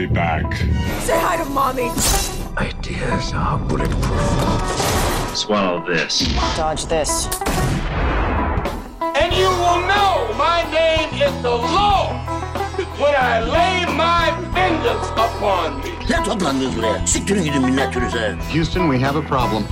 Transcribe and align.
be 0.00 0.14
back. 0.14 0.46
Say 1.06 1.18
hi 1.26 1.36
to 1.36 1.48
mommy. 1.50 1.88
Ideas 2.56 3.32
are 3.34 3.58
bulletproof. 3.68 5.36
Swallow 5.36 5.84
this. 5.86 6.14
Dodge 6.56 6.86
this. 6.86 7.28
And 9.20 9.30
you 9.40 9.50
will 9.62 9.80
know 9.92 10.12
my 10.48 10.58
name 10.80 11.10
is 11.26 11.34
the 11.42 11.56
Lord 11.76 12.16
when 13.02 13.14
I 13.32 13.34
lay 13.56 13.76
my 14.04 14.24
vengeance 14.54 15.08
upon 15.26 15.68
me. 15.82 15.92
Ne 16.10 16.24
toplandınız 16.24 16.76
buraya? 16.76 17.06
Siktirin 17.06 17.44
gidin 17.44 17.62
millet 17.62 17.92
türüse. 17.92 18.34
Houston, 18.52 18.92
we 18.92 19.06
have 19.06 19.18
a 19.18 19.22
problem. 19.22 19.64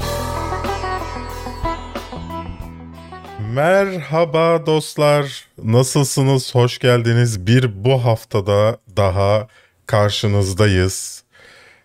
Merhaba 3.52 4.66
dostlar. 4.66 5.45
Nasılsınız? 5.64 6.54
Hoş 6.54 6.79
geldiniz. 6.79 7.46
Bir 7.46 7.85
bu 7.85 8.04
haftada 8.04 8.79
daha 8.96 9.49
karşınızdayız. 9.88 11.22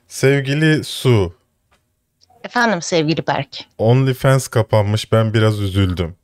Sevgili 0.07 0.83
Su, 0.83 1.33
Efendim 2.43 2.81
sevgili 2.81 3.27
Berk. 3.27 3.57
OnlyFans 3.77 4.47
kapanmış. 4.47 5.11
Ben 5.11 5.33
biraz 5.33 5.59
üzüldüm. 5.59 6.15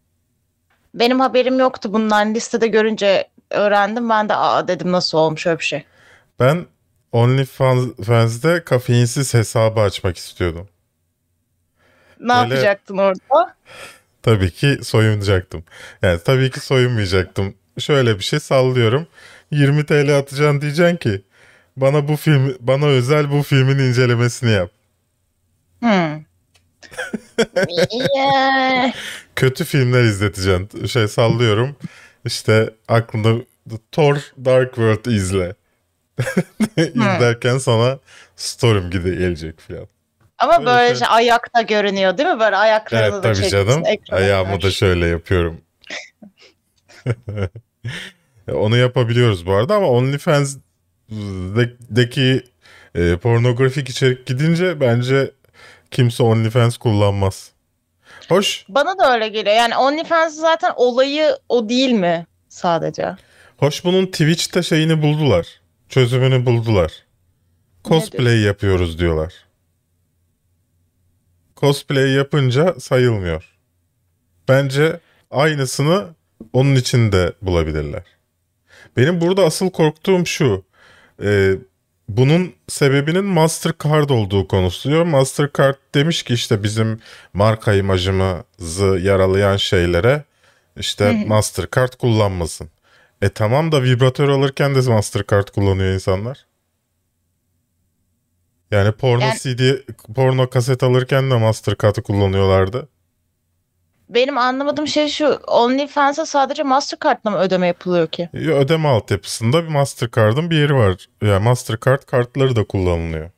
Benim 0.94 1.20
haberim 1.20 1.60
yoktu 1.60 1.94
bundan. 1.94 2.34
Listede 2.36 2.68
görünce 2.68 3.28
öğrendim. 3.50 4.10
Ben 4.10 4.30
de 4.30 4.36
aa 4.36 4.68
dedim 4.68 4.92
nasıl 4.92 5.18
olmuş 5.18 5.48
öyle 5.48 5.60
bir 5.60 5.64
şey. 5.64 5.84
Ben 6.40 6.66
OnlyFans'de 7.12 8.64
kafeinsiz 8.64 9.34
hesabı 9.34 9.80
açmak 9.80 10.18
istiyordum. 10.18 10.68
Ne 12.20 12.34
Öyle- 12.34 12.54
yapacaktın 12.56 12.98
orada? 12.98 13.56
Tabii 14.22 14.52
ki 14.52 14.80
soyunacaktım. 14.84 15.64
Yani 16.02 16.20
tabii 16.26 16.52
ki 16.52 16.60
soyunmayacaktım. 16.60 17.56
Şöyle 17.80 18.18
bir 18.20 18.24
şey 18.24 18.40
sallıyorum. 18.40 19.08
20 19.52 19.86
TL 19.86 20.18
atacaksın 20.18 20.62
diyeceksin 20.62 20.98
ki 20.98 21.22
bana 21.82 22.08
bu 22.08 22.16
film 22.16 22.58
bana 22.60 22.86
özel 22.86 23.32
bu 23.32 23.44
filmin 23.44 23.80
incelemesini 23.80 24.52
yap. 24.52 24.72
Hmm. 25.80 26.24
Kötü 29.36 29.66
filmler 29.66 30.04
izleteceksin. 30.04 30.86
Şey 30.86 31.08
sallıyorum. 31.08 31.76
İşte 32.26 32.70
aklında 32.88 33.44
Thor 33.92 34.16
Dark 34.46 34.76
World 34.76 35.06
izle. 35.06 35.56
İzlerken 36.78 37.58
sana 37.58 38.00
story'm 38.36 38.90
gide 38.90 39.10
gelecek 39.10 39.60
falan. 39.60 39.88
Ama 40.38 40.58
Öyle 40.58 40.66
böyle 40.66 40.96
şey. 40.96 41.08
ayakta 41.12 41.62
görünüyor 41.62 42.18
değil 42.18 42.30
mi? 42.30 42.40
Böyle 42.40 42.56
ayaklarını 42.56 43.16
Evet 43.16 43.24
da 43.24 43.34
tabii 43.34 43.50
canım. 43.50 43.84
Ayağımı 44.12 44.52
da 44.56 44.60
karşı. 44.60 44.76
şöyle 44.78 45.08
yapıyorum. 45.08 45.62
Onu 48.54 48.78
yapabiliyoruz 48.78 49.46
bu 49.46 49.54
arada 49.54 49.76
ama 49.76 49.88
OnlyFans'deki 51.12 52.44
e, 52.96 53.18
pornografik 53.18 53.90
içerik 53.90 54.26
gidince 54.26 54.80
bence 54.80 55.32
kimse 55.92 56.24
OnlyFans 56.24 56.78
kullanmaz. 56.78 57.52
Hoş. 58.30 58.66
Bana 58.70 58.98
da 58.98 59.14
öyle 59.14 59.28
geliyor. 59.28 59.56
Yani 59.56 59.78
OnlyFans 59.78 60.36
zaten 60.36 60.74
olayı 60.76 61.38
o 61.50 61.70
değil 61.70 61.92
mi 61.92 62.26
sadece? 62.50 63.16
Hoş 63.58 63.86
bunun 63.86 64.06
Twitch'te 64.06 64.64
şeyini 64.64 65.02
buldular. 65.02 65.48
Çözümünü 65.90 66.46
buldular. 66.46 66.92
Cosplay 67.86 68.40
yapıyoruz 68.40 69.00
diyorlar. 69.00 69.34
Cosplay 71.58 72.12
yapınca 72.12 72.76
sayılmıyor. 72.80 73.56
Bence 74.48 75.00
aynısını 75.32 76.08
onun 76.54 76.76
için 76.76 77.12
de 77.12 77.34
bulabilirler. 77.42 78.04
Benim 78.98 79.22
burada 79.22 79.44
asıl 79.46 79.70
korktuğum 79.70 80.26
şu. 80.26 80.69
E, 81.24 81.56
bunun 82.10 82.54
sebebinin 82.68 83.26
Mastercard 83.26 84.10
olduğu 84.10 84.48
konuşuluyor. 84.48 85.04
Mastercard 85.04 85.76
demiş 85.96 86.24
ki 86.24 86.34
işte 86.34 86.64
bizim 86.64 87.00
marka 87.34 87.74
imajımızı 87.74 89.00
yaralayan 89.02 89.58
şeylere 89.58 90.24
işte 90.78 91.26
Mastercard 91.28 91.94
kullanmasın. 91.94 92.70
E 93.22 93.30
tamam 93.30 93.72
da 93.72 93.84
vibratör 93.84 94.30
alırken 94.30 94.76
de 94.76 94.80
Mastercard 94.90 95.48
kullanıyor 95.48 95.94
insanlar. 95.94 96.46
Yani 98.72 98.92
porno 98.92 99.22
Yani- 99.22 99.40
CD, 99.40 99.62
porno 100.16 100.50
kaset 100.50 100.84
alırken 100.84 101.32
de 101.32 101.36
Mastercard'ı 101.38 102.02
kullanıyorlardı. 102.02 102.88
Benim 104.10 104.38
anlamadığım 104.38 104.88
şey 104.88 105.08
şu. 105.08 105.40
OnlyFans'a 105.48 106.26
sadece 106.26 106.64
Mastercard'la 106.64 107.32
mı 107.32 107.38
ödeme 107.38 107.68
yapılıyor 107.68 108.08
ki? 108.08 108.30
Ödeme 108.34 108.88
altyapısında 108.88 109.64
bir 109.64 109.70
Mastercard'ın 109.70 110.50
bir 110.50 110.58
yeri 110.58 110.76
var. 110.76 110.96
Yani 111.22 111.44
Mastercard 111.44 112.02
kartları 112.04 112.56
da 112.56 112.64
kullanılıyor. 112.64 113.30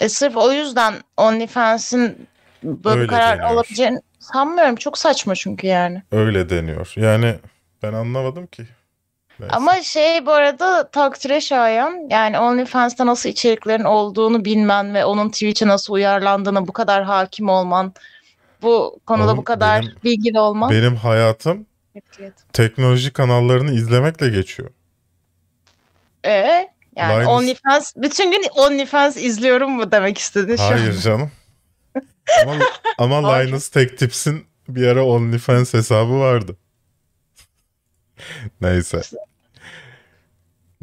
E 0.00 0.08
sırf 0.08 0.36
o 0.36 0.52
yüzden 0.52 0.94
OnlyFans'in 1.16 2.28
böyle 2.62 2.88
Öyle 2.98 3.02
bir 3.02 3.08
karar 3.08 3.38
deniyor. 3.38 3.50
alabileceğini 3.50 4.00
sanmıyorum. 4.18 4.76
Çok 4.76 4.98
saçma 4.98 5.34
çünkü 5.34 5.66
yani. 5.66 6.02
Öyle 6.12 6.50
deniyor. 6.50 6.92
Yani 6.96 7.34
ben 7.82 7.92
anlamadım 7.92 8.46
ki. 8.46 8.62
Neyse. 9.40 9.56
Ama 9.56 9.82
şey 9.82 10.26
bu 10.26 10.32
arada 10.32 10.88
takdire 10.90 11.40
şayan 11.40 11.94
yani 12.10 12.38
OnlyFans'ta 12.38 13.06
nasıl 13.06 13.28
içeriklerin 13.28 13.84
olduğunu 13.84 14.44
bilmen 14.44 14.94
ve 14.94 15.04
onun 15.04 15.28
Twitch'e 15.30 15.66
nasıl 15.66 15.94
uyarlandığına 15.94 16.66
bu 16.68 16.72
kadar 16.72 17.04
hakim 17.04 17.48
olman, 17.48 17.92
bu 18.64 19.00
konuda 19.06 19.26
Oğlum, 19.26 19.36
bu 19.36 19.44
kadar 19.44 19.82
benim- 19.82 19.94
bilgili 20.04 20.38
olman. 20.40 20.70
benim 20.70 20.96
hayatım 20.96 21.66
Evet. 22.18 22.32
teknoloji 22.52 23.12
kanallarını 23.12 23.72
izlemekle 23.72 24.28
geçiyor. 24.28 24.70
Ee, 26.24 26.68
yani 26.96 27.12
Linus- 27.22 27.26
OnlyFans 27.26 27.92
bütün 27.96 28.30
gün 28.30 28.44
OnlyFans 28.56 29.16
izliyorum 29.16 29.70
mu 29.70 29.92
demek 29.92 30.18
istedin 30.18 30.56
şu 30.56 30.62
an? 30.62 30.70
Hayır 30.72 31.00
canım. 31.00 31.30
ama 32.98 33.16
ama. 33.18 33.34
Linus 33.34 33.68
Tech 33.68 33.96
Tips'in 33.96 34.46
bir 34.68 34.86
ara 34.86 35.04
OnlyFans 35.06 35.74
hesabı 35.74 36.18
vardı. 36.20 36.56
Neyse. 38.60 39.00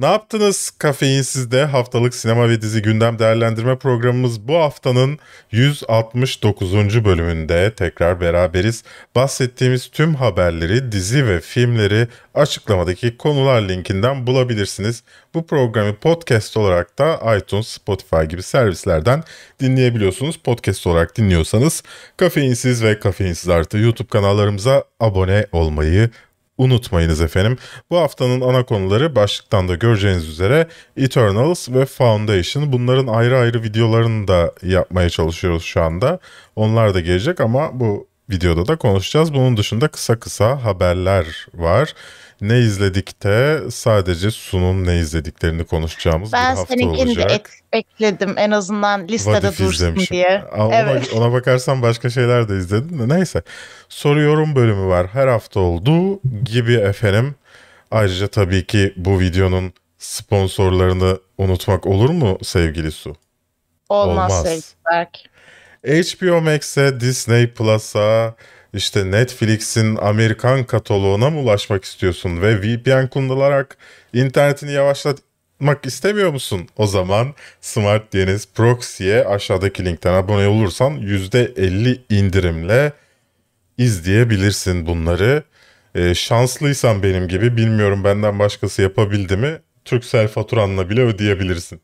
Ne 0.02 0.08
yaptınız 0.08 0.72
kafeinsizde 0.72 1.66
haftalık 1.66 2.16
sinema 2.16 2.50
ve 2.50 2.62
dizi 2.62 2.82
gündem 2.82 3.20
değerlendirme 3.20 3.78
programımız 3.78 4.48
bu 4.48 4.56
haftanın 4.56 5.20
169. 5.52 7.06
bölümünde 7.06 7.74
tekrar 7.76 8.22
beraberiz. 8.22 8.84
Bahsettiğimiz 9.16 9.88
tüm 9.88 10.16
haberleri, 10.16 10.92
dizi 10.92 11.28
ve 11.28 11.42
filmleri 11.42 12.08
açıklamadaki 12.34 13.18
konular 13.18 13.62
linkinden 13.62 14.28
bulabilirsiniz. 14.28 15.04
Bu 15.34 15.46
programı 15.46 15.96
podcast 15.96 16.58
olarak 16.58 17.00
da 17.00 17.38
iTunes, 17.38 17.68
Spotify 17.68 18.24
gibi 18.30 18.44
servislerden 18.44 19.24
dinleyebiliyorsunuz. 19.60 20.38
Podcast 20.38 20.88
olarak 20.88 21.18
dinliyorsanız 21.18 21.84
kafeinsiz 22.18 22.84
ve 22.84 23.00
kafeinsiz 23.00 23.50
artı 23.50 23.78
YouTube 23.78 24.10
kanallarımıza 24.10 24.84
abone 25.00 25.48
olmayı 25.52 26.10
unutmayınız 26.58 27.22
efendim. 27.22 27.58
Bu 27.90 27.98
haftanın 27.98 28.42
ana 28.42 28.66
konuları 28.66 29.16
başlıktan 29.16 29.68
da 29.68 29.76
göreceğiniz 29.76 30.28
üzere 30.28 30.68
Eternals 30.98 31.70
ve 31.70 31.86
Foundation. 31.86 32.72
Bunların 32.72 33.08
ayrı 33.08 33.38
ayrı 33.38 33.64
videolarını 33.64 34.28
da 34.28 34.54
yapmaya 34.64 35.10
çalışıyoruz 35.10 35.64
şu 35.64 35.82
anda. 35.82 36.20
Onlar 36.56 36.94
da 36.94 37.00
gelecek 37.00 37.42
ama 37.42 37.80
bu 37.80 38.08
videoda 38.30 38.68
da 38.68 38.76
konuşacağız. 38.76 39.34
Bunun 39.34 39.58
dışında 39.58 39.88
kısa 39.88 40.20
kısa 40.20 40.66
haberler 40.66 41.48
var. 41.54 41.94
Ne 42.42 42.60
izledik 42.60 43.24
de 43.24 43.62
sadece 43.72 44.32
Sun'un 44.32 44.86
ne 44.86 44.98
izlediklerini 44.98 45.64
konuşacağımız 45.64 46.34
Ben 46.34 46.52
bir 46.54 46.58
hafta 46.58 46.74
seninkini 46.74 47.16
de 47.16 47.22
olacak. 47.22 47.32
ek- 47.32 47.80
ekledim 47.80 48.34
en 48.38 48.52
azından 48.52 49.08
listede 49.08 49.34
What 49.34 49.54
If 49.54 49.60
dursun 49.60 49.74
izlemişim. 49.74 50.14
diye. 50.16 50.44
Ona, 50.58 50.76
Evet. 50.76 51.14
ona 51.14 51.32
bakarsan 51.34 51.82
başka 51.82 52.10
şeyler 52.10 52.50
de 52.50 52.58
izledim 52.58 53.00
de 53.10 53.16
neyse. 53.20 53.42
Soru 53.90 54.22
yorum 54.22 54.56
bölümü 54.56 54.88
var 54.88 55.08
her 55.08 55.28
hafta 55.28 55.60
olduğu 55.60 56.20
gibi 56.44 56.74
efendim. 56.74 57.36
Ayrıca 57.92 58.28
tabii 58.28 58.66
ki 58.66 58.94
bu 58.98 59.20
videonun 59.20 59.74
sponsorlarını 59.98 61.20
unutmak 61.38 61.88
olur 61.88 62.10
mu 62.10 62.38
sevgili 62.44 62.92
Su? 62.92 63.16
Olmaz, 63.90 64.32
Olmaz. 64.32 64.44
sevgili 64.44 64.64
Berk. 64.92 65.18
HBO 65.86 66.42
Max'e, 66.42 67.00
Disney 67.00 67.54
Plus'a, 67.54 68.36
işte 68.74 69.12
Netflix'in 69.12 69.96
Amerikan 69.96 70.64
kataloğuna 70.64 71.30
mı 71.30 71.40
ulaşmak 71.40 71.84
istiyorsun 71.86 72.42
ve 72.42 72.62
VPN 72.62 73.08
kullanarak 73.08 73.78
internetini 74.14 74.72
yavaşlatmak 74.72 75.86
istemiyor 75.86 76.32
musun? 76.32 76.68
O 76.78 76.88
zaman 76.88 77.34
Smart 77.62 78.14
Deniz 78.14 78.48
Proxy'ye 78.56 79.26
aşağıdaki 79.26 79.86
linkten 79.86 80.14
abone 80.14 80.48
olursan 80.48 80.94
%50 80.98 82.00
indirimle 82.10 82.94
izleyebilirsin 83.78 84.86
bunları. 84.86 85.44
Ee, 85.96 86.14
şanslıysan 86.16 87.04
benim 87.04 87.28
gibi 87.28 87.58
bilmiyorum 87.58 88.04
benden 88.04 88.40
başkası 88.40 88.82
yapabildi 88.82 89.38
mi 89.38 89.60
Turkcell 89.86 90.28
faturanla 90.28 90.90
bile 90.90 91.02
ödeyebilirsin. 91.02 91.82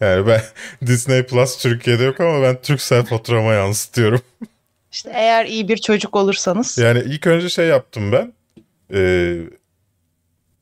Yani 0.00 0.26
ben 0.26 0.42
Disney 0.86 1.22
Plus 1.22 1.58
Türkiye'de 1.58 2.04
yok 2.04 2.20
ama 2.20 2.42
ben 2.42 2.62
Turkcell 2.62 3.04
faturama 3.04 3.52
yansıtıyorum. 3.52 4.20
İşte 4.96 5.10
eğer 5.14 5.46
iyi 5.46 5.68
bir 5.68 5.76
çocuk 5.76 6.16
olursanız. 6.16 6.78
Yani 6.78 7.02
ilk 7.06 7.26
önce 7.26 7.48
şey 7.48 7.66
yaptım 7.66 8.12
ben. 8.12 8.32
Ee, 8.92 9.36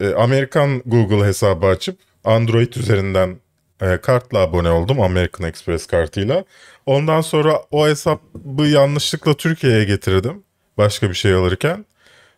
e, 0.01 0.15
Amerikan 0.15 0.83
Google 0.87 1.27
hesabı 1.27 1.67
açıp 1.67 1.99
Android 2.25 2.73
üzerinden 2.73 3.37
e, 3.81 3.97
kartla 3.97 4.39
abone 4.39 4.71
oldum 4.71 5.01
American 5.01 5.49
Express 5.49 5.87
kartıyla. 5.87 6.45
Ondan 6.87 7.21
sonra 7.21 7.63
o 7.71 7.87
hesabı 7.87 8.67
yanlışlıkla 8.67 9.35
Türkiye'ye 9.35 9.85
getirdim 9.85 10.43
başka 10.79 11.11
bir 11.11 11.15
şey 11.15 11.33
alırken. 11.33 11.85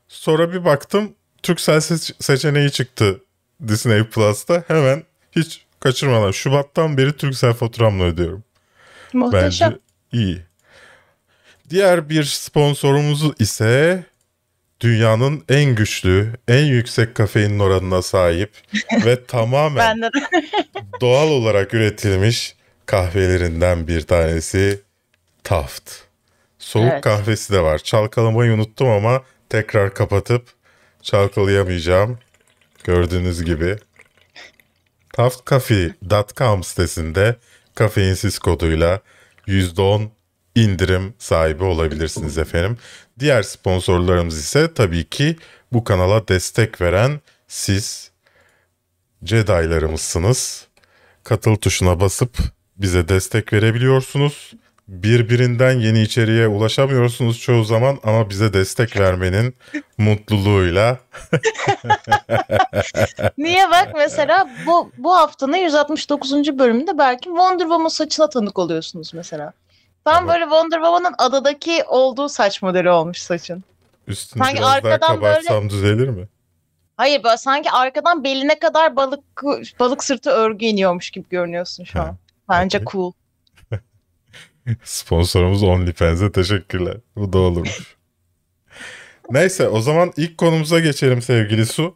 Sonra 0.09 0.53
bir 0.53 0.65
baktım 0.65 1.13
Turkcell 1.43 1.81
seç- 1.81 2.15
seçeneği 2.21 2.71
çıktı 2.71 3.21
Disney 3.69 4.05
Plus'ta. 4.05 4.65
Hemen 4.69 5.03
hiç 5.33 5.65
kaçırmadan 5.81 6.31
Şubat'tan 6.31 6.97
beri 6.97 7.13
Turkcell 7.17 7.53
faturamla 7.53 8.05
ödüyorum. 8.05 8.45
Muhteşem. 9.13 9.71
Bence 9.71 9.79
iyi. 10.13 10.47
Diğer 11.71 12.09
bir 12.09 12.25
sponsorumuz 12.25 13.41
ise 13.41 14.05
dünyanın 14.81 15.45
en 15.49 15.75
güçlü, 15.75 16.33
en 16.49 16.65
yüksek 16.65 17.15
kafein 17.15 17.59
oranına 17.59 18.03
sahip 18.03 18.51
ve 19.05 19.25
tamamen 19.29 20.01
doğal 21.01 21.29
olarak 21.29 21.75
üretilmiş 21.75 22.57
kahvelerinden 22.87 23.89
bir 23.89 24.01
tanesi 24.01 24.81
Taft. 25.45 25.93
Soğuk 26.59 26.93
Evet. 26.93 27.01
kahvesi 27.01 27.53
de 27.53 27.61
var. 27.61 27.79
Çalkalamayı 27.79 28.53
unuttum 28.53 28.89
ama 28.89 29.23
tekrar 29.49 29.95
kapatıp 29.95 30.49
çalkalayamayacağım. 31.03 32.19
Gördüğünüz 32.85 33.45
gibi. 33.45 33.77
Taftcafe.com 35.13 36.65
sitesinde 36.65 37.37
kafeinsiz 37.75 38.39
koduyla 38.39 39.01
%10 39.47 40.09
indirim 40.57 41.15
sahibi 41.19 41.65
olabilirsiniz 41.65 42.39
efendim. 42.39 42.79
Diğer 43.19 43.43
sponsorlarımız 43.43 44.39
ise 44.39 44.75
tabii 44.75 45.05
ki 45.05 45.37
bu 45.73 45.85
kanala 45.85 46.29
destek 46.29 46.81
veren 46.81 47.21
siz 47.49 48.11
Jedi'larımızsınız. 49.23 50.67
Katıl 51.25 51.57
tuşuna 51.57 52.01
basıp 52.01 52.37
bize 52.77 53.09
destek 53.09 53.53
verebiliyorsunuz. 53.53 54.53
Birbirinden 54.89 55.73
yeni 55.73 56.03
içeriğe 56.03 56.49
ulaşamıyorsunuz 56.49 57.41
çoğu 57.41 57.65
zaman 57.65 57.99
ama 58.03 58.31
bize 58.31 58.53
destek 58.53 59.01
vermenin 59.01 59.55
mutluluğuyla 59.99 60.99
Niye 63.39 63.71
bak 63.71 63.89
mesela 63.95 64.49
bu 64.67 64.93
bu 64.99 65.17
haftanın 65.17 65.57
169. 65.57 66.59
bölümünde 66.59 66.99
belki 66.99 67.25
Wonder 67.25 67.65
Woman 67.65 67.89
saçına 67.89 68.29
tanık 68.29 68.59
oluyorsunuz 68.59 69.15
mesela. 69.15 69.53
Tam 70.07 70.29
böyle 70.29 70.45
Wonder 70.45 70.77
Woman'ın 70.77 71.15
adadaki 71.19 71.85
olduğu 71.85 72.29
saç 72.29 72.63
modeli 72.63 72.91
olmuş 72.91 73.19
saçın. 73.19 73.65
üstünü 74.07 74.43
Sanki 74.45 74.57
biraz 74.57 74.67
daha 74.69 74.75
arkadan 74.75 75.21
böyle- 75.23 75.35
kabartsam 75.35 75.71
düzelir 75.71 76.09
mi? 76.09 76.29
Hayır 76.97 77.23
böyle 77.25 77.37
sanki 77.37 77.71
arkadan 77.71 78.25
beline 78.25 78.59
kadar 78.59 78.97
balık 78.97 79.25
balık 79.81 80.05
sırtı 80.05 80.31
örgü 80.31 80.67
iniyormuş 80.67 81.11
gibi 81.11 81.29
görünüyorsun 81.29 81.85
şu 81.85 82.01
an. 82.03 82.17
Bence 82.49 82.79
okey. 82.79 82.87
cool. 82.93 83.13
Sponsorumuz 84.85 85.63
OnlyFans'e 85.63 86.33
teşekkürler. 86.33 86.97
Bu 87.17 87.33
da 87.33 87.39
olurmuş. 87.39 87.97
Neyse 89.31 89.69
o 89.69 89.81
zaman 89.81 90.13
ilk 90.17 90.39
konumuza 90.39 90.81
geçelim 90.81 91.23
sevgili 91.23 91.67
Su. 91.67 91.95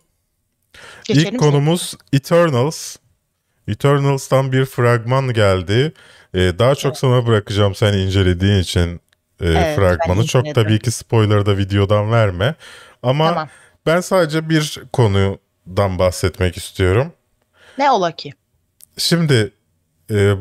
Geçelim 1.04 1.26
İlk 1.26 1.32
mi? 1.32 1.38
konumuz 1.38 1.94
Eternals. 2.12 2.96
Eternals'tan 3.68 4.52
bir 4.52 4.64
fragman 4.64 5.32
geldi. 5.32 5.92
Ee, 6.34 6.58
daha 6.58 6.74
çok 6.74 6.96
sana 6.96 7.26
bırakacağım 7.26 7.74
sen 7.74 7.92
incelediğin 7.92 8.58
için 8.58 9.00
e, 9.40 9.48
Evet, 9.48 9.76
fragmanı. 9.76 10.26
Çok 10.26 10.54
tabii 10.54 10.78
ki 10.78 10.90
spoiler 10.90 11.46
da 11.46 11.58
videodan 11.58 12.12
verme. 12.12 12.54
Ama 13.02 13.28
Tamam. 13.28 13.48
ben 13.86 14.00
sadece 14.00 14.48
bir 14.48 14.82
konudan 14.92 15.98
bahsetmek 15.98 16.56
istiyorum. 16.56 17.12
Ne 17.78 17.90
ola 17.90 18.12
ki? 18.12 18.32
Şimdi 18.96 19.52
e, 20.10 20.34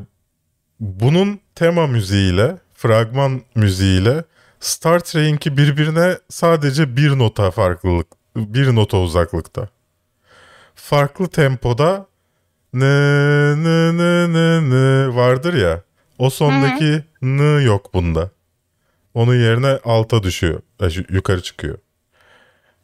bunun 0.80 1.40
tema 1.56 1.88
müziğiyle, 1.88 2.58
fragman 2.74 3.42
müziğiyle 3.56 4.24
Star 4.60 5.00
Trek'inki 5.00 5.58
birbirine 5.58 6.18
sadece 6.30 6.98
bir 6.98 7.18
nota 7.18 7.52
farklılık, 7.52 8.08
bir 8.36 8.76
nota 8.76 8.98
uzaklıkta. 8.98 9.68
Farklı 10.76 11.28
tempoda 11.28 12.09
nı 12.74 13.64
nı 13.64 13.98
nı 13.98 14.34
nı 14.34 14.70
nı 14.70 15.16
vardır 15.16 15.54
ya. 15.54 15.82
O 16.18 16.30
sondaki 16.30 17.04
nı 17.22 17.62
yok 17.64 17.94
bunda. 17.94 18.30
Onun 19.14 19.36
yerine 19.36 19.68
alta 19.86 20.24
düşüyor, 20.24 20.62
e, 20.82 20.86
yukarı 21.10 21.44
çıkıyor. 21.44 21.78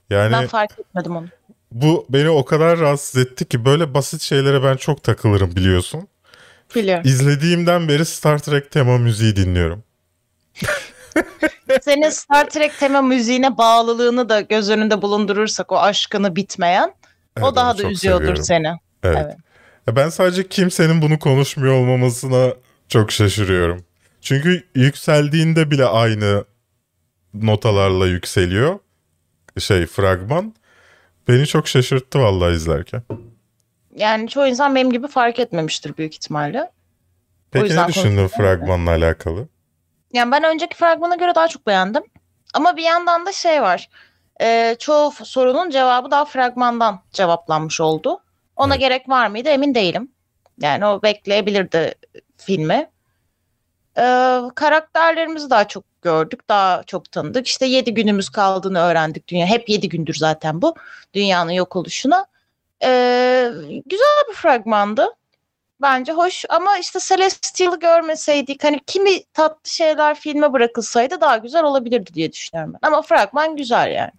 Yani 0.10 0.32
Ben 0.32 0.48
fark 0.48 0.80
etmedim 0.80 1.16
onu. 1.16 1.28
bu 1.72 2.06
beni 2.10 2.30
o 2.30 2.46
kadar 2.46 2.80
rahatsız 2.80 3.22
etti 3.26 3.46
ki 3.46 3.66
böyle 3.66 3.94
basit 3.94 4.22
şeylere 4.22 4.64
ben 4.64 4.76
çok 4.78 5.04
takılırım 5.04 5.56
biliyorsun. 5.56 6.08
Biliyorum. 6.76 7.04
İzlediğimden 7.06 7.88
beri 7.88 8.06
Star 8.06 8.38
Trek 8.40 8.72
tema 8.72 8.98
müziği 8.98 9.36
dinliyorum. 9.36 9.84
Senin 11.82 12.10
Star 12.10 12.50
Trek 12.50 12.80
tema 12.80 13.02
müziğine 13.02 13.58
bağlılığını 13.58 14.30
da 14.30 14.42
göz 14.42 14.70
önünde 14.70 15.02
bulundurursak 15.02 15.72
o 15.72 15.78
aşkını 15.80 16.36
bitmeyen 16.36 16.94
Evet, 17.38 17.48
o 17.48 17.56
daha 17.56 17.78
da 17.78 17.84
üzüyordur 17.84 18.24
seviyorum. 18.24 18.44
seni. 18.44 18.68
Evet. 19.04 19.18
Evet. 19.26 19.36
Ya 19.88 19.96
Ben 19.96 20.10
sadece 20.10 20.48
kimsenin 20.48 21.02
bunu 21.02 21.20
konuşmuyor 21.20 21.74
olmamasına 21.74 22.54
çok 22.88 23.12
şaşırıyorum. 23.12 23.86
Çünkü 24.22 24.64
yükseldiğinde 24.76 25.72
bile 25.72 25.86
aynı 25.86 26.46
notalarla 27.34 28.08
yükseliyor. 28.08 28.80
Şey 29.60 29.86
fragman. 29.86 30.54
Beni 31.28 31.48
çok 31.48 31.68
şaşırttı 31.68 32.20
vallahi 32.20 32.54
izlerken. 32.54 33.04
Yani 33.96 34.30
çoğu 34.30 34.48
insan 34.48 34.76
benim 34.76 34.92
gibi 34.92 35.08
fark 35.08 35.40
etmemiştir 35.40 35.98
büyük 35.98 36.14
ihtimalle. 36.14 36.72
Peki 37.52 37.76
ne 37.76 37.88
düşündün 37.88 38.28
fragmanla 38.28 38.92
alakalı? 38.92 39.48
Yani 40.14 40.32
ben 40.32 40.44
önceki 40.44 40.78
fragmana 40.78 41.16
göre 41.16 41.36
daha 41.36 41.48
çok 41.48 41.68
beğendim. 41.68 42.04
Ama 42.54 42.78
bir 42.78 42.84
yandan 42.84 43.26
da 43.26 43.32
şey 43.32 43.62
var. 43.62 43.90
Ee, 44.42 44.76
çoğu 44.80 45.12
sorunun 45.12 45.70
cevabı 45.70 46.12
daha 46.12 46.26
fragmandan 46.26 47.02
cevaplanmış 47.12 47.82
oldu. 47.82 48.20
Ona 48.56 48.74
Evet. 48.74 48.80
gerek 48.80 49.10
var 49.10 49.28
mıydı 49.28 49.50
emin 49.50 49.76
değilim. 49.76 50.12
Yani 50.62 50.86
o 50.86 51.02
bekleyebilirdi 51.02 51.96
filmi. 52.38 52.90
Ee, 53.98 54.40
karakterlerimizi 54.56 55.50
daha 55.50 55.68
çok 55.68 55.84
gördük, 56.02 56.50
daha 56.50 56.84
çok 56.84 57.12
tanıdık. 57.12 57.48
İşte 57.48 57.66
yedi 57.66 57.94
günümüz 57.94 58.30
kaldığını 58.30 58.80
öğrendik 58.80 59.28
dünya. 59.28 59.46
Hep 59.46 59.70
yedi 59.70 59.90
gündür 59.90 60.14
zaten 60.14 60.62
bu 60.62 60.76
dünyanın 61.14 61.52
yok 61.52 61.76
oluşuna. 61.76 62.26
Ee, 62.84 63.52
güzel 63.86 64.24
bir 64.30 64.34
fragmandı. 64.36 65.08
Bence 65.82 66.12
hoş 66.14 66.46
ama 66.50 66.78
işte 66.78 67.00
Celestial'ı 67.02 67.80
görmeseydik 67.80 68.64
hani 68.64 68.80
kimi 68.88 69.24
tatlı 69.24 69.70
şeyler 69.72 70.16
filme 70.20 70.54
bırakılsaydı 70.54 71.22
daha 71.22 71.38
güzel 71.38 71.64
olabilirdi 71.64 72.14
diye 72.14 72.32
düşünüyorum 72.32 72.74
ben. 72.74 72.88
Ama 72.88 73.02
fragman 73.02 73.56
güzel 73.56 73.92
yani. 73.92 74.12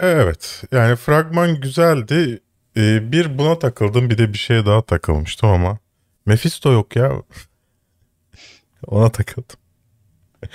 Evet. 0.00 0.62
Yani 0.72 0.96
fragman 0.96 1.60
güzeldi. 1.60 2.40
Ee, 2.76 3.12
bir 3.12 3.38
buna 3.38 3.58
takıldım 3.58 4.10
bir 4.10 4.18
de 4.18 4.32
bir 4.32 4.38
şeye 4.38 4.66
daha 4.66 4.82
takılmıştım 4.82 5.48
ama 5.48 5.78
Mephisto 6.26 6.72
yok 6.72 6.96
ya. 6.96 7.12
Ona 8.86 9.12
takıldım. 9.12 9.56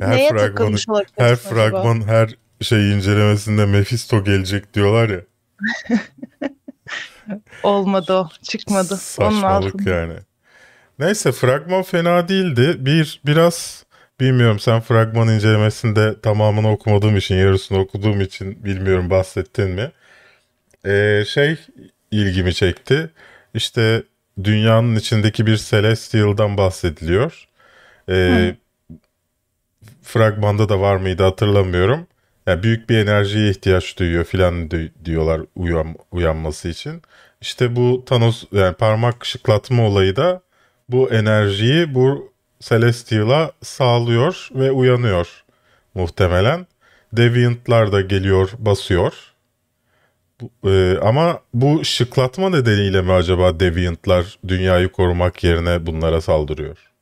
her 0.00 0.16
Neye 0.16 0.30
fragmanı, 0.30 0.76
her 1.16 1.32
acaba? 1.32 1.36
fragman 1.36 2.08
her 2.08 2.34
şey 2.60 2.92
incelemesinde 2.92 3.66
Mephisto 3.66 4.24
gelecek 4.24 4.74
diyorlar 4.74 5.08
ya. 5.08 5.20
Olmadı 7.62 8.12
o. 8.12 8.28
Çıkmadı. 8.42 8.96
Saçmalık 8.96 9.86
yani. 9.86 10.14
Neyse 10.98 11.32
fragman 11.32 11.82
fena 11.82 12.28
değildi. 12.28 12.76
Bir 12.78 13.20
biraz 13.26 13.84
bilmiyorum 14.20 14.58
sen 14.58 14.80
fragman 14.80 15.28
incelemesinde 15.28 16.20
tamamını 16.20 16.70
okumadığım 16.70 17.16
için 17.16 17.34
yarısını 17.34 17.78
okuduğum 17.78 18.20
için 18.20 18.64
bilmiyorum 18.64 19.10
bahsettin 19.10 19.70
mi? 19.70 19.92
Ee, 20.86 21.24
şey 21.28 21.56
ilgimi 22.10 22.54
çekti. 22.54 23.10
İşte 23.54 24.02
dünyanın 24.44 24.96
içindeki 24.96 25.46
bir 25.46 25.56
Celestial'dan 25.56 26.56
bahsediliyor. 26.56 27.48
Ee, 28.08 28.54
fragmanda 30.02 30.68
da 30.68 30.80
var 30.80 30.96
mıydı 30.96 31.22
hatırlamıyorum. 31.22 32.06
Yani 32.46 32.62
büyük 32.62 32.90
bir 32.90 32.98
enerjiye 32.98 33.50
ihtiyaç 33.50 33.98
duyuyor 33.98 34.24
filan 34.24 34.70
di- 34.70 34.92
diyorlar 35.04 35.40
uyan, 35.56 35.96
uyanması 36.12 36.68
için. 36.68 37.02
İşte 37.40 37.76
bu 37.76 38.04
Thanos 38.06 38.44
yani 38.52 38.74
parmak 38.74 39.26
şıklatma 39.26 39.86
olayı 39.86 40.16
da 40.16 40.42
bu 40.88 41.10
enerjiyi 41.10 41.94
bu 41.94 42.32
Celestial'a 42.60 43.52
sağlıyor 43.62 44.48
ve 44.54 44.70
uyanıyor 44.70 45.44
muhtemelen. 45.94 46.66
Deviant'lar 47.12 47.92
da 47.92 48.00
geliyor 48.00 48.50
basıyor. 48.58 49.35
Bu- 50.40 50.70
e, 50.70 50.98
ama 50.98 51.40
bu 51.54 51.84
şıklatma 51.84 52.50
nedeniyle 52.50 53.02
mi 53.02 53.12
acaba 53.12 53.60
Deviant'lar 53.60 54.38
dünyayı 54.48 54.88
korumak 54.92 55.44
yerine 55.44 55.86
bunlara 55.86 56.20
saldırıyor? 56.20 56.92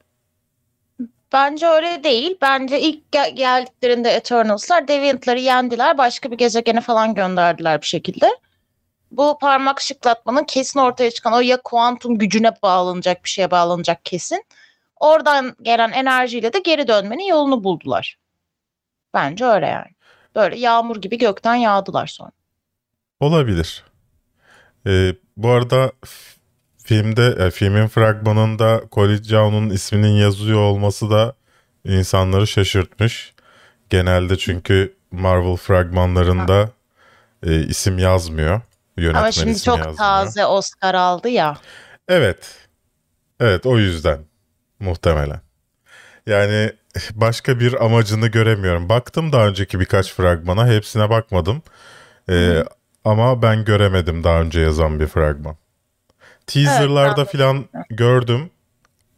Bence 1.33 1.67
öyle 1.67 2.05
değil. 2.05 2.37
Bence 2.43 2.81
ilk 2.81 3.13
gel- 3.13 3.37
geldiklerinde 3.37 4.11
Eternals'lar 4.11 4.89
Deviant'ları 4.89 5.41
yendiler. 5.41 5.99
Başka 5.99 6.31
bir 6.31 6.39
gezegene 6.39 6.81
falan 6.81 7.15
gönderdiler 7.15 7.81
bir 7.83 7.87
şekilde. 7.87 8.27
bu 9.11 9.39
parmak 9.41 9.81
şıklatmanın 9.81 10.45
kesin 10.45 10.81
ortaya 10.81 11.11
çıkan 11.11 11.33
o 11.33 11.41
ya 11.41 11.61
kuantum 11.65 12.19
gücüne 12.19 12.53
bağlanacak 12.63 13.25
bir 13.25 13.29
şeye 13.31 13.51
bağlanacak 13.51 14.05
kesin. 14.05 14.45
Oradan 15.01 15.57
gelen 15.63 15.91
enerjiyle 15.93 16.53
de 16.53 16.59
geri 16.59 16.89
dönmenin 16.89 17.25
yolunu 17.25 17.65
buldular. 17.65 18.17
Bence 19.15 19.45
öyle 19.45 19.67
yani. 19.67 19.91
Böyle 20.35 20.59
yağmur 20.59 20.97
gibi 20.97 21.19
gökten 21.19 21.55
yağdılar 21.55 22.07
sonra. 22.07 22.31
Olabilir. 23.25 23.85
Ee, 24.87 25.15
bu 25.37 25.51
arada 25.51 25.93
filmde 26.85 27.27
e, 27.39 27.51
filmin 27.51 27.87
fragmanında 27.87 28.83
Colin 28.93 29.23
Zhao'nun 29.23 29.71
isminin 29.71 30.13
yazıyor 30.13 30.59
olması 30.59 31.11
da 31.11 31.35
insanları 31.85 32.47
şaşırtmış. 32.47 33.35
Genelde 33.91 34.39
çünkü 34.39 34.97
Marvel 35.11 35.57
fragmanlarında 35.57 36.71
e, 37.47 37.61
isim 37.61 37.99
yazmıyor. 37.99 38.61
Yönetmen 38.97 39.21
Ama 39.21 39.33
şimdi 39.33 39.63
çok 39.63 39.79
yazmıyor. 39.79 39.97
taze 39.99 40.47
Oscar 40.47 40.95
aldı 40.95 41.29
ya. 41.29 41.57
Evet. 42.09 42.69
Evet 43.41 43.67
o 43.67 43.79
yüzden 43.79 44.19
muhtemelen. 44.81 45.41
Yani 46.27 46.73
başka 47.11 47.61
bir 47.61 47.85
amacını 47.85 48.27
göremiyorum. 48.27 48.89
Baktım 48.89 49.33
daha 49.33 49.47
önceki 49.47 49.81
birkaç 49.81 50.13
fragmana. 50.13 50.69
Hepsine 50.69 51.11
bakmadım. 51.11 51.63
Ee, 52.31 52.65
ama 53.05 53.43
ben 53.43 53.65
göremedim 53.65 54.25
daha 54.25 54.41
önce 54.41 54.61
yazan 54.61 55.01
bir 55.01 55.07
fragman. 55.07 55.57
Teaserlarda 56.47 57.21
Evet, 57.21 57.31
filan 57.31 57.65
gördüm. 57.91 58.51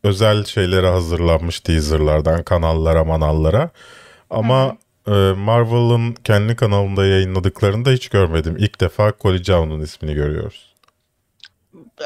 Özel 0.04 0.44
şeylere 0.44 0.88
hazırlanmış 0.88 1.60
teaserlardan 1.60 2.42
kanallara 2.42 3.04
manallara. 3.04 3.70
Ama 4.30 4.76
e, 5.06 5.10
Marvel'ın 5.36 6.12
kendi 6.12 6.56
kanalında 6.56 7.06
yayınladıklarında 7.06 7.90
hiç 7.90 8.08
görmedim. 8.08 8.56
İlk 8.58 8.80
defa 8.80 9.12
Colin 9.20 9.42
Zhao'nun 9.42 9.80
ismini 9.80 10.14
görüyoruz. 10.14 10.74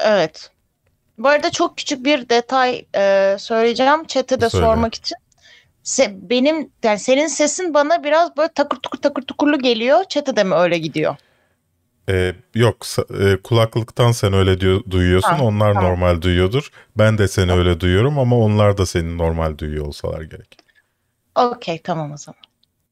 Evet. 0.04 0.50
Bu 1.18 1.28
arada 1.28 1.50
çok 1.50 1.76
küçük 1.76 2.04
bir 2.04 2.28
detay 2.28 2.84
e, 2.96 3.36
söyleyeceğim. 3.38 4.04
Chat'e 4.04 4.40
de 4.40 4.50
Söyle. 4.50 4.66
sormak 4.66 4.94
için. 4.94 5.16
Se- 5.84 6.30
benim 6.30 6.70
yani 6.82 6.98
senin 6.98 7.26
sesin 7.26 7.74
bana 7.74 8.04
biraz 8.04 8.36
böyle 8.36 8.52
takır 8.52 8.76
tukur 8.76 8.98
takır 8.98 9.22
tukurlu 9.22 9.58
geliyor. 9.58 10.04
Chat'e 10.08 10.36
de 10.36 10.44
mi 10.44 10.54
öyle 10.54 10.78
gidiyor? 10.78 11.16
Ee, 12.10 12.34
yok 12.54 12.76
e, 13.20 13.36
kulaklıktan 13.36 14.12
sen 14.12 14.32
öyle 14.32 14.60
diyor, 14.60 14.80
duyuyorsun 14.90 15.28
Ha, 15.34 15.42
onlar 15.44 15.74
tamam. 15.74 15.90
normal 15.90 16.22
duyuyordur. 16.22 16.70
Ben 16.98 17.18
de 17.18 17.28
seni 17.28 17.52
öyle 17.52 17.80
duyuyorum 17.80 18.18
ama 18.18 18.36
onlar 18.38 18.78
da 18.78 18.86
seni 18.86 19.18
normal 19.18 19.58
duyuyor 19.58 19.86
olsalar 19.86 20.22
gerek. 20.22 20.58
Okey 21.34 21.82
tamam 21.82 22.12
o 22.12 22.16
zaman. 22.16 22.40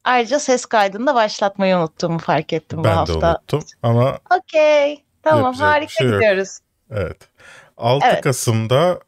Ayrıca 0.05 0.39
ses 0.39 0.67
kaydını 0.67 1.07
da 1.07 1.15
başlatmayı 1.15 1.77
unuttuğumu 1.77 2.19
fark 2.19 2.53
ettim 2.53 2.79
bu 2.79 2.85
ben 2.85 2.93
de 2.93 2.97
hafta. 2.97 3.31
unuttum 3.31 3.65
ama 3.83 4.19
Okey. 4.39 5.05
Tamam 5.23 5.55
harika 5.55 5.89
şey 5.93 6.07
yok. 6.07 6.17
gidiyoruz. 6.21 6.59
evet. 6.91 7.17
6 7.77 8.07
Evet. 8.07 8.21
Kasım'da 8.21 9.01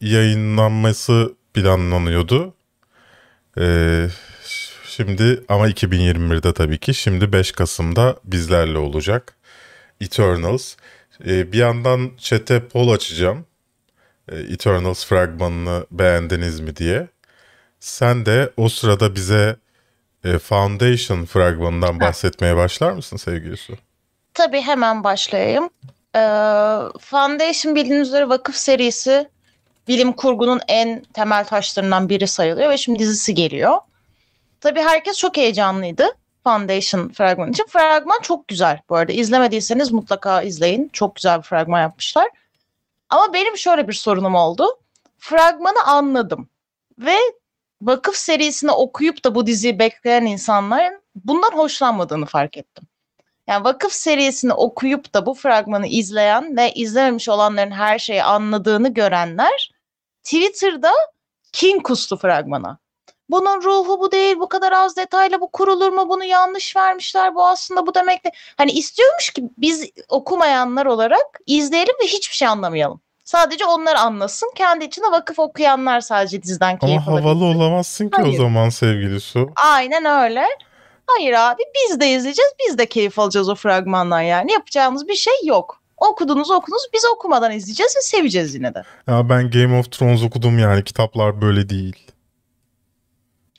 yayınlanması 0.00 1.34
planlanıyordu. 1.54 2.54
Ee, 3.60 4.06
şimdi 4.84 5.44
ama 5.48 5.68
2021'de 5.68 6.52
tabii 6.54 6.78
ki 6.78 6.94
şimdi 6.94 7.32
5 7.32 7.52
Kasım'da 7.52 8.16
bizlerle 8.24 8.78
olacak. 8.78 9.37
Eternals. 10.00 10.74
Ee, 11.26 11.52
bir 11.52 11.58
yandan 11.58 12.10
chat'e 12.18 12.68
poll 12.68 12.88
açacağım. 12.88 13.46
Ee, 14.28 14.36
Eternals 14.36 15.06
fragmanını 15.06 15.86
beğendiniz 15.90 16.60
mi 16.60 16.76
diye. 16.76 17.08
Sen 17.80 18.26
de 18.26 18.50
o 18.56 18.68
sırada 18.68 19.14
bize 19.14 19.56
e, 20.24 20.38
Foundation 20.38 21.24
fragmanından 21.24 22.00
bahsetmeye 22.00 22.56
başlar 22.56 22.92
mısın 22.92 23.16
sevgili 23.16 23.56
Su? 23.56 23.74
Tabii 24.34 24.60
hemen 24.60 25.04
başlayayım. 25.04 25.70
Ee, 26.14 26.20
Foundation 27.00 27.74
bildiğiniz 27.74 28.08
üzere 28.08 28.28
vakıf 28.28 28.56
serisi 28.56 29.28
bilim 29.88 30.12
kurgunun 30.12 30.60
en 30.68 31.02
temel 31.12 31.44
taşlarından 31.44 32.08
biri 32.08 32.26
sayılıyor 32.26 32.70
ve 32.70 32.78
şimdi 32.78 32.98
dizisi 32.98 33.34
geliyor. 33.34 33.78
Tabii 34.60 34.80
herkes 34.80 35.18
çok 35.18 35.36
heyecanlıydı 35.36 36.04
Foundation 36.48 37.08
fragmanı 37.08 37.50
için. 37.50 37.66
Fragman 37.66 38.20
çok 38.22 38.48
güzel 38.48 38.80
bu 38.88 38.96
arada. 38.96 39.12
İzlemediyseniz 39.12 39.92
mutlaka 39.92 40.42
izleyin. 40.42 40.90
Çok 40.92 41.14
güzel 41.14 41.38
bir 41.38 41.42
fragman 41.42 41.80
yapmışlar. 41.80 42.28
Ama 43.08 43.34
benim 43.34 43.56
şöyle 43.56 43.88
bir 43.88 43.92
sorunum 43.92 44.34
oldu. 44.34 44.66
Fragmanı 45.18 45.84
anladım. 45.86 46.48
Ve 46.98 47.16
vakıf 47.82 48.16
serisini 48.16 48.70
okuyup 48.70 49.24
da 49.24 49.34
bu 49.34 49.46
diziyi 49.46 49.78
bekleyen 49.78 50.24
insanların 50.24 51.02
bundan 51.14 51.50
hoşlanmadığını 51.50 52.26
fark 52.26 52.56
ettim. 52.56 52.84
Yani 53.46 53.64
vakıf 53.64 53.92
serisini 53.92 54.52
okuyup 54.52 55.14
da 55.14 55.26
bu 55.26 55.34
fragmanı 55.34 55.86
izleyen 55.86 56.56
ve 56.56 56.72
izlememiş 56.72 57.28
olanların 57.28 57.70
her 57.70 57.98
şeyi 57.98 58.22
anladığını 58.22 58.94
görenler 58.94 59.72
Twitter'da 60.22 60.92
kin 61.52 61.80
kustu 61.80 62.16
fragmana. 62.16 62.78
Bunun 63.30 63.62
ruhu 63.62 64.00
bu 64.00 64.12
değil, 64.12 64.36
bu 64.40 64.48
kadar 64.48 64.72
az 64.72 64.96
detayla 64.96 65.40
bu 65.40 65.48
kurulur 65.50 65.88
mu, 65.88 66.08
bunu 66.08 66.24
yanlış 66.24 66.76
vermişler, 66.76 67.34
bu 67.34 67.46
aslında 67.46 67.86
bu 67.86 67.94
demek 67.94 68.24
de. 68.24 68.30
Hani 68.56 68.70
istiyormuş 68.72 69.30
ki 69.30 69.44
biz 69.58 69.90
okumayanlar 70.08 70.86
olarak 70.86 71.40
izleyelim 71.46 71.94
ve 72.02 72.06
hiçbir 72.06 72.34
şey 72.34 72.48
anlamayalım. 72.48 73.00
Sadece 73.24 73.64
onlar 73.64 73.94
anlasın. 73.94 74.50
Kendi 74.54 74.84
içinde 74.84 75.06
vakıf 75.06 75.38
okuyanlar 75.38 76.00
sadece 76.00 76.42
diziden 76.42 76.78
keyif 76.78 77.08
Ama 77.08 77.20
havalı 77.20 77.44
olamazsın 77.44 78.08
ki 78.08 78.16
o 78.20 78.24
Hayır. 78.24 78.38
zaman 78.38 78.68
sevgili 78.68 79.20
Su. 79.20 79.50
Aynen 79.56 80.04
öyle. 80.04 80.44
Hayır 81.06 81.32
abi 81.32 81.62
biz 81.74 82.00
de 82.00 82.06
izleyeceğiz. 82.10 82.52
Biz 82.66 82.78
de 82.78 82.86
keyif 82.86 83.18
alacağız 83.18 83.48
o 83.48 83.54
fragmandan 83.54 84.20
yani. 84.20 84.52
Yapacağımız 84.52 85.08
bir 85.08 85.14
şey 85.14 85.34
yok. 85.44 85.80
Okudunuz 85.96 86.50
okudunuz 86.50 86.82
biz 86.94 87.04
okumadan 87.04 87.52
izleyeceğiz 87.52 87.96
ve 87.96 88.00
seveceğiz 88.00 88.54
yine 88.54 88.74
de. 88.74 88.82
Ya 89.08 89.28
ben 89.28 89.50
Game 89.50 89.78
of 89.78 89.92
Thrones 89.92 90.22
okudum 90.22 90.58
yani 90.58 90.84
kitaplar 90.84 91.40
böyle 91.40 91.68
değil. 91.68 92.07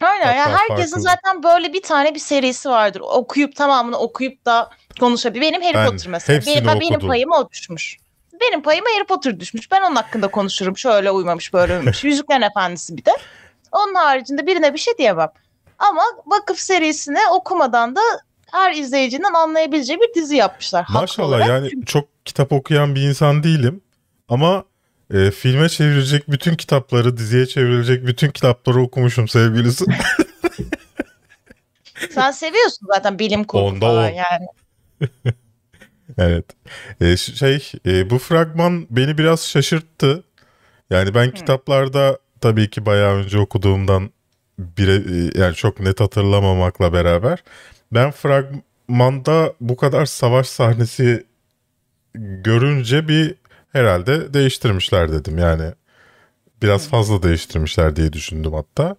Aynen 0.01 0.33
yani 0.35 0.51
Hatta 0.51 0.59
herkesin 0.69 0.91
farklı. 0.91 1.01
zaten 1.01 1.43
böyle 1.43 1.73
bir 1.73 1.81
tane 1.81 2.15
bir 2.15 2.19
serisi 2.19 2.69
vardır. 2.69 3.01
Okuyup 3.03 3.55
tamamını 3.55 3.97
okuyup 3.97 4.45
da 4.45 4.69
konuşabilir. 4.99 5.41
Benim 5.41 5.61
Harry 5.61 5.73
Ben 5.73 5.85
Potter 5.91 6.07
mesela. 6.07 6.41
Benim, 6.47 6.67
ben- 6.67 6.79
benim 6.79 6.99
payıma 6.99 7.39
o 7.39 7.49
düşmüş. 7.49 7.97
Benim 8.41 8.61
payıma 8.61 8.87
Harry 8.95 9.05
Potter 9.05 9.39
düşmüş. 9.39 9.71
Ben 9.71 9.81
onun 9.81 9.95
hakkında 9.95 10.27
konuşurum. 10.27 10.77
Şöyle 10.77 11.11
uymamış 11.11 11.53
böyle 11.53 11.73
uymamış. 11.73 12.03
Yüzüklerin 12.03 12.41
Efendisi 12.41 12.97
bir 12.97 13.05
de. 13.05 13.11
Onun 13.71 13.95
haricinde 13.95 14.47
birine 14.47 14.73
bir 14.73 14.79
şey 14.79 14.97
diyemem. 14.97 15.29
Ama 15.79 16.01
Vakıf 16.25 16.59
serisini 16.59 17.19
okumadan 17.31 17.95
da 17.95 18.01
her 18.51 18.73
izleyicinin 18.73 19.33
anlayabileceği 19.33 19.99
bir 19.99 20.13
dizi 20.21 20.35
yapmışlar. 20.35 20.85
Maşallah 20.89 21.47
yani 21.47 21.85
çok 21.85 22.25
kitap 22.25 22.51
okuyan 22.51 22.95
bir 22.95 23.01
insan 23.01 23.43
değilim. 23.43 23.81
Ama 24.29 24.63
e, 25.13 25.31
filme 25.31 25.69
çevrilecek 25.69 26.31
bütün 26.31 26.55
kitapları, 26.55 27.17
diziye 27.17 27.45
çevrilecek 27.45 28.07
bütün 28.07 28.29
kitapları 28.29 28.81
okumuşum 28.81 29.27
sevgilisi. 29.27 29.85
Sen 32.09 32.31
seviyorsun 32.31 32.87
zaten 32.93 33.19
bilim 33.19 33.43
kurgu 33.43 33.65
Onda 33.65 33.85
falan 33.85 34.11
on. 34.11 34.15
yani. 34.15 34.47
evet. 36.17 36.45
E, 37.01 37.17
şey 37.17 37.71
e, 37.85 38.09
bu 38.09 38.19
fragman 38.19 38.87
beni 38.89 39.17
biraz 39.17 39.47
şaşırttı. 39.47 40.23
Yani 40.89 41.13
ben 41.13 41.31
kitaplarda 41.31 42.19
tabii 42.41 42.69
ki 42.69 42.85
bayağı 42.85 43.15
önce 43.15 43.39
okuduğumdan 43.39 44.09
bire, 44.59 44.95
e, 44.95 45.41
yani 45.41 45.55
çok 45.55 45.79
net 45.79 45.99
hatırlamamakla 45.99 46.93
beraber 46.93 47.43
ben 47.91 48.11
fragmanda 48.11 49.53
bu 49.61 49.75
kadar 49.75 50.05
savaş 50.05 50.47
sahnesi 50.47 51.25
görünce 52.15 53.07
bir 53.07 53.35
herhalde 53.71 54.33
değiştirmişler 54.33 55.11
dedim. 55.11 55.37
Yani 55.37 55.71
biraz 56.61 56.89
fazla 56.89 57.23
değiştirmişler 57.23 57.95
diye 57.95 58.13
düşündüm 58.13 58.53
hatta. 58.53 58.95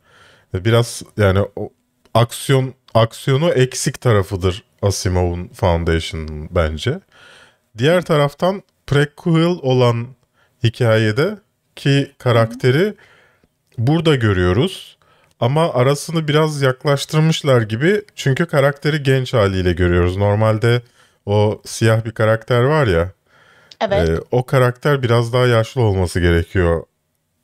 Ve 0.55 0.65
Biraz 0.65 1.03
yani 1.17 1.41
o 1.57 1.71
aksiyon 2.15 2.75
aksiyonu 2.95 3.51
eksik 3.51 4.01
tarafıdır 4.01 4.65
Asimov'un 4.83 5.49
Foundation'ın 5.49 6.49
bence. 6.51 7.01
Diğer 7.79 8.03
taraftan 8.03 8.63
prequel 8.87 9.59
olan 9.63 10.07
hikayede 10.65 11.39
ki 11.77 12.13
karakteri 12.19 12.95
burada 13.79 14.15
görüyoruz. 14.15 14.97
Ama 15.41 15.75
arasını 15.75 16.29
biraz 16.29 16.63
yaklaştırmışlar 16.63 17.63
gibi. 17.63 18.03
Çünkü 18.15 18.47
karakteri 18.47 19.03
genç 19.03 19.35
haliyle 19.35 19.73
görüyoruz. 19.73 20.17
Normalde 20.17 20.83
o 21.27 21.63
siyah 21.65 22.05
bir 22.05 22.11
karakter 22.13 22.63
var 22.63 22.87
ya. 22.87 23.13
Evet. 23.81 24.09
e, 24.09 24.19
o 24.31 24.47
karakter 24.47 25.03
biraz 25.03 25.33
daha 25.33 25.47
yaşlı 25.47 25.81
olması 25.81 26.21
gerekiyor. 26.21 26.85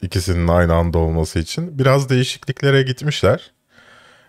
ikisinin 0.02 0.48
aynı 0.48 0.74
anda 0.74 0.98
olması 0.98 1.38
için. 1.38 1.78
Biraz 1.78 2.08
değişikliklere 2.08 2.82
gitmişler. 2.82 3.52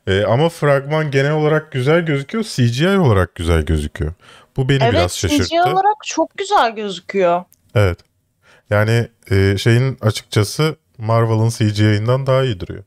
E, 0.07 0.23
ama 0.23 0.49
fragman 0.49 1.11
genel 1.11 1.31
olarak 1.31 1.71
güzel 1.71 2.05
gözüküyor. 2.05 2.43
CGI 2.43 2.97
olarak 2.97 3.35
güzel 3.35 3.61
gözüküyor. 3.61 4.13
Bu 4.57 4.69
beni 4.69 4.83
evet 4.83 4.93
biraz 4.93 5.17
şaşırttı. 5.17 5.43
CGI 5.43 5.61
olarak 5.61 5.95
çok 6.05 6.37
güzel 6.37 6.75
gözüküyor. 6.75 7.43
Evet. 7.75 7.99
Yani 8.69 9.07
e, 9.31 9.57
şeyin 9.57 9.97
açıkçası 10.01 10.75
Marvel'ın 10.97 11.49
CGI'ından 11.49 12.27
daha 12.27 12.43
iyi 12.43 12.59
duruyor. 12.59 12.83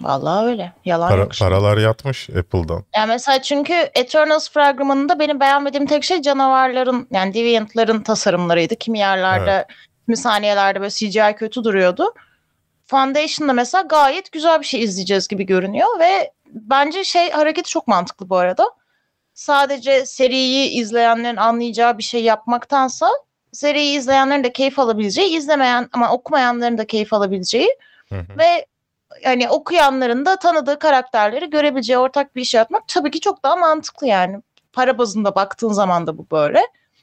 Vallahi 0.00 0.46
öyle. 0.46 0.72
Yalan 0.84 1.08
Para, 1.08 1.20
yok. 1.20 1.34
şimdi. 1.34 1.48
paralar 1.50 1.78
yatmış 1.78 2.30
Apple'dan. 2.30 2.84
Yani 2.96 3.08
mesela 3.08 3.42
çünkü 3.42 3.74
Eternals 3.94 4.50
fragmanında 4.50 5.18
benim 5.18 5.40
beğenmediğim 5.40 5.86
tek 5.86 6.04
şey 6.04 6.22
canavarların 6.22 7.08
yani 7.10 7.34
Deviant'ların 7.34 8.02
tasarımlarıydı. 8.02 8.76
Kimi 8.76 8.98
yerlerde, 8.98 9.66
kimi 10.04 10.16
saniyelerde 10.16 10.80
böyle 10.80 10.90
CGI 10.90 11.34
kötü 11.36 11.64
duruyordu. 11.64 12.14
Foundation'da 12.86 13.52
mesela 13.52 13.82
gayet 13.82 14.32
güzel 14.32 14.60
bir 14.60 14.66
şey 14.66 14.82
izleyeceğiz 14.82 15.28
gibi 15.28 15.46
görünüyor 15.46 16.00
ve 16.00 16.32
bence 16.50 17.04
şey 17.04 17.30
hareketi 17.30 17.70
çok 17.70 17.88
mantıklı 17.88 18.30
bu 18.30 18.36
arada. 18.36 18.70
Sadece 19.34 20.06
seriyi 20.06 20.70
izleyenlerin 20.70 21.36
anlayacağı 21.36 21.98
bir 21.98 22.02
şey 22.02 22.22
yapmaktansa 22.22 23.10
seriyi 23.52 23.98
izleyenlerin 23.98 24.44
de 24.44 24.52
keyif 24.52 24.78
alabileceği, 24.78 25.36
izlemeyen 25.36 25.88
ama 25.92 26.12
okumayanların 26.12 26.78
da 26.78 26.86
keyif 26.86 27.12
alabileceği 27.12 27.68
Hı 28.08 28.14
hı. 28.14 28.38
ve 28.38 28.66
yani 29.24 29.48
okuyanların 29.48 30.26
da 30.26 30.36
tanıdığı 30.38 30.78
karakterleri 30.78 31.50
görebileceği 31.50 31.98
ortak 31.98 32.36
bir 32.36 32.40
iş 32.40 32.54
yapmak 32.54 32.88
tabii 32.88 33.10
ki 33.10 33.20
çok 33.20 33.42
daha 33.42 33.56
mantıklı 33.56 34.06
yani. 34.06 34.42
Para 34.72 34.98
bazında 34.98 35.34
baktığın 35.34 35.72
zaman 35.72 36.06
da 36.06 36.18
bu 36.18 36.26
böyle. 36.30 36.60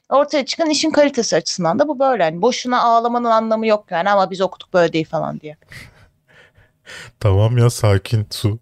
Ortaya 0.08 0.46
çıkan 0.46 0.70
işin 0.70 0.90
kalitesi 0.90 1.36
açısından 1.36 1.78
da 1.78 1.88
bu 1.88 1.98
böyle. 1.98 2.24
Yani 2.24 2.42
boşuna 2.42 2.82
ağlamanın 2.82 3.30
anlamı 3.30 3.66
yok 3.66 3.86
yani 3.90 4.10
ama 4.10 4.30
biz 4.30 4.40
okuduk 4.40 4.74
böyle 4.74 4.92
değil 4.92 5.08
falan 5.08 5.40
diye. 5.40 5.56
Tamam 7.20 7.58
ya 7.58 7.70
sakin 7.70 8.26
su. 8.30 8.58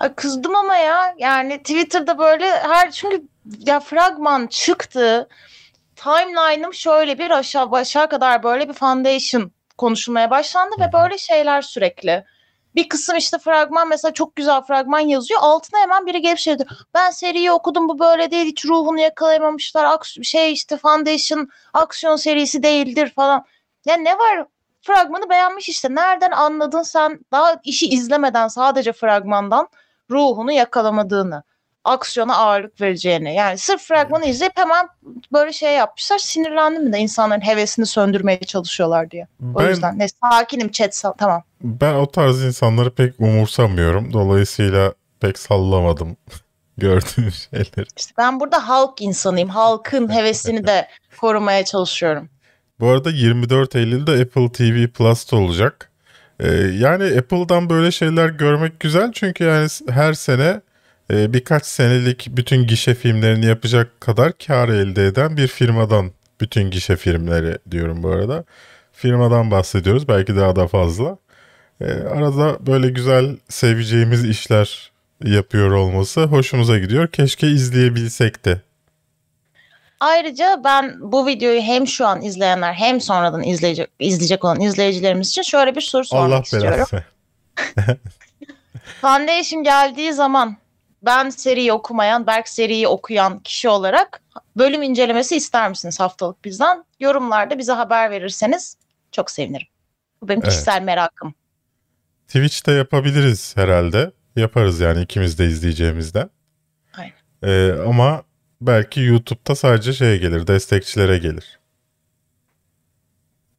Ay 0.00 0.14
kızdım 0.14 0.56
ama 0.56 0.76
ya 0.76 1.14
yani 1.18 1.58
Twitter'da 1.58 2.18
böyle 2.18 2.50
her 2.50 2.90
çünkü 2.90 3.22
ya 3.58 3.80
fragman 3.80 4.46
çıktı. 4.46 5.28
Timeline'ım 5.96 6.74
şöyle 6.74 7.18
bir 7.18 7.30
aşağı 7.30 7.70
aşağı 7.72 8.08
kadar 8.08 8.42
böyle 8.42 8.68
bir 8.68 8.74
foundation 8.74 9.52
konuşulmaya 9.78 10.30
başlandı 10.30 10.76
ve 10.80 10.92
böyle 10.92 11.18
şeyler 11.18 11.62
sürekli. 11.62 12.24
Bir 12.74 12.88
kısım 12.88 13.16
işte 13.16 13.38
fragman 13.38 13.88
mesela 13.88 14.14
çok 14.14 14.36
güzel 14.36 14.62
fragman 14.62 15.00
yazıyor. 15.00 15.40
Altına 15.42 15.80
hemen 15.80 16.06
biri 16.06 16.20
gelip 16.20 16.38
şey 16.38 16.58
diyor. 16.58 16.70
Ben 16.94 17.10
seriyi 17.10 17.52
okudum 17.52 17.88
bu 17.88 17.98
böyle 17.98 18.30
değil 18.30 18.46
hiç 18.46 18.64
ruhunu 18.66 19.00
yakalayamamışlar. 19.00 19.84
Aks- 19.84 20.24
şey 20.24 20.52
işte 20.52 20.76
Foundation 20.76 21.48
aksiyon 21.74 22.16
serisi 22.16 22.62
değildir 22.62 23.12
falan. 23.16 23.44
Ya 23.86 23.96
ne 23.96 24.18
var 24.18 24.46
fragmanı 24.80 25.30
beğenmiş 25.30 25.68
işte. 25.68 25.94
Nereden 25.94 26.30
anladın 26.30 26.82
sen 26.82 27.20
daha 27.32 27.60
işi 27.64 27.86
izlemeden 27.88 28.48
sadece 28.48 28.92
fragmandan 28.92 29.68
ruhunu 30.10 30.52
yakalamadığını, 30.52 31.42
aksiyona 31.84 32.36
ağırlık 32.36 32.80
vereceğini. 32.80 33.34
Yani 33.34 33.58
sırf 33.58 33.82
fragmanı 33.82 34.26
izleyip 34.26 34.58
hemen 34.58 34.88
böyle 35.32 35.52
şey 35.52 35.74
yapmışlar. 35.74 36.18
Sinirlendim 36.18 36.92
de 36.92 36.98
insanların 36.98 37.40
hevesini 37.46 37.86
söndürmeye 37.86 38.40
çalışıyorlar 38.40 39.10
diye. 39.10 39.26
O 39.54 39.58
Ben, 39.60 39.68
yüzden 39.68 39.98
ne 39.98 40.06
sakinim 40.08 40.70
chat 40.70 40.96
sal- 40.96 41.12
tamam. 41.18 41.42
ben 41.62 41.94
o 41.94 42.10
tarz 42.10 42.44
insanları 42.44 42.90
pek 42.94 43.20
umursamıyorum. 43.20 44.12
Dolayısıyla 44.12 44.92
pek 45.20 45.38
sallamadım 45.38 46.16
gördüğüm 46.78 47.32
şeyleri. 47.32 47.86
İşte 47.96 48.12
ben 48.18 48.40
burada 48.40 48.68
halk 48.68 49.00
insanıyım. 49.02 49.48
Halkın 49.48 50.12
hevesini 50.14 50.66
de 50.66 50.88
korumaya 51.20 51.64
çalışıyorum. 51.64 52.28
Bu 52.80 52.88
arada 52.88 53.10
24 53.10 53.76
Eylül'de 53.76 54.10
Apple 54.12 54.52
TV 54.52 54.86
Plus'ta 54.92 55.36
olacak. 55.36 55.90
Ee, 56.40 56.48
yani 56.56 57.04
Apple'dan 57.18 57.70
böyle 57.70 57.90
şeyler 57.90 58.28
görmek 58.28 58.80
güzel 58.80 59.12
çünkü 59.12 59.44
yani 59.44 59.68
her 59.90 60.12
sene 60.12 60.60
e, 61.12 61.32
birkaç 61.32 61.66
senelik 61.66 62.28
bütün 62.30 62.66
gişe 62.66 62.94
filmlerini 62.94 63.46
yapacak 63.46 64.00
kadar 64.00 64.32
kar 64.46 64.68
elde 64.68 65.06
eden 65.06 65.36
bir 65.36 65.48
firmadan 65.48 66.12
bütün 66.40 66.70
gişe 66.70 66.96
filmleri 66.96 67.58
diyorum 67.70 68.02
bu 68.02 68.08
arada. 68.10 68.44
Firmadan 68.92 69.50
bahsediyoruz 69.50 70.08
belki 70.08 70.36
daha 70.36 70.56
da 70.56 70.66
fazla. 70.66 71.18
Ee, 71.80 71.84
arada 71.84 72.66
böyle 72.66 72.88
güzel 72.88 73.36
seveceğimiz 73.48 74.24
işler 74.24 74.92
yapıyor 75.24 75.70
olması 75.70 76.24
hoşumuza 76.24 76.78
gidiyor. 76.78 77.08
Keşke 77.08 77.48
izleyebilsek 77.48 78.44
de. 78.44 78.60
Ayrıca 80.00 80.60
ben 80.64 80.96
bu 81.00 81.26
videoyu 81.26 81.60
hem 81.60 81.86
şu 81.86 82.06
an 82.06 82.22
izleyenler 82.22 82.72
hem 82.72 83.00
sonradan 83.00 83.42
izleyecek, 83.42 83.88
izleyecek 83.98 84.44
olan 84.44 84.60
izleyicilerimiz 84.60 85.28
için 85.28 85.42
şöyle 85.42 85.76
bir 85.76 85.80
soru 85.80 86.04
sormak 86.04 86.32
Allah 86.32 86.40
istiyorum. 86.40 86.70
belasını. 86.70 87.02
Foundation 89.00 89.62
geldiği 89.62 90.12
zaman 90.12 90.56
ben 91.02 91.30
seriyi 91.30 91.72
okumayan, 91.72 92.26
Berk 92.26 92.48
seriyi 92.48 92.88
okuyan 92.88 93.38
kişi 93.38 93.68
olarak 93.68 94.22
bölüm 94.56 94.82
incelemesi 94.82 95.36
ister 95.36 95.68
misiniz 95.68 96.00
haftalık 96.00 96.44
bizden? 96.44 96.84
Yorumlarda 97.00 97.58
bize 97.58 97.72
haber 97.72 98.10
verirseniz 98.10 98.76
çok 99.12 99.30
sevinirim. 99.30 99.66
Bu 100.22 100.28
benim 100.28 100.40
Evet. 100.42 100.50
kişisel 100.50 100.82
merakım. 100.82 101.34
Twitch'te 102.26 102.72
yapabiliriz 102.72 103.56
herhalde. 103.56 104.12
Yaparız 104.36 104.80
yani 104.80 105.02
ikimiz 105.02 105.38
de 105.38 105.46
izleyeceğimizden. 105.46 106.30
Aynen. 106.94 107.12
Ee, 107.42 107.72
ama 107.86 108.22
belki 108.60 109.00
YouTube'da 109.00 109.54
sadece 109.54 109.92
şeye 109.92 110.16
gelir, 110.16 110.46
destekçilere 110.46 111.18
gelir. 111.18 111.58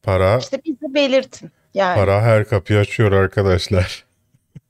Para 0.02 0.38
İşte 0.38 0.60
bize 0.64 0.94
belirtin. 0.94 1.50
Yani 1.74 1.96
para 1.96 2.22
her 2.22 2.48
kapıyı 2.48 2.78
açıyor 2.78 3.12
arkadaşlar. 3.12 4.04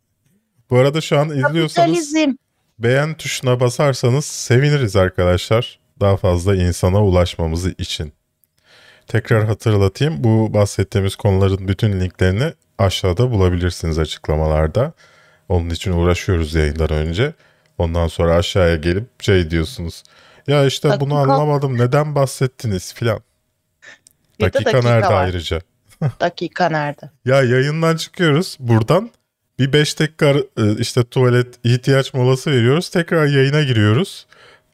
Bu 0.70 0.78
arada 0.78 1.00
şu 1.00 1.18
an 1.18 1.28
izliyorsanız 1.28 1.74
kapitalizm. 1.74 2.33
Beğen 2.80 3.14
tuşuna 3.14 3.60
basarsanız 3.60 4.24
seviniriz 4.24 4.96
arkadaşlar. 4.96 5.78
Daha 6.00 6.16
fazla 6.16 6.56
insana 6.56 7.04
ulaşmamız 7.04 7.66
için. 7.66 8.12
Tekrar 9.06 9.44
hatırlatayım. 9.44 10.24
Bu 10.24 10.54
bahsettiğimiz 10.54 11.16
konuların 11.16 11.68
bütün 11.68 12.00
linklerini 12.00 12.52
aşağıda 12.78 13.30
bulabilirsiniz 13.30 13.98
açıklamalarda. 13.98 14.92
Onun 15.48 15.70
için 15.70 15.92
uğraşıyoruz 15.92 16.54
yayından 16.54 16.92
önce. 16.92 17.32
Ondan 17.78 18.06
sonra 18.06 18.34
aşağıya 18.34 18.76
gelip 18.76 19.22
şey 19.22 19.50
diyorsunuz. 19.50 20.02
Ya 20.46 20.66
işte 20.66 20.88
bunu 20.88 21.14
Dakika. 21.14 21.32
anlamadım. 21.32 21.78
Neden 21.78 22.14
bahsettiniz 22.14 22.94
filan. 22.94 23.20
Dakika, 24.40 24.64
dakika 24.64 24.90
nerede 24.90 25.06
var. 25.06 25.24
ayrıca? 25.24 25.60
Dakika 26.20 26.68
nerede? 26.68 27.10
Ya 27.24 27.42
yayından 27.42 27.96
çıkıyoruz 27.96 28.56
buradan. 28.60 29.10
Bir 29.60 29.72
5 29.72 30.00
dakika 30.00 30.34
e, 30.56 30.76
işte 30.78 31.04
tuvalet 31.04 31.46
ihtiyaç 31.64 32.14
molası 32.14 32.50
veriyoruz. 32.50 32.88
Tekrar 32.88 33.26
yayına 33.26 33.62
giriyoruz. 33.62 34.26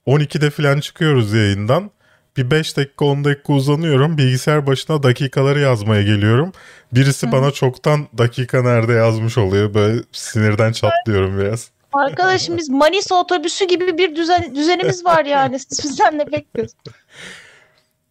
12'de 0.07 0.51
falan 0.51 0.81
çıkıyoruz 0.81 1.33
yayından. 1.33 1.91
Bir 2.37 2.51
5 2.51 2.77
dakika 2.77 3.05
10 3.05 3.25
dakika 3.25 3.53
uzanıyorum. 3.53 4.19
Bilgisayar 4.19 4.67
başına 4.67 5.03
dakikaları 5.03 5.61
yazmaya 5.61 6.03
geliyorum. 6.03 6.53
Birisi 6.93 7.33
bana 7.33 7.51
çoktan 7.51 8.07
dakika 8.19 8.63
nerede 8.63 8.93
yazmış 8.93 9.39
oluyor. 9.39 9.75
Böyle 9.75 10.03
sinirden 10.13 10.73
çatlıyorum 10.73 11.39
biraz. 11.39 11.71
Arkadaşım 11.93 12.57
biz 12.57 12.69
Manisa 12.69 13.15
otobüsü 13.15 13.65
gibi 13.65 13.99
bir 13.99 14.17
düzen 14.17 14.55
düzenimiz 14.55 15.05
var 15.05 15.25
yani. 15.25 15.59
Siz 15.59 15.85
bizden 15.85 16.19
ne 16.19 16.33
bekliyorsunuz? 16.33 16.97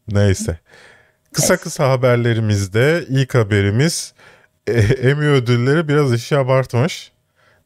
Neyse. 0.07 0.59
Kısa 1.33 1.57
kısa 1.57 1.89
haberlerimizde 1.89 3.05
ilk 3.09 3.35
haberimiz 3.35 4.13
Emmy 4.67 5.25
ödülleri 5.25 5.88
biraz 5.88 6.13
işi 6.13 6.38
abartmış. 6.38 7.12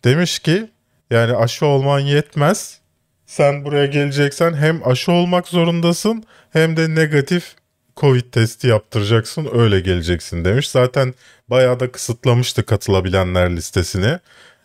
Demiş 0.03 0.39
ki 0.39 0.69
yani 1.11 1.35
aşı 1.35 1.65
olman 1.65 1.99
yetmez. 1.99 2.79
Sen 3.25 3.65
buraya 3.65 3.85
geleceksen 3.85 4.53
hem 4.53 4.87
aşı 4.87 5.11
olmak 5.11 5.47
zorundasın 5.47 6.23
hem 6.53 6.77
de 6.77 6.95
negatif 6.95 7.55
Covid 7.97 8.31
testi 8.31 8.67
yaptıracaksın 8.67 9.49
öyle 9.53 9.79
geleceksin 9.79 10.45
demiş. 10.45 10.69
Zaten 10.69 11.13
bayağı 11.49 11.79
da 11.79 11.91
kısıtlamıştı 11.91 12.65
katılabilenler 12.65 13.55
listesini. 13.55 14.19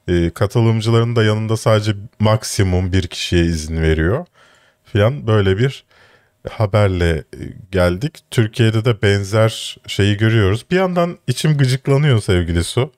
E, 0.08 0.30
katılımcıların 0.30 1.16
da 1.16 1.24
yanında 1.24 1.56
sadece 1.56 1.92
maksimum 2.18 2.92
bir 2.92 3.06
kişiye 3.06 3.44
izin 3.44 3.82
veriyor. 3.82 4.26
Filan 4.84 5.26
böyle 5.26 5.58
bir 5.58 5.84
haberle 6.50 7.10
e, 7.10 7.24
geldik. 7.72 8.18
Türkiye'de 8.30 8.84
de 8.84 9.02
benzer 9.02 9.76
şeyi 9.86 10.16
görüyoruz. 10.16 10.66
Bir 10.70 10.76
yandan 10.76 11.18
içim 11.26 11.58
gıcıklanıyor 11.58 12.20
sevgili 12.20 12.64
Su. 12.64 12.92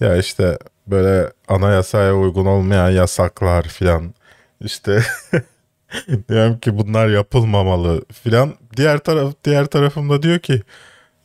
Ya 0.00 0.16
işte 0.16 0.58
böyle 0.86 1.32
anayasaya 1.48 2.16
uygun 2.16 2.46
olmayan 2.46 2.90
yasaklar 2.90 3.68
filan. 3.68 4.14
İşte 4.60 5.02
diyorum 6.28 6.58
ki 6.58 6.78
bunlar 6.78 7.08
yapılmamalı 7.08 8.04
filan. 8.12 8.54
Diğer 8.76 8.98
taraf 8.98 9.34
diğer 9.44 9.66
tarafımda 9.66 10.22
diyor 10.22 10.38
ki 10.38 10.62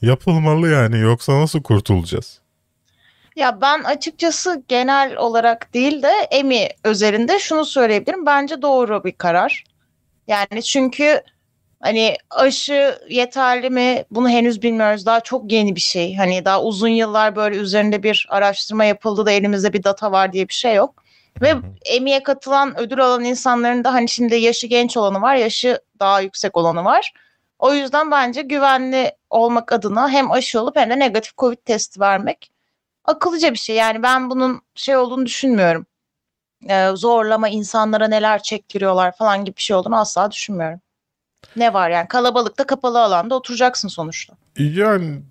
yapılmalı 0.01 0.69
yani 0.69 0.99
yoksa 0.99 1.41
nasıl 1.41 1.63
kurtulacağız? 1.63 2.41
Ya 3.35 3.61
ben 3.61 3.83
açıkçası 3.83 4.63
genel 4.67 5.15
olarak 5.17 5.73
değil 5.73 6.03
de 6.03 6.11
Emi 6.31 6.69
özelinde 6.83 7.39
şunu 7.39 7.65
söyleyebilirim. 7.65 8.25
Bence 8.25 8.61
doğru 8.61 9.03
bir 9.03 9.11
karar. 9.11 9.63
Yani 10.27 10.63
çünkü 10.63 11.21
hani 11.83 12.17
aşı 12.29 12.99
yeterli 13.09 13.69
mi 13.69 14.05
bunu 14.11 14.29
henüz 14.29 14.61
bilmiyoruz. 14.61 15.05
Daha 15.05 15.19
çok 15.19 15.51
yeni 15.51 15.75
bir 15.75 15.81
şey. 15.81 16.15
Hani 16.15 16.45
daha 16.45 16.63
uzun 16.63 16.87
yıllar 16.87 17.35
böyle 17.35 17.55
üzerinde 17.55 18.03
bir 18.03 18.27
araştırma 18.29 18.85
yapıldı 18.85 19.25
da 19.25 19.31
elimizde 19.31 19.73
bir 19.73 19.83
data 19.83 20.11
var 20.11 20.33
diye 20.33 20.47
bir 20.47 20.53
şey 20.53 20.75
yok. 20.75 21.03
Ve 21.41 21.55
Emi'ye 21.85 22.23
katılan 22.23 22.79
ödül 22.79 22.99
alan 23.05 23.23
insanların 23.23 23.83
da 23.83 23.93
hani 23.93 24.09
şimdi 24.09 24.35
yaşı 24.35 24.67
genç 24.67 24.97
olanı 24.97 25.21
var, 25.21 25.35
yaşı 25.35 25.81
daha 25.99 26.21
yüksek 26.21 26.57
olanı 26.57 26.83
var. 26.85 27.13
O 27.59 27.73
yüzden 27.73 28.11
bence 28.11 28.41
güvenli 28.41 29.11
olmak 29.29 29.71
adına 29.73 30.09
hem 30.09 30.31
aşı 30.31 30.61
olup 30.61 30.75
hem 30.75 30.89
de 30.89 30.99
negatif 30.99 31.37
Covid 31.37 31.57
testi 31.65 31.99
vermek 31.99 32.51
akıllıca 33.05 33.53
bir 33.53 33.57
şey. 33.57 33.75
Yani 33.75 34.03
ben 34.03 34.29
bunun 34.29 34.61
şey 34.75 34.97
olduğunu 34.97 35.25
düşünmüyorum. 35.25 35.85
Ee, 36.69 36.89
zorlama 36.93 37.49
insanlara 37.49 38.07
neler 38.07 38.43
çektiriyorlar 38.43 39.15
falan 39.17 39.45
gibi 39.45 39.57
bir 39.57 39.61
şey 39.61 39.75
olduğunu 39.75 39.99
asla 39.99 40.31
düşünmüyorum. 40.31 40.81
Ne 41.55 41.73
var 41.73 41.89
yani 41.89 42.07
kalabalıkta 42.07 42.67
kapalı 42.67 43.03
alanda 43.03 43.35
oturacaksın 43.35 43.87
sonuçta. 43.87 44.33
Yani, 44.57 45.21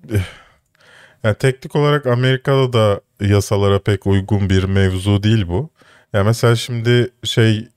yani 1.25 1.35
teknik 1.35 1.77
olarak 1.77 2.07
Amerika'da 2.07 2.73
da 2.73 3.01
yasalara 3.21 3.79
pek 3.79 4.07
uygun 4.07 4.51
bir 4.51 4.65
mevzu 4.65 5.23
değil 5.23 5.49
bu. 5.49 5.71
Yani 6.13 6.27
mesela 6.27 6.57
şimdi 6.57 7.11
şey 7.25 7.69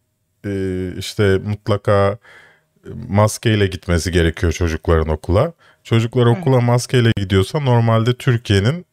e, 0.45 0.91
işte 0.98 1.38
mutlaka 1.38 2.17
maskeyle 3.10 3.67
gitmesi 3.67 4.12
gerekiyor 4.12 4.52
çocukların 4.52 5.10
okula. 5.10 5.54
Çocuklar 5.84 6.26
okula 6.26 6.62
maskeyle 6.62 7.12
gidiyorsa 7.17 7.60
normalde 7.60 8.13
Türkiye'nin 8.13 8.86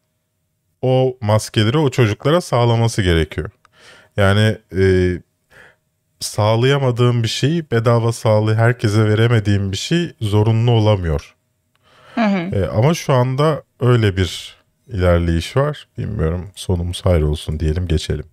o 0.82 1.16
maskeleri 1.20 1.78
o 1.78 1.90
çocuklara 1.90 2.40
sağlaması 2.40 3.02
gerekiyor. 3.02 3.50
Yani 4.16 4.58
e, 4.76 4.82
sağlayamadığım 6.22 7.22
bir 7.22 7.28
şeyi 7.28 7.70
bedava 7.70 8.12
sağlığı 8.12 8.54
herkese 8.54 9.08
veremediğim 9.08 9.72
bir 9.72 9.76
şey 9.76 10.12
zorunlu 10.20 10.70
olamıyor. 10.70 11.34
Hı 12.14 12.20
hı. 12.20 12.38
E, 12.38 12.66
ama 12.66 12.94
şu 12.94 13.12
anda 13.12 13.62
öyle 13.80 14.16
bir 14.16 14.56
ilerleyiş 14.88 15.56
var. 15.56 15.88
Bilmiyorum 15.98 16.50
sonumuz 16.54 17.00
hayır 17.04 17.22
olsun 17.22 17.60
diyelim 17.60 17.88
geçelim. 17.88 18.26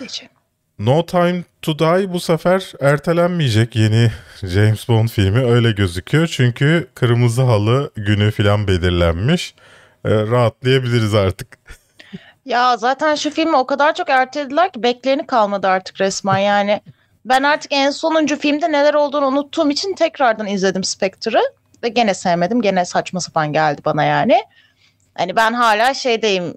Geçelim. 0.00 0.32
No 0.78 1.06
Time 1.06 1.44
to 1.62 1.78
Die 1.78 2.12
bu 2.12 2.20
sefer 2.20 2.72
ertelenmeyecek 2.80 3.76
yeni 3.76 4.10
James 4.42 4.88
Bond 4.88 5.08
filmi 5.08 5.44
öyle 5.44 5.72
gözüküyor. 5.72 6.26
Çünkü 6.26 6.88
kırmızı 6.94 7.42
halı 7.42 7.90
günü 7.96 8.30
filan 8.30 8.68
belirlenmiş. 8.68 9.54
E, 10.04 10.10
rahatlayabiliriz 10.10 11.14
artık. 11.14 11.58
Ya 12.44 12.76
zaten 12.76 13.14
şu 13.14 13.30
filmi 13.30 13.56
o 13.56 13.66
kadar 13.66 13.94
çok 13.94 14.10
ertelediler 14.10 14.72
ki 14.72 14.82
bekleyeni 14.82 15.26
kalmadı 15.26 15.68
artık 15.68 16.00
resmen 16.00 16.38
yani. 16.38 16.80
Ben 17.24 17.42
artık 17.42 17.72
en 17.72 17.90
sonuncu 17.90 18.38
filmde 18.38 18.72
neler 18.72 18.94
olduğunu 18.94 19.26
unuttuğum 19.26 19.70
için 19.70 19.94
tekrardan 19.94 20.46
izledim 20.46 20.84
Spectre'ı. 20.84 21.42
Ve 21.82 21.88
gene 21.88 22.14
sevmedim. 22.14 22.62
Gene 22.62 22.84
saçma 22.84 23.20
sapan 23.20 23.52
geldi 23.52 23.80
bana 23.84 24.04
yani. 24.04 24.40
Hani 25.14 25.36
ben 25.36 25.52
hala 25.52 25.94
şeydeyim. 25.94 26.54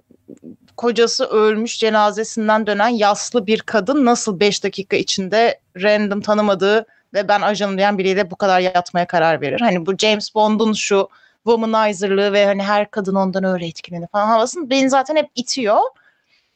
Kocası 0.76 1.24
ölmüş 1.26 1.78
cenazesinden 1.78 2.66
dönen 2.66 2.88
yaslı 2.88 3.46
bir 3.46 3.60
kadın 3.60 4.04
nasıl 4.04 4.40
5 4.40 4.64
dakika 4.64 4.96
içinde 4.96 5.60
random 5.82 6.20
tanımadığı 6.20 6.86
ve 7.14 7.28
ben 7.28 7.40
ajanım 7.40 7.78
diyen 7.78 7.98
biriyle 7.98 8.30
bu 8.30 8.36
kadar 8.36 8.60
yatmaya 8.60 9.06
karar 9.06 9.40
verir. 9.40 9.60
Hani 9.60 9.86
bu 9.86 9.96
James 9.96 10.34
Bond'un 10.34 10.72
şu 10.72 11.08
womanizerlığı 11.44 12.32
ve 12.32 12.46
hani 12.46 12.62
her 12.62 12.90
kadın 12.90 13.14
ondan 13.14 13.44
öyle 13.44 13.66
etkilenir 13.66 14.06
falan 14.06 14.26
havasını 14.26 14.70
beni 14.70 14.90
zaten 14.90 15.16
hep 15.16 15.30
itiyor. 15.34 15.80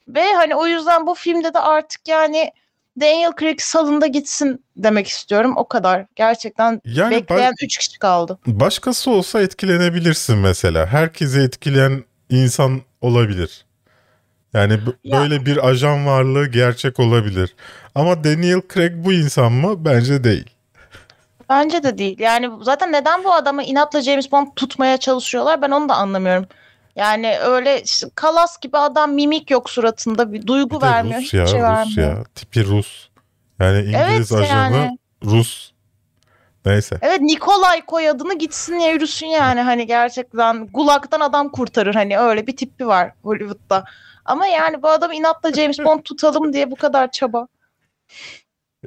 Ve 0.09 0.35
hani 0.35 0.55
o 0.55 0.67
yüzden 0.67 1.07
bu 1.07 1.15
filmde 1.15 1.55
de 1.55 1.59
artık 1.59 2.09
yani 2.09 2.53
Daniel 3.01 3.33
Craig 3.41 3.61
salında 3.61 4.07
gitsin 4.07 4.65
demek 4.77 5.07
istiyorum. 5.09 5.53
O 5.57 5.69
kadar. 5.69 6.07
Gerçekten 6.17 6.81
Yani 6.85 7.11
bekleyen 7.11 7.53
ba- 7.53 7.65
3 7.65 7.79
kişi 7.79 7.99
kaldı. 7.99 8.39
başkası 8.47 9.11
olsa 9.11 9.41
etkilenebilirsin 9.41 10.39
mesela. 10.39 10.87
Herkesi 10.87 11.41
etkileyen 11.41 12.05
insan 12.31 12.81
olabilir. 13.01 13.65
Yani 14.55 14.79
Ya. 15.05 15.21
böyle 15.21 15.47
bir 15.47 15.69
ajan 15.69 16.07
varlığı 16.07 16.47
gerçek 16.47 17.01
olabilir. 17.01 17.55
Ama 17.95 18.25
Daniel 18.25 18.61
Craig 18.75 18.93
bu 18.97 19.13
insan 19.13 19.53
mı? 19.53 19.85
Bence 19.85 20.25
değil. 20.25 20.51
Bence 21.49 21.83
de 21.83 21.99
değil. 21.99 22.19
Yani 22.19 22.51
zaten 22.63 22.93
neden 22.93 23.25
bu 23.25 23.33
adamı 23.35 23.63
inatla 23.63 24.03
James 24.03 24.33
Bond 24.33 24.47
tutmaya 24.57 24.97
çalışıyorlar 24.97 25.63
ben 25.63 25.71
onu 25.71 25.89
da 25.89 25.95
anlamıyorum. 25.95 26.47
Yani 26.97 27.39
öyle 27.39 27.83
kalas 28.15 28.61
gibi 28.61 28.79
adam 28.79 29.13
mimik 29.13 29.51
yok 29.51 29.71
suratında 29.71 30.33
bir 30.33 30.47
duygu 30.47 30.81
Bir 30.81 30.87
vermiyor. 30.87 31.19
Rus 31.19 31.25
hiçbir 31.25 31.39
ya, 31.39 31.47
şey 31.47 31.61
Rus 31.61 31.65
vermiyor. 31.65 32.17
ya. 32.17 32.25
Tipi 32.35 32.65
Rus. 32.65 33.09
Yani 33.61 33.79
İngiliz 33.79 34.33
Evet 34.33 34.33
ajanı 34.33 34.77
yani. 34.77 34.99
Rus. 35.25 35.73
Neyse. 36.67 36.99
Evet 37.03 37.21
Nikolay 37.21 37.85
koy 37.87 38.09
adını 38.09 38.39
gitsin 38.39 38.79
ya 38.79 38.93
yürüsün 38.93 39.27
yani 39.27 39.61
hani 39.61 39.87
gerçekten 39.87 40.67
gulaktan 40.67 41.21
adam 41.21 41.49
kurtarır 41.49 41.95
hani 41.95 42.19
öyle 42.19 42.47
bir 42.47 42.57
tipi 42.57 42.87
var 42.87 43.13
Hollywood'da. 43.23 43.85
Ama 44.25 44.47
yani 44.47 44.83
bu 44.83 44.89
adamı 44.89 45.15
inatla 45.15 45.53
James 45.53 45.79
Bond 45.79 46.01
tutalım 46.03 46.53
diye 46.53 46.71
bu 46.71 46.77
kadar 46.77 47.11
çaba. 47.11 47.49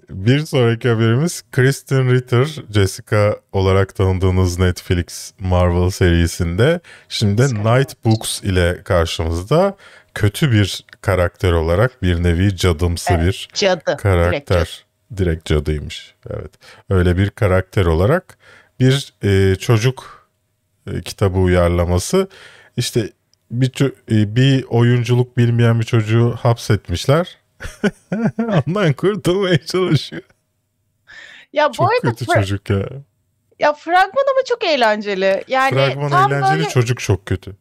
Bir 0.09 0.39
sonraki 0.39 0.89
haberimiz 0.89 1.43
Kristen 1.51 2.11
Ritter, 2.11 2.47
Jessica 2.73 3.35
olarak 3.51 3.95
tanıdığınız 3.95 4.59
Netflix 4.59 5.33
Marvel 5.39 5.89
serisinde 5.89 6.79
şimdi 7.09 7.41
Night 7.41 8.05
Books 8.05 8.43
ile 8.43 8.83
karşımızda 8.83 9.77
kötü 10.13 10.51
bir 10.51 10.85
karakter 11.01 11.51
olarak 11.51 12.01
bir 12.01 12.23
nevi 12.23 12.55
cadımsı 12.55 13.13
Evet, 13.13 13.25
bir 13.25 13.47
Cadı. 13.53 13.81
direkt 13.85 14.01
karakter. 14.01 14.85
Direkt 15.17 15.45
cadıymış. 15.45 16.15
Evet. 16.29 16.51
Öyle 16.89 17.17
bir 17.17 17.29
karakter 17.29 17.85
olarak 17.85 18.37
bir 18.79 19.13
e, 19.23 19.55
çocuk 19.55 20.27
e, 20.87 21.01
kitabı 21.01 21.37
uyarlaması. 21.37 22.27
İşte 22.77 23.09
bir 23.51 23.71
e, 24.11 24.35
bir 24.35 24.63
oyunculuk 24.63 25.37
bilmeyen 25.37 25.79
bir 25.79 25.85
çocuğu 25.85 26.35
hapsetmişler. 26.39 27.42
Ondan 28.67 28.93
kurtulmaya 28.93 29.65
çalışıyor. 29.65 30.21
Ya 31.53 31.69
bu 31.69 31.73
Çok 31.73 31.91
arada 31.91 32.01
kötü 32.01 32.25
fra- 32.25 32.33
çocuk 32.35 32.69
ya. 32.69 32.85
ya 33.59 33.73
fragman 33.73 34.23
ama 34.31 34.43
çok 34.45 34.63
eğlenceli. 34.63 35.43
Yani 35.47 35.75
Fragman 35.75 36.09
tam 36.09 36.33
eğlenceli 36.33 36.57
böyle 36.59 36.69
çocuk 36.69 36.99
çok 36.99 37.25
kötü. 37.25 37.55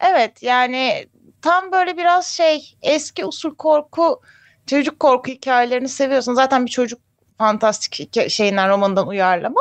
evet 0.00 0.42
yani 0.42 1.06
tam 1.42 1.72
böyle 1.72 1.96
biraz 1.96 2.26
şey 2.26 2.74
eski 2.82 3.24
usul 3.24 3.54
korku 3.54 4.20
çocuk 4.66 5.00
korku 5.00 5.30
hikayelerini 5.30 5.88
seviyorsun. 5.88 6.34
Zaten 6.34 6.66
bir 6.66 6.70
çocuk 6.70 7.00
fantastik 7.38 8.30
şeyinden 8.30 8.68
romanından 8.68 9.08
uyarlama. 9.08 9.60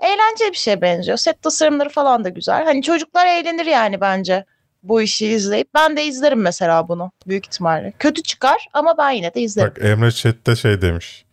Eğlenceli 0.00 0.52
bir 0.52 0.56
şeye 0.56 0.80
benziyor. 0.82 1.18
Set 1.18 1.42
tasarımları 1.42 1.88
falan 1.88 2.24
da 2.24 2.28
güzel. 2.28 2.64
Hani 2.64 2.82
çocuklar 2.82 3.26
eğlenir 3.26 3.66
yani 3.66 4.00
bence 4.00 4.44
bu 4.82 5.02
işi 5.02 5.26
izleyip. 5.26 5.68
Ben 5.74 5.96
de 5.96 6.04
izlerim 6.04 6.40
mesela 6.40 6.88
bunu 6.88 7.12
büyük 7.26 7.46
ihtimalle. 7.46 7.92
Kötü 7.98 8.22
çıkar 8.22 8.66
ama 8.72 8.98
ben 8.98 9.10
yine 9.10 9.34
de 9.34 9.40
izlerim. 9.40 9.70
Bak 9.70 9.84
Emre 9.84 10.12
Chat'te 10.12 10.56
şey 10.56 10.82
demiş. 10.82 11.24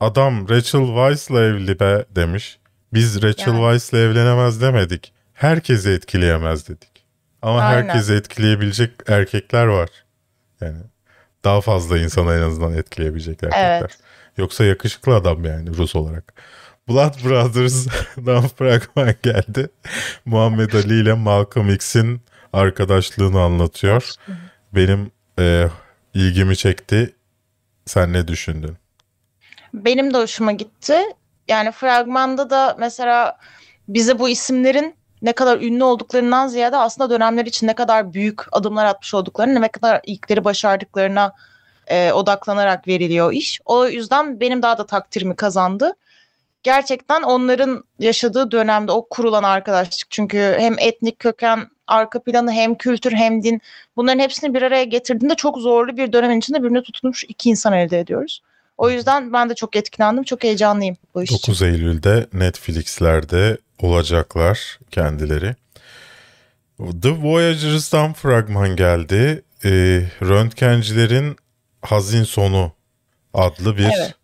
Adam 0.00 0.48
Rachel 0.48 0.86
Weisz'la 0.86 1.40
evli 1.40 1.80
be 1.80 2.04
demiş. 2.10 2.58
Biz 2.92 3.22
Rachel 3.22 3.52
Yani. 3.52 3.58
Weisz'la 3.60 3.98
evlenemez 3.98 4.60
demedik. 4.60 5.12
Herkesi 5.32 5.90
etkileyemez 5.90 6.68
dedik. 6.68 7.04
Ama 7.42 7.60
Aynen. 7.60 7.88
herkesi 7.88 8.12
etkileyebilecek 8.12 8.90
erkekler 9.06 9.66
var. 9.66 9.88
Yani 10.60 10.78
daha 11.44 11.60
fazla 11.60 11.98
insana 11.98 12.36
en 12.36 12.42
azından 12.42 12.72
etkileyebilecek 12.72 13.42
erkekler. 13.42 13.80
Evet. 13.80 13.98
Yoksa 14.36 14.64
yakışıklı 14.64 15.14
adam 15.14 15.44
yani 15.44 15.76
Rus 15.76 15.96
olarak. 15.96 16.34
Blood 16.88 17.24
Brothers'dan 17.24 18.48
fragman 18.58 19.14
geldi. 19.22 19.68
Muhammed 20.24 20.72
Ali 20.72 21.00
ile 21.00 21.12
Malcolm 21.12 21.70
X'in 21.70 22.20
arkadaşlığını 22.56 23.40
anlatıyor. 23.40 24.10
Benim 24.72 25.10
e, 25.38 25.68
ilgimi 26.14 26.56
çekti. 26.56 27.14
Sen 27.84 28.12
ne 28.12 28.28
düşündün? 28.28 28.76
Benim 29.74 30.14
de 30.14 30.18
hoşuma 30.18 30.52
gitti. 30.52 30.98
Yani 31.48 31.72
fragmanda 31.72 32.50
da 32.50 32.76
mesela 32.78 33.38
bize 33.88 34.18
bu 34.18 34.28
isimlerin 34.28 34.94
ne 35.22 35.32
kadar 35.32 35.60
ünlü 35.60 35.84
olduklarından 35.84 36.46
ziyade 36.46 36.76
aslında 36.76 37.10
dönemler 37.10 37.46
için 37.46 37.66
ne 37.66 37.74
kadar 37.74 38.12
büyük 38.12 38.40
adımlar 38.52 38.84
atmış 38.84 39.14
olduklarını, 39.14 39.60
ne 39.60 39.68
kadar 39.68 40.00
ilkleri 40.04 40.44
başardıklarına 40.44 41.32
e, 41.86 42.12
odaklanarak 42.12 42.88
veriliyor 42.88 43.32
iş. 43.32 43.60
O 43.64 43.86
yüzden 43.86 44.40
benim 44.40 44.62
daha 44.62 44.78
da 44.78 44.86
takdirimi 44.86 45.36
kazandı. 45.36 45.92
Gerçekten 46.62 47.22
onların 47.22 47.84
yaşadığı 47.98 48.50
dönemde 48.50 48.92
o 48.92 49.08
kurulan 49.08 49.42
arkadaşlık 49.42 50.10
çünkü 50.10 50.56
hem 50.58 50.74
etnik 50.78 51.18
köken 51.18 51.68
arka 51.86 52.22
planı 52.22 52.52
hem 52.52 52.74
kültür 52.74 53.12
hem 53.12 53.42
din 53.42 53.60
bunların 53.96 54.18
hepsini 54.18 54.54
bir 54.54 54.62
araya 54.62 54.84
getirdiğinde 54.84 55.34
çok 55.34 55.58
zorlu 55.58 55.96
bir 55.96 56.12
dönemin 56.12 56.38
içinde 56.38 56.58
birbirine 56.58 56.82
tutunmuş 56.82 57.24
iki 57.24 57.50
insan 57.50 57.72
elde 57.72 58.00
ediyoruz. 58.00 58.42
O 58.78 58.90
yüzden 58.90 59.32
ben 59.32 59.50
de 59.50 59.54
çok 59.54 59.76
etkilendim. 59.76 60.24
Çok 60.24 60.44
heyecanlıyım 60.44 60.96
bu 61.14 61.22
iş 61.22 61.32
için. 61.32 61.52
9 61.52 61.62
Eylül'de 61.62 62.26
Netflix'lerde 62.32 63.58
olacaklar 63.82 64.78
kendileri. 64.90 65.54
The 67.02 67.10
Voyagers'dan 67.22 68.12
fragman 68.12 68.76
geldi. 68.76 69.42
E, 69.64 69.70
Röntgencilerin 70.22 71.36
Hazin 71.82 72.24
Sonu 72.24 72.72
adlı 73.34 73.76
bir 73.76 73.84
Evet. 73.84 74.14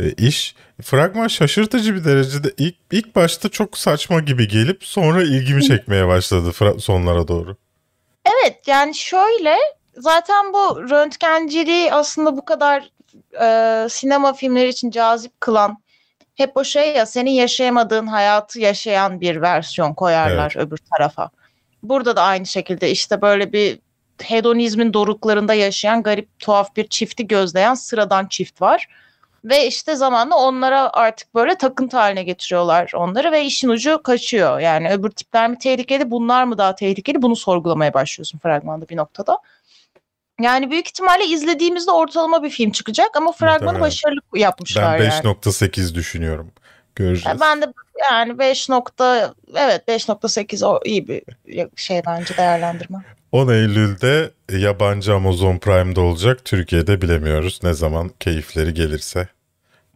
E, 0.00 0.12
iş. 0.12 0.54
Fragman 0.82 1.28
şaşırtıcı 1.28 1.94
bir 1.94 2.04
derecede 2.04 2.52
ilk, 2.58 2.76
ilk 2.92 3.16
başta 3.16 3.48
çok 3.48 3.78
saçma 3.78 4.20
gibi 4.20 4.48
gelip 4.48 4.84
sonra 4.84 5.22
ilgimi 5.22 5.64
çekmeye 5.64 6.08
başladı 6.08 6.80
sonlara 6.80 7.28
doğru. 7.28 7.56
Evet 8.24 8.58
yani 8.66 8.94
şöyle 8.94 9.56
zaten 9.96 10.52
bu 10.52 10.90
röntgenciliği 10.90 11.92
aslında 11.92 12.36
bu 12.36 12.44
kadar 12.44 12.90
e, 13.40 13.88
sinema 13.88 14.32
filmleri 14.32 14.68
için 14.68 14.90
cazip 14.90 15.40
kılan 15.40 15.78
hep 16.34 16.56
o 16.56 16.64
şey 16.64 16.94
ya 16.94 17.06
senin 17.06 17.30
yaşayamadığın 17.30 18.06
hayatı 18.06 18.60
yaşayan 18.60 19.20
bir 19.20 19.40
versiyon 19.40 19.94
koyarlar 19.94 20.54
öbür 20.56 20.78
tarafa. 20.92 21.30
Burada 21.82 22.16
da 22.16 22.22
aynı 22.22 22.46
şekilde 22.46 22.90
işte 22.90 23.22
böyle 23.22 23.52
bir 23.52 23.78
hedonizmin 24.22 24.92
doruklarında 24.92 25.54
yaşayan 25.54 26.02
garip 26.02 26.38
tuhaf 26.38 26.76
bir 26.76 26.86
çifti 26.86 27.26
gözleyen 27.26 27.74
sıradan 27.74 28.26
çift 28.26 28.62
var. 28.62 28.86
Ve 29.44 29.66
işte 29.66 29.96
zamanla 29.96 30.36
onlara 30.36 30.90
artık 30.92 31.34
böyle 31.34 31.54
takıntı 31.54 31.96
haline 31.96 32.22
getiriyorlar 32.22 32.92
onları 32.94 33.32
ve 33.32 33.44
işin 33.44 33.68
ucu 33.68 34.02
kaçıyor. 34.02 34.58
Yani 34.58 34.90
öbür 34.90 35.10
tipler 35.10 35.50
mi 35.50 35.58
tehlikeli 35.58 36.10
bunlar 36.10 36.44
mı 36.44 36.58
daha 36.58 36.74
tehlikeli 36.74 37.22
bunu 37.22 37.36
sorgulamaya 37.36 37.94
başlıyorsun 37.94 38.38
fragmanda 38.38 38.88
bir 38.88 38.96
noktada. 38.96 39.38
Yani 40.40 40.70
büyük 40.70 40.88
ihtimalle 40.88 41.24
izlediğimizde 41.24 41.90
ortalama 41.90 42.42
bir 42.42 42.50
film 42.50 42.70
çıkacak 42.70 43.16
ama 43.16 43.32
fragmanı 43.32 43.60
Muhtemelen. 43.60 43.80
başarılı 43.80 44.20
yapmışlar 44.34 45.00
Ben 45.00 45.04
yani. 45.04 45.12
5.8 45.12 45.94
düşünüyorum. 45.94 46.52
Göreceğiz. 46.94 47.40
Ben 47.40 47.62
de 47.62 47.66
yani 48.10 48.38
5 48.38 48.68
nokta 48.68 49.34
evet 49.54 49.88
5.8 49.88 50.66
o 50.66 50.80
iyi 50.84 51.08
bir 51.08 51.22
şey 51.76 52.02
bence 52.06 52.36
değerlendirme. 52.36 52.98
10 53.32 53.48
Eylül'de 53.48 54.30
yabancı 54.52 55.14
Amazon 55.14 55.58
Prime'da 55.58 56.00
olacak. 56.00 56.44
Türkiye'de 56.44 57.02
bilemiyoruz 57.02 57.60
ne 57.62 57.74
zaman 57.74 58.10
keyifleri 58.20 58.74
gelirse. 58.74 59.28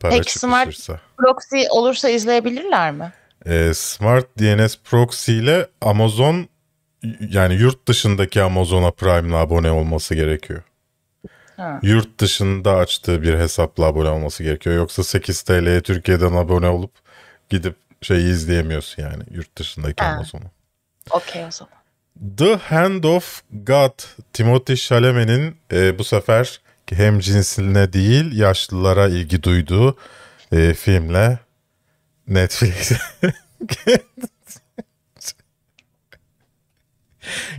Para 0.01 0.11
Peki, 0.13 0.39
Smart- 0.39 0.65
çıkışırsa. 0.65 1.01
Proxy 1.19 1.63
olursa 1.71 2.09
izleyebilirler 2.09 2.93
mi? 2.93 3.13
Ee, 3.47 3.71
Smart 3.75 4.27
DNS 4.39 4.77
Proxy 4.85 5.39
ile 5.39 5.67
Amazon 5.81 6.49
yani 7.31 7.55
yurt 7.55 7.89
dışındaki 7.89 8.43
Amazon'a 8.43 8.91
Prime'la 8.91 9.37
abone 9.37 9.71
olması 9.71 10.15
gerekiyor. 10.15 10.63
Ha. 11.57 11.81
Yurt 11.83 12.21
dışında 12.21 12.77
açtığı 12.77 13.23
bir 13.23 13.35
hesapla 13.35 13.85
abone 13.85 14.09
olması 14.09 14.43
gerekiyor. 14.43 14.77
Yoksa 14.77 15.05
8 15.05 15.43
TL'ye 15.43 15.81
Türkiye'den 15.81 16.33
abone 16.33 16.69
olup 16.69 16.91
gidip 17.51 17.77
şeyi 18.03 18.31
izleyemiyorsun 18.31 19.03
yani 19.03 19.23
yurt 19.31 19.59
dışındaki 19.59 20.05
Ha. 20.05 20.11
Amazon'u. 20.11 20.51
Okey 21.11 21.45
o 21.45 21.51
zaman. 21.51 21.73
The 22.37 22.57
Hand 22.57 23.05
of 23.05 23.43
God 23.53 23.93
Timothy 24.33 24.77
Chalamet'in 24.77 25.57
e, 25.73 25.99
bu 25.99 26.05
sefer 26.05 26.61
hem 26.93 27.21
cinsine 27.21 27.93
değil 27.93 28.39
yaşlılara 28.39 29.09
ilgi 29.09 29.43
duyduğu 29.43 29.97
e, 30.53 30.75
filmle 30.75 31.39
Netflix'e 32.29 32.99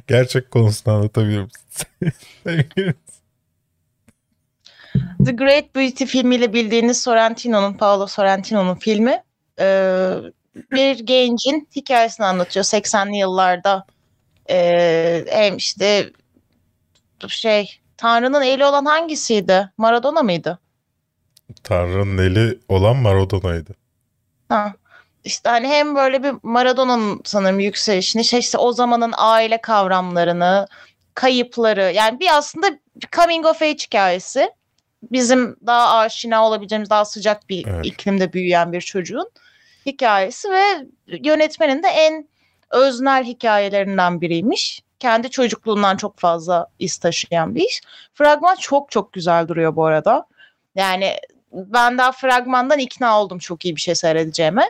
Gerçek 0.08 0.52
konusunu 0.52 0.94
anlatabilir 0.94 1.42
misin? 1.42 1.88
The 5.26 5.32
Great 5.32 5.76
Beauty 5.76 6.06
filmiyle 6.06 6.54
bildiğiniz 6.54 7.02
Sorrentino'nun, 7.02 7.74
Paolo 7.74 8.08
Sorrentino'nun 8.08 8.76
filmi 8.76 9.24
e, 9.60 9.66
bir 10.72 11.00
gencin 11.00 11.70
hikayesini 11.76 12.26
anlatıyor. 12.26 12.64
80'li 12.64 13.18
yıllarda 13.18 13.86
e, 14.50 15.26
hem 15.30 15.58
işte 15.58 16.10
şey 17.28 17.80
Tanrı'nın 18.00 18.42
eli 18.42 18.66
olan 18.66 18.86
hangisiydi? 18.86 19.70
Maradona 19.78 20.24
mıydı? 20.24 20.60
Tanrı'nın 21.64 22.18
eli 22.18 22.60
olan 22.70 22.96
Maradona'ydı. 22.96 23.76
Ha. 24.50 24.74
İşte 25.24 25.50
hani 25.50 25.68
hem 25.68 25.96
böyle 25.96 26.24
bir 26.24 26.34
Maradona'nın 26.44 27.22
sanırım 27.26 27.60
yükselişini 27.60 28.26
şey 28.26 28.40
işte 28.40 28.58
o 28.58 28.72
zamanın 28.72 29.14
aile 29.18 29.62
kavramlarını, 29.62 30.68
kayıpları 31.14 31.92
yani 31.96 32.20
bir 32.20 32.38
aslında 32.38 32.68
coming 33.12 33.46
of 33.46 33.62
age 33.62 33.74
hikayesi. 33.74 34.52
Bizim 35.12 35.56
daha 35.66 35.98
aşina 35.98 36.48
olabileceğimiz 36.48 36.90
daha 36.90 37.06
sıcak 37.06 37.50
bir 37.50 37.68
Evet. 37.68 37.86
iklimde 37.86 38.34
büyüyen 38.34 38.74
bir 38.74 38.82
çocuğun 38.82 39.32
hikayesi 39.86 40.52
ve 40.52 40.64
yönetmenin 41.08 41.84
de 41.84 41.88
en 41.88 42.28
öznel 42.72 43.24
hikayelerinden 43.24 44.22
biriymiş. 44.22 44.84
Kendi 45.00 45.30
çocukluğundan 45.30 45.98
çok 45.98 46.20
fazla 46.20 46.68
iz 46.80 46.98
taşıyan 46.98 47.56
bir 47.56 47.62
iş. 47.62 47.82
Fragman 48.14 48.56
çok 48.56 48.92
çok 48.92 49.14
güzel 49.14 49.48
duruyor 49.48 49.76
bu 49.76 49.86
arada. 49.86 50.26
Yani 50.76 51.16
ben 51.54 51.98
daha 51.98 52.12
fragmandan 52.12 52.80
ikna 52.80 53.22
oldum 53.22 53.40
çok 53.40 53.66
iyi 53.66 53.76
bir 53.76 53.82
şey 53.82 53.96
seyredeceğime. 53.96 54.70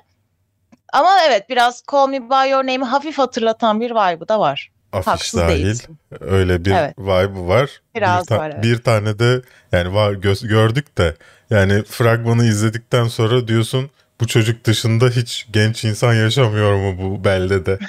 Ama 0.94 1.10
evet 1.28 1.50
biraz 1.50 1.84
Call 1.92 2.08
Me 2.08 2.30
By 2.30 2.50
Your 2.50 2.60
Name'i 2.64 2.84
hafif 2.84 3.18
hatırlatan 3.18 3.82
bir 3.82 3.92
vibe'ı 3.92 4.28
da 4.28 4.40
var. 4.40 4.72
Afiş 4.94 5.08
Haksız 5.08 5.40
dahil. 5.40 5.66
değilsin. 5.66 5.98
Öyle 6.20 6.66
bir 6.66 6.72
Evet. 6.72 6.98
vibe'ı 7.00 7.48
var. 7.48 7.82
Biraz 7.96 8.22
bir, 8.24 8.28
ta- 8.28 8.38
var, 8.38 8.50
evet. 8.54 8.64
bir 8.64 8.78
tane 8.82 9.20
de 9.20 9.42
yani 9.72 9.94
var 9.94 10.14
gö- 10.14 10.48
gördük 10.48 10.98
de 10.98 11.16
yani 11.50 11.84
fragmanı 11.84 12.46
izledikten 12.46 13.08
sonra 13.08 13.48
diyorsun 13.48 13.90
bu 14.22 14.28
çocuk 14.28 14.66
dışında 14.66 15.08
hiç 15.10 15.48
genç 15.52 15.86
insan 15.86 16.14
yaşamıyor 16.14 16.76
mu 16.76 16.98
bu 17.02 17.24
beldede? 17.24 17.80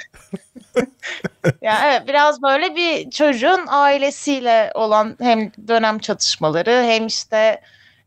Yani 1.61 1.79
evet 1.85 2.07
biraz 2.07 2.41
böyle 2.41 2.75
bir 2.75 3.11
çocuğun 3.11 3.65
ailesiyle 3.67 4.71
olan 4.75 5.15
hem 5.19 5.51
dönem 5.67 5.99
çatışmaları 5.99 6.71
hem 6.71 7.07
işte 7.07 7.61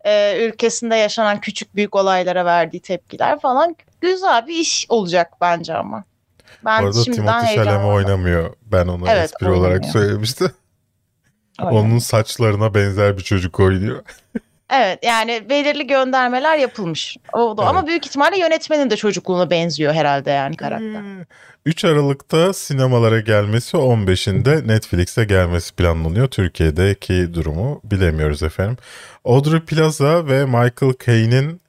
e, 0.05 0.45
ülkesinde 0.47 0.97
yaşanan 0.97 1.41
küçük 1.41 1.77
büyük 1.77 1.95
olaylara 1.95 2.45
verdiği 2.45 2.81
tepkiler 2.81 3.41
falan 3.41 3.77
güzel 4.01 4.47
bir 4.47 4.55
iş 4.55 4.87
olacak 4.89 5.33
bence 5.41 5.75
ama. 5.75 6.05
Ben 6.65 6.91
şimdiden 6.91 7.27
Timothy 7.27 7.55
Chalamet 7.55 7.87
oynamıyor. 7.87 8.55
Ben 8.63 8.87
onu 8.87 9.09
Evet, 9.09 9.25
espri 9.25 9.51
olarak 9.51 9.63
oynamıyor. 9.63 9.93
söylemiştim. 9.93 10.53
Oynamıyor. 11.61 11.85
Onun 11.85 11.99
saçlarına 11.99 12.75
benzer 12.75 13.17
bir 13.19 13.23
çocuk 13.23 13.61
oynuyor. 13.61 14.03
Evet 14.77 14.99
yani 15.03 15.47
belirli 15.51 15.87
göndermeler 15.87 16.59
yapılmış. 16.59 17.17
Oldu. 17.33 17.63
Ama 17.63 17.79
Evet. 17.79 17.89
büyük 17.89 18.07
ihtimalle 18.07 18.39
yönetmenin 18.39 18.91
de 18.91 18.97
çocukluğuna 18.97 19.51
benziyor 19.51 19.95
herhalde 19.95 20.31
yani 20.31 20.57
karakter. 20.57 21.01
Hmm. 21.01 21.23
3 21.67 21.85
Aralık'ta 21.85 22.53
sinemalara 22.53 23.21
gelmesi 23.21 23.77
15'inde 23.77 24.69
Netflix'e 24.69 25.25
gelmesi 25.25 25.75
planlanıyor. 25.75 26.29
Türkiye'deki 26.29 27.35
durumu 27.35 27.81
bilemiyoruz 27.85 28.43
efendim. 28.43 28.77
Audrey 29.25 29.61
Plaza 29.61 30.27
ve 30.27 30.45
Michael 30.45 30.95
Caine'in 31.07 31.61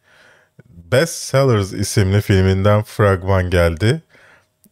Best 0.69 1.15
Sellers 1.15 1.73
isimli 1.73 2.21
filminden 2.21 2.83
fragman 2.83 3.49
geldi. 3.49 4.01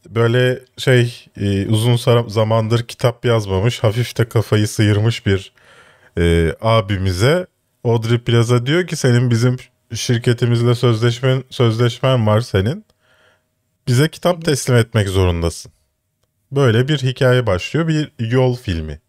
Böyle 0.10 0.60
şey 0.78 1.26
e, 1.42 1.68
uzun 1.68 2.28
zamandır 2.28 2.88
kitap 2.88 3.26
yazmamış, 3.26 3.84
hafif 3.84 4.18
de 4.18 4.30
kafayı 4.30 4.68
sıyırmış 4.68 5.26
bir 5.26 5.54
e, 6.18 6.56
abimize 6.62 7.48
Audrey 7.84 8.18
Plaza 8.20 8.66
diyor 8.66 8.88
ki 8.88 8.96
senin 8.96 9.30
bizim 9.30 9.58
şirketimizle 9.94 10.76
sözleşmen 10.76 11.44
sözleşmen 11.50 12.28
var 12.28 12.42
senin. 12.42 12.86
Bize 13.88 14.10
kitap 14.10 14.46
teslim 14.46 14.76
etmek 14.76 15.10
zorundasın. 15.10 15.72
Böyle 16.52 16.88
bir 16.88 16.98
hikaye 16.98 17.48
başlıyor. 17.48 17.88
Bir 17.88 18.12
yol 18.32 18.56
filmi. 18.56 19.00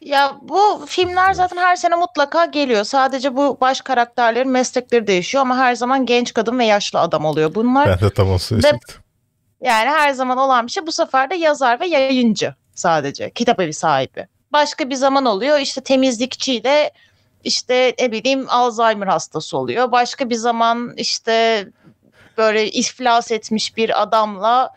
Ya 0.00 0.36
bu 0.42 0.86
filmler 0.88 1.32
zaten 1.32 1.56
her 1.56 1.76
sene 1.76 1.96
mutlaka 1.96 2.44
geliyor. 2.44 2.84
Sadece 2.84 3.36
bu 3.36 3.58
baş 3.60 3.80
karakterlerin 3.80 4.50
meslekleri 4.50 5.06
değişiyor 5.06 5.42
ama 5.42 5.56
her 5.56 5.74
zaman 5.74 6.06
genç 6.06 6.34
kadın 6.34 6.58
ve 6.58 6.64
yaşlı 6.64 7.00
adam 7.00 7.24
oluyor. 7.24 7.54
Bunlar 7.54 7.88
Ben 7.88 8.08
de 8.08 8.14
tam 8.14 8.30
o 8.30 8.38
söyleyecektim. 8.38 8.96
yani 9.60 9.88
her 9.90 10.12
zaman 10.12 10.38
olan 10.38 10.66
bir 10.66 10.72
şey. 10.72 10.86
Bu 10.86 10.92
sefer 10.92 11.30
de 11.30 11.34
yazar 11.34 11.80
ve 11.80 11.86
yayıncı 11.86 12.54
sadece. 12.74 13.30
Kitap 13.30 13.60
evi 13.60 13.72
sahibi. 13.72 14.26
Başka 14.52 14.90
bir 14.90 14.94
zaman 14.94 15.24
oluyor 15.26 15.58
işte 15.58 15.80
temizlikçiyle 15.80 16.90
işte 17.46 17.94
ne 17.98 18.12
bileyim 18.12 18.46
Alzheimer 18.48 19.06
hastası 19.06 19.58
oluyor. 19.58 19.92
Başka 19.92 20.30
bir 20.30 20.34
zaman 20.34 20.94
işte 20.96 21.68
böyle 22.38 22.70
iflas 22.70 23.32
etmiş 23.32 23.76
bir 23.76 24.02
adamla 24.02 24.70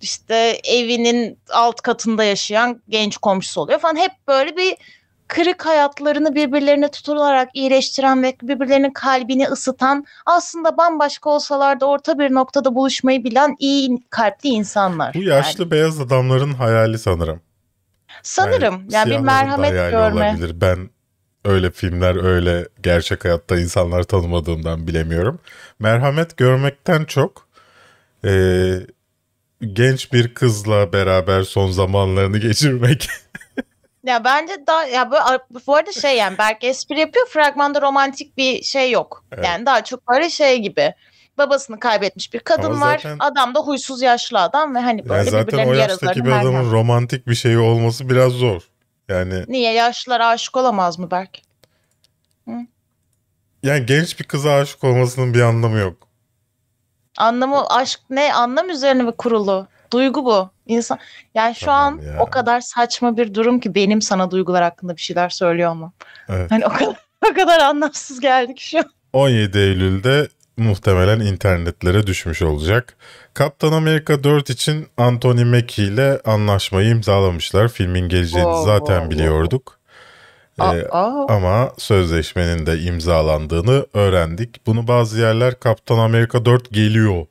işte 0.00 0.60
evinin 0.64 1.38
alt 1.50 1.80
katında 1.80 2.24
yaşayan 2.24 2.82
genç 2.88 3.16
komşusu 3.16 3.60
oluyor 3.60 3.78
falan. 3.78 3.96
Hep 3.96 4.12
böyle 4.28 4.56
bir 4.56 4.76
kırık 5.28 5.66
hayatlarını 5.66 6.34
birbirlerine 6.34 6.90
tutularak 6.90 7.48
iyileştiren 7.54 8.22
ve 8.22 8.36
birbirlerinin 8.42 8.90
kalbini 8.90 9.48
ısıtan 9.48 10.04
aslında 10.26 10.76
bambaşka 10.76 11.30
olsalar 11.30 11.80
da 11.80 11.86
orta 11.86 12.18
bir 12.18 12.34
noktada 12.34 12.74
buluşmayı 12.74 13.24
bilen 13.24 13.56
iyi 13.58 13.98
kalpli 14.10 14.48
insanlar. 14.48 15.14
Bu 15.14 15.22
yaşlı 15.22 15.70
beyaz 15.70 16.00
adamların 16.00 16.52
hayali 16.52 16.98
sanırım. 16.98 17.40
Sanırım 18.22 18.74
yani, 18.90 19.06
bir 19.06 19.10
siyahların 19.10 19.26
da 19.26 19.32
merhamet 19.32 19.72
görme. 19.90 20.30
Olabilir. 20.30 20.60
Ben 20.60 20.95
öyle 21.46 21.70
filmler 21.70 22.24
öyle 22.24 22.68
gerçek 22.82 23.24
hayatta 23.24 23.58
insanlar 23.60 24.02
tanımadığımdan 24.02 24.86
bilemiyorum. 24.86 25.38
Merhamet 25.78 26.36
görmekten 26.36 27.04
çok 27.04 27.46
e, 28.24 28.30
genç 29.72 30.12
bir 30.12 30.34
kızla 30.34 30.92
beraber 30.92 31.42
son 31.42 31.70
zamanlarını 31.70 32.38
geçirmek. 32.48 33.08
Ya 34.04 34.24
bence 34.24 34.52
daha 34.66 34.84
ya 34.84 35.10
bu, 35.10 35.14
bu 35.66 35.74
arada 35.76 35.92
şey 35.92 36.16
yani 36.16 36.38
Berk 36.38 36.64
espri 36.64 37.00
yapıyor 37.00 37.26
fragmanda 37.26 37.82
romantik 37.82 38.36
bir 38.36 38.62
şey 38.62 38.90
yok. 38.90 39.24
Evet. 39.32 39.44
Yani 39.44 39.66
daha 39.66 39.84
çok 39.84 40.08
böyle 40.08 40.30
şey 40.30 40.58
gibi. 40.58 40.94
Babasını 41.38 41.80
kaybetmiş 41.80 42.34
bir 42.34 42.38
kadın 42.38 42.70
Ama 42.70 42.86
var. 42.86 42.98
zaten- 42.98 43.16
Adam 43.20 43.54
da 43.54 43.60
huysuz 43.60 44.02
yaşlı 44.02 44.40
adam 44.40 44.74
ve 44.74 44.78
hani 44.78 45.08
böyle 45.08 45.18
yani 45.18 45.30
zaten 45.30 45.66
o 45.68 45.72
yaştaki 45.72 46.24
bir 46.24 46.30
adamın 46.30 46.70
romantik 46.72 47.26
bir 47.26 47.34
şeyi 47.34 47.58
olması 47.58 48.08
biraz 48.10 48.32
zor. 48.32 48.62
Yani 49.08 49.44
Niye 49.48 49.72
yaşlılar 49.72 50.20
aşık 50.20 50.56
olamaz 50.56 50.98
mı 50.98 51.10
Berk? 51.10 51.42
yani 53.62 53.86
genç 53.86 54.20
bir 54.20 54.24
kıza 54.24 54.54
aşık 54.54 54.84
olmasının 54.84 55.34
bir 55.34 55.40
anlamı 55.40 55.78
yok. 55.78 56.08
Anlamı 57.18 57.66
aşk 57.68 58.00
ne 58.10 58.34
anlam 58.34 58.70
üzerine 58.70 59.02
mi 59.02 59.12
kurulu? 59.12 59.68
Duygu 59.92 60.24
bu. 60.24 60.50
İnsan 60.66 60.98
yani 61.34 61.54
şu 61.54 61.66
Tamam 61.66 61.98
an 61.98 62.02
ya. 62.02 62.20
o 62.20 62.30
kadar 62.30 62.60
saçma 62.60 63.16
bir 63.16 63.34
durum 63.34 63.60
ki 63.60 63.74
benim 63.74 64.02
sana 64.02 64.30
duygular 64.30 64.62
hakkında 64.62 64.96
bir 64.96 65.00
şeyler 65.02 65.28
söylüyor 65.28 65.70
olmam. 65.70 65.92
Evet. 66.28 66.50
Hani 66.50 66.66
o 66.66 66.68
kadar 66.68 66.96
o 67.30 67.34
kadar 67.34 67.60
anlamsız 67.60 68.20
geldik 68.20 68.60
şu 68.60 68.78
an. 68.78 68.90
17 69.12 69.58
Eylül'de 69.58 70.28
muhtemelen 70.56 71.20
internetlere 71.20 72.06
düşmüş 72.06 72.42
olacak. 72.42 72.96
Kaptan 73.34 73.72
Amerika 73.72 74.24
4 74.24 74.50
için 74.50 74.86
Anthony 74.96 75.44
Mackie 75.44 75.84
ile 75.84 76.20
anlaşmayı 76.24 76.88
imzalamışlar. 76.90 77.68
Filmin 77.68 78.08
geleceğini 78.08 78.44
Wow, 78.52 78.64
zaten 78.72 79.00
wow, 79.00 79.10
biliyorduk. 79.10 79.78
Aa, 80.58 80.76
Ee, 80.76 80.86
aa. 80.90 81.26
ama 81.28 81.72
sözleşmenin 81.78 82.66
de 82.66 82.78
imzalandığını 82.80 83.86
öğrendik. 83.94 84.66
Bunu 84.66 84.88
bazı 84.88 85.20
yerler 85.20 85.60
Kaptan 85.60 85.98
Amerika 85.98 86.44
4 86.44 86.70
geliyor 86.72 87.26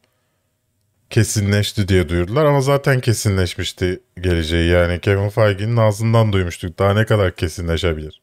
kesinleşti 1.10 1.88
diye 1.88 2.10
duyurdular 2.10 2.46
ama 2.46 2.62
zaten 2.62 3.00
kesinleşmişti 3.00 4.00
geleceği. 4.22 4.70
Yani 4.70 5.00
Kevin 5.02 5.30
Feige'nin 5.30 5.78
ağzından 5.78 6.34
duymuştuk. 6.34 6.80
Daha 6.80 6.94
ne 6.94 7.06
kadar 7.06 7.36
kesinleşebilir? 7.36 8.22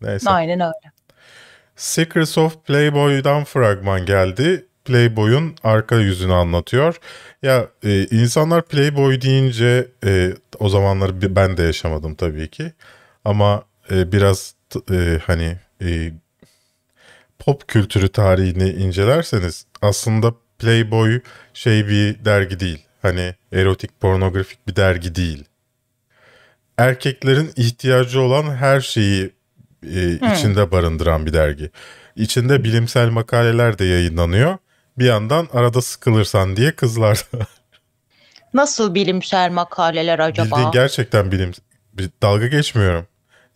Neyse. 0.00 0.30
Aynen 0.30 0.60
öyle. 0.60 0.93
Secrets 1.76 2.38
of 2.38 2.66
Playboy'dan 2.66 3.44
fragman 3.44 4.06
geldi. 4.06 4.66
Playboy'un 4.84 5.56
arka 5.62 5.96
yüzünü 5.96 6.32
anlatıyor. 6.32 6.96
Ya 7.42 7.68
e, 7.84 8.04
insanlar 8.04 8.62
Playboy 8.62 9.20
deyince 9.20 9.88
e, 10.04 10.34
o 10.58 10.68
zamanları 10.68 11.36
ben 11.36 11.56
de 11.56 11.62
yaşamadım 11.62 12.14
tabii 12.14 12.48
ki. 12.48 12.72
Ama 13.24 13.64
e, 13.90 14.12
biraz 14.12 14.54
e, 14.90 15.18
hani 15.26 15.56
e, 15.82 16.12
pop 17.38 17.68
kültürü 17.68 18.08
tarihini 18.08 18.70
incelerseniz 18.70 19.66
aslında 19.82 20.34
Playboy 20.58 21.20
şey 21.54 21.88
bir 21.88 22.24
dergi 22.24 22.60
değil. 22.60 22.86
Hani 23.02 23.34
erotik 23.52 24.00
pornografik 24.00 24.68
bir 24.68 24.76
dergi 24.76 25.14
değil. 25.14 25.44
Erkeklerin 26.78 27.52
ihtiyacı 27.56 28.20
olan 28.20 28.56
her 28.56 28.80
şeyi 28.80 29.30
e, 29.94 30.32
içinde 30.32 30.70
barındıran 30.70 31.26
bir 31.26 31.32
dergi. 31.32 31.70
İçinde 32.16 32.64
bilimsel 32.64 33.08
makaleler 33.08 33.78
de 33.78 33.84
yayınlanıyor. 33.84 34.58
Bir 34.98 35.04
yandan 35.04 35.48
arada 35.52 35.82
sıkılırsan 35.82 36.56
diye 36.56 36.72
kızlar. 36.72 37.24
Nasıl 38.54 38.94
bilimsel 38.94 39.50
makaleler 39.50 40.18
acaba? 40.18 40.56
Bildiğin 40.56 40.70
gerçekten 40.70 41.32
bilim 41.32 41.52
bir 41.94 42.10
dalga 42.22 42.46
geçmiyorum. 42.46 43.06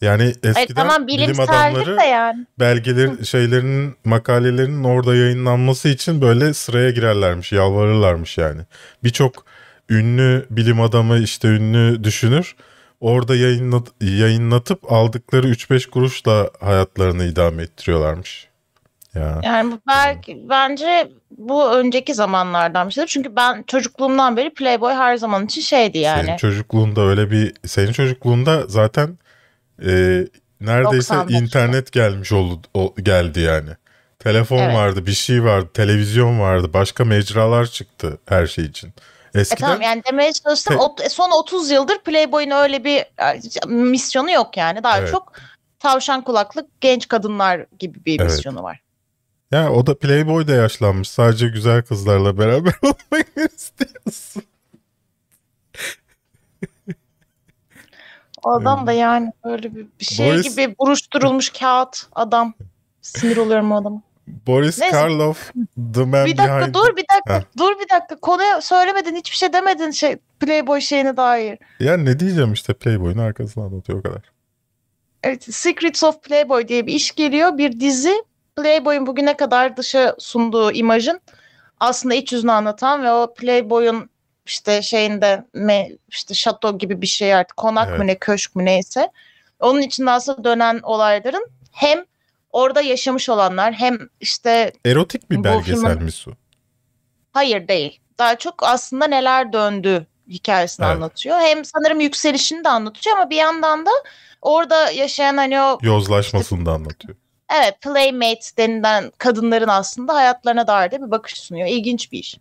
Yani 0.00 0.22
eskiden 0.24 0.52
Hayır, 0.52 0.74
tamam 0.74 1.06
bilim 1.06 1.40
adamları 1.40 1.96
yani. 2.06 2.46
belgeler 2.58 3.24
şeylerinin 3.24 3.96
makalelerinin 4.04 4.84
orada 4.84 5.14
yayınlanması 5.14 5.88
için 5.88 6.20
böyle 6.20 6.54
sıraya 6.54 6.90
girerlermiş, 6.90 7.52
yalvarırlarmış 7.52 8.38
yani. 8.38 8.60
Birçok 9.04 9.44
ünlü 9.90 10.46
bilim 10.50 10.80
adamı 10.80 11.18
işte 11.18 11.48
ünlü 11.48 12.04
düşünür. 12.04 12.56
Orada 13.00 13.36
yayınlat, 13.36 13.88
yayınlatıp 14.00 14.92
aldıkları 14.92 15.48
3-5 15.48 15.90
kuruşla 15.90 16.50
hayatlarını 16.60 17.24
idame 17.24 17.62
ettiriyorlarmış. 17.62 18.48
Ya. 19.14 19.40
Yani 19.44 19.78
belki 19.88 20.42
bence 20.48 21.12
bu 21.38 21.72
önceki 21.72 22.14
zamanlardan 22.14 22.88
bir 22.88 22.92
şeydir. 22.92 23.08
Çünkü 23.08 23.36
ben 23.36 23.64
çocukluğumdan 23.66 24.36
beri 24.36 24.54
Playboy 24.54 24.92
her 24.92 25.16
zaman 25.16 25.44
için 25.44 25.60
şeydi 25.60 25.98
yani. 25.98 26.26
Senin 26.26 26.36
çocukluğunda 26.36 27.00
öyle 27.02 27.30
bir 27.30 27.54
senin 27.66 27.92
çocukluğunda 27.92 28.66
zaten 28.66 29.18
e, 29.86 30.24
neredeyse 30.60 31.14
95'te. 31.14 31.34
internet 31.34 31.92
gelmiş 31.92 32.32
oldu 32.32 32.66
o- 32.74 32.94
geldi 33.02 33.40
yani. 33.40 33.70
Telefon 34.18 34.58
Evet. 34.58 34.74
vardı, 34.76 35.06
bir 35.06 35.12
şey 35.12 35.44
vardı, 35.44 35.68
televizyon 35.74 36.40
vardı, 36.40 36.70
başka 36.72 37.04
mecralar 37.04 37.66
çıktı 37.66 38.18
her 38.26 38.46
şey 38.46 38.64
için. 38.64 38.92
E 39.38 39.40
Eskiden 39.40 39.66
tamam 39.66 39.82
yani 39.82 40.02
demeye 40.10 40.32
çalıştım 40.32 40.76
Te- 40.76 40.82
ot- 40.82 41.08
son 41.10 41.30
30 41.30 41.70
yıldır 41.70 41.98
Playboy'un 41.98 42.50
öyle 42.50 42.84
bir 42.84 42.98
e, 42.98 43.40
misyonu 43.66 44.30
yok 44.30 44.56
yani. 44.56 44.82
Daha 44.84 44.98
Evet. 44.98 45.10
çok 45.10 45.32
tavşan 45.78 46.24
kulaklık 46.24 46.80
genç 46.80 47.08
kadınlar 47.08 47.66
gibi 47.78 48.04
bir 48.04 48.20
Evet. 48.20 48.30
misyonu 48.30 48.62
var. 48.62 48.80
ya 49.50 49.72
o 49.72 49.86
da 49.86 49.98
Playboy 49.98 50.48
da 50.48 50.52
yaşlanmış. 50.52 51.08
Sadece 51.10 51.48
güzel 51.48 51.82
kızlarla 51.82 52.38
beraber 52.38 52.72
olmak 52.82 53.52
istiyorsun. 53.52 54.42
O 58.42 58.50
adam 58.52 58.86
da 58.86 58.92
yani 58.92 59.32
böyle 59.44 59.74
bir, 59.76 59.86
bir 60.00 60.04
şey 60.04 60.30
Boris- 60.30 60.42
gibi 60.42 60.74
buruşturulmuş 60.78 61.50
kağıt 61.50 61.96
adam. 62.12 62.54
Sinir 63.02 63.36
oluyorum 63.36 63.72
o 63.72 63.76
adama. 63.80 64.02
Boris 64.46 64.78
Neyse. 64.78 64.92
Karloff, 64.92 65.52
The 65.94 66.04
Man 66.04 66.26
Bir 66.26 66.36
dakika 66.36 66.60
Behind... 66.60 66.74
dur 66.74 66.96
bir 66.96 67.04
dakika 67.16 67.36
Heh. 67.38 67.42
dur 67.58 67.80
bir 67.80 67.88
dakika 67.88 68.16
konuya 68.16 68.60
söylemedin 68.60 69.16
hiçbir 69.16 69.36
şey 69.36 69.52
demedin 69.52 69.90
şey 69.90 70.16
Playboy 70.40 70.80
şeyine 70.80 71.16
dair. 71.16 71.58
Ya 71.80 71.96
ne 71.96 72.20
diyeceğim 72.20 72.52
işte 72.52 72.74
Playboy'un 72.74 73.18
arkasını 73.18 73.64
anlatıyor 73.64 73.98
o 73.98 74.02
kadar. 74.02 74.22
Evet, 75.22 75.54
Secrets 75.54 76.04
of 76.04 76.22
Playboy 76.22 76.68
diye 76.68 76.86
bir 76.86 76.92
iş 76.92 77.14
geliyor. 77.14 77.58
Bir 77.58 77.80
dizi 77.80 78.14
Playboy'un 78.56 79.06
bugüne 79.06 79.36
kadar 79.36 79.76
dışa 79.76 80.16
sunduğu 80.18 80.72
imajın 80.72 81.20
aslında 81.80 82.14
iç 82.14 82.32
yüzünü 82.32 82.52
anlatan 82.52 83.02
ve 83.02 83.12
o 83.12 83.34
Playboy'un 83.34 84.10
işte 84.46 84.82
şeyinde 84.82 85.44
me, 85.54 85.88
işte 86.08 86.34
şato 86.34 86.78
gibi 86.78 87.02
bir 87.02 87.06
şey 87.06 87.34
artık 87.34 87.56
konak 87.56 87.88
Evet. 87.88 87.98
mı 87.98 88.06
ne 88.06 88.18
köşk 88.18 88.56
mü 88.56 88.64
neyse. 88.64 89.10
Onun 89.60 89.80
içinde 89.80 90.10
aslında 90.10 90.44
dönen 90.44 90.80
olayların 90.82 91.50
hem 91.72 92.04
orada 92.52 92.80
yaşamış 92.80 93.28
olanlar 93.28 93.72
hem 93.72 93.98
işte 94.20 94.72
Erotik 94.86 95.30
bir 95.30 95.44
belgesel 95.44 95.76
filmin- 95.90 96.02
mi 96.02 96.12
su? 96.12 96.36
hayır 97.32 97.68
değil. 97.68 98.00
Daha 98.18 98.38
çok 98.38 98.54
aslında 98.62 99.06
neler 99.06 99.52
döndü 99.52 100.06
hikayesini 100.28 100.86
Evet. 100.86 100.96
anlatıyor. 100.96 101.36
Hem 101.38 101.64
sanırım 101.64 102.00
yükselişini 102.00 102.64
de 102.64 102.68
anlatıyor 102.68 103.16
ama 103.16 103.30
bir 103.30 103.36
yandan 103.36 103.86
da 103.86 103.90
orada 104.42 104.90
yaşayan 104.90 105.36
hani 105.36 105.60
o 105.60 105.78
Yozlaşmasını 105.82 106.66
da 106.66 106.72
anlatıyor. 106.72 107.16
Evet, 107.60 107.80
playmate 107.80 108.56
denilen 108.58 109.12
kadınların 109.18 109.68
aslında 109.68 110.14
hayatlarına 110.14 110.66
dair 110.66 110.90
de 110.90 111.02
bir 111.02 111.10
bakış 111.10 111.40
sunuyor. 111.40 111.68
İlginç 111.68 112.12
bir 112.12 112.18
iş. 112.18 112.38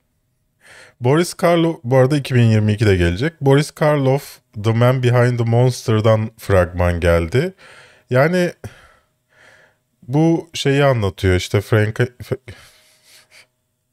Boris 1.02 1.34
Karloff 1.34 1.80
bu 1.84 1.98
arada 1.98 2.18
2022'de 2.18 2.96
gelecek. 2.96 3.42
Boris 3.42 3.72
Karloff 3.72 4.40
The 4.64 4.72
Man 4.74 5.04
Behind 5.04 5.38
the 5.38 5.44
Monster'dan 5.44 6.32
fragman 6.38 7.00
geldi. 7.00 7.54
Yani 8.10 8.52
bu 10.08 10.50
şeyi 10.54 10.84
anlatıyor 10.86 11.36
işte 11.36 11.62
Frank 11.62 12.02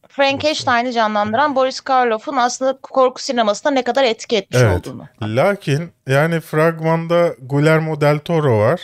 Frankenstein'i 0.09 0.93
canlandıran 0.93 1.57
Boris 1.57 1.81
Karloff'un 1.81 2.37
aslında 2.37 2.79
korku 2.83 3.23
sinemasına 3.23 3.73
ne 3.73 3.85
kadar 3.85 4.05
etki 4.05 4.37
etmiş 4.37 4.61
Evet. 4.63 4.79
olduğunu. 4.87 5.09
Lakin 5.23 5.93
yani 6.09 6.41
fragmanda 6.41 7.35
Guillermo 7.43 8.01
del 8.01 8.19
Toro 8.19 8.59
var. 8.59 8.81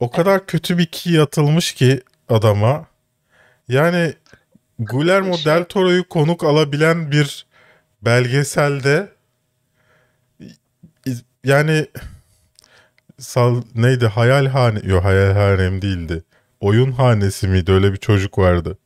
O 0.00 0.10
kadar 0.10 0.46
kötü 0.46 0.78
bir 0.78 0.86
key 0.86 1.20
atılmış 1.20 1.72
ki 1.72 2.02
adama. 2.28 2.86
Yani 3.68 4.14
Guillermo 4.78 5.36
şey. 5.36 5.44
del 5.44 5.64
Toro'yu 5.64 6.08
konuk 6.08 6.44
alabilen 6.44 7.10
bir 7.10 7.46
belgeselde 8.02 9.08
yani 11.44 11.86
sal, 13.18 13.62
neydi 13.74 14.06
hayal 14.06 14.46
hane 14.46 14.80
yok 14.84 15.04
hayal 15.04 15.32
hanem 15.34 15.82
değildi. 15.82 16.22
Oyun 16.64 16.92
hanesi 16.92 17.48
miydi 17.48 17.72
öyle 17.72 17.92
bir 17.92 17.96
çocuk 17.96 18.38
vardı. 18.38 18.78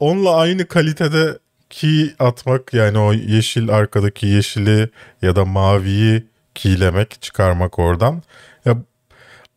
Onunla 0.00 0.36
aynı 0.36 0.66
kalitede 0.66 1.38
key 1.70 2.14
atmak 2.18 2.74
yani 2.74 2.98
o 2.98 3.12
yeşil 3.12 3.70
arkadaki 3.70 4.26
yeşili 4.26 4.90
ya 5.22 5.36
da 5.36 5.44
maviyi 5.44 6.26
keylemek 6.54 7.22
çıkarmak 7.22 7.78
oradan. 7.78 8.22
Ya 8.64 8.76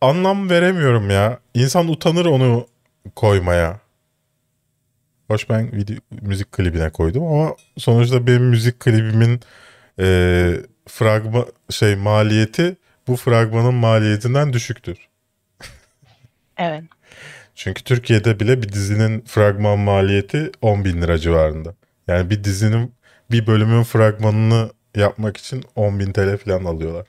anlam 0.01 0.49
veremiyorum 0.49 1.09
ya. 1.09 1.39
İnsan 1.53 1.87
utanır 1.87 2.25
onu 2.25 2.67
koymaya. 3.15 3.79
Hoş 5.27 5.49
ben 5.49 5.71
video, 5.71 5.97
müzik 6.21 6.51
klibine 6.51 6.89
koydum 6.89 7.23
ama 7.23 7.55
sonuçta 7.77 8.27
benim 8.27 8.43
müzik 8.43 8.79
klibimin 8.79 9.39
e, 9.99 10.05
fragma 10.87 11.45
şey 11.69 11.95
maliyeti 11.95 12.75
bu 13.07 13.15
fragmanın 13.15 13.73
maliyetinden 13.73 14.53
düşüktür. 14.53 14.97
Evet. 16.57 16.83
Çünkü 17.55 17.83
Türkiye'de 17.83 18.39
bile 18.39 18.61
bir 18.61 18.69
dizinin 18.69 19.21
fragman 19.21 19.79
maliyeti 19.79 20.51
10 20.61 20.85
bin 20.85 21.01
lira 21.01 21.17
civarında. 21.17 21.75
Yani 22.07 22.29
bir 22.29 22.43
dizinin 22.43 22.93
bir 23.31 23.47
bölümün 23.47 23.83
fragmanını 23.83 24.71
yapmak 24.95 25.37
için 25.37 25.63
10 25.75 25.99
bin 25.99 26.13
TL 26.13 26.37
falan 26.37 26.65
alıyorlar. 26.65 27.07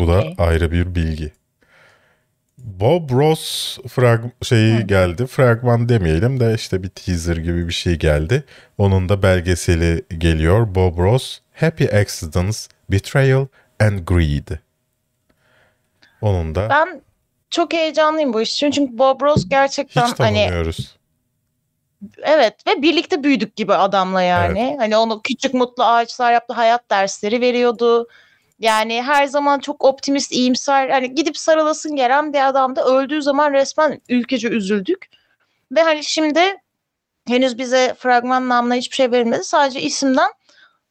Bu 0.00 0.08
da 0.08 0.24
ayrı 0.38 0.72
bir 0.72 0.94
bilgi. 0.94 1.32
Bob 2.58 3.10
Ross 3.10 3.78
frag 3.88 4.24
şeyi 4.42 4.86
geldi. 4.86 5.26
Fragman 5.26 5.88
demeyelim 5.88 6.40
de 6.40 6.54
işte 6.54 6.82
bir 6.82 6.88
teaser 6.88 7.36
gibi 7.36 7.68
bir 7.68 7.72
şey 7.72 7.98
geldi. 7.98 8.44
Onun 8.78 9.08
da 9.08 9.22
belgeseli 9.22 10.04
geliyor. 10.18 10.74
Bob 10.74 10.98
Ross, 10.98 11.38
Happy 11.54 11.84
Accidents, 11.84 12.68
Betrayal 12.90 13.46
and 13.80 13.98
Greed. 13.98 14.48
Onun 16.20 16.54
da 16.54 16.68
Ben 16.70 17.02
çok 17.50 17.72
heyecanlıyım 17.72 18.32
bu 18.32 18.40
iş 18.40 18.54
için 18.54 18.70
çünkü 18.70 18.98
Bob 18.98 19.22
Ross 19.22 19.48
gerçekten 19.48 20.06
hiç 20.06 20.20
hani. 20.20 20.50
Evet 22.22 22.66
ve 22.66 22.82
birlikte 22.82 23.22
büyüdük 23.22 23.56
gibi 23.56 23.74
adamla 23.74 24.22
yani. 24.22 24.76
Hani 24.78 24.96
onu 24.96 25.22
küçük 25.22 25.54
mutlu 25.54 25.84
ağaçlar 25.84 26.32
yaptı, 26.32 26.54
hayat 26.54 26.90
dersleri 26.90 27.40
veriyordu. 27.40 28.08
Yani 28.58 29.02
her 29.02 29.26
zaman 29.26 29.58
çok 29.58 29.84
optimist, 29.84 30.32
iyimser. 30.32 30.88
Hani 30.90 31.14
gidip 31.14 31.38
sarılasın 31.38 31.96
gelen 31.96 32.32
bir 32.32 32.48
adamda 32.48 32.84
öldüğü 32.84 33.22
zaman 33.22 33.52
resmen 33.52 34.00
ülkece 34.08 34.48
üzüldük. 34.48 35.10
Ve 35.72 35.82
hani 35.82 36.04
şimdi 36.04 36.40
henüz 37.28 37.58
bize 37.58 37.94
fragman 37.98 38.48
namına 38.48 38.74
hiçbir 38.74 38.96
şey 38.96 39.12
verilmedi. 39.12 39.44
Sadece 39.44 39.80
isimden 39.80 40.30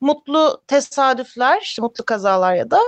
mutlu 0.01 0.61
tesadüfler, 0.67 1.61
işte 1.61 1.81
mutlu 1.81 2.05
kazalar 2.05 2.55
ya 2.55 2.71
da 2.71 2.79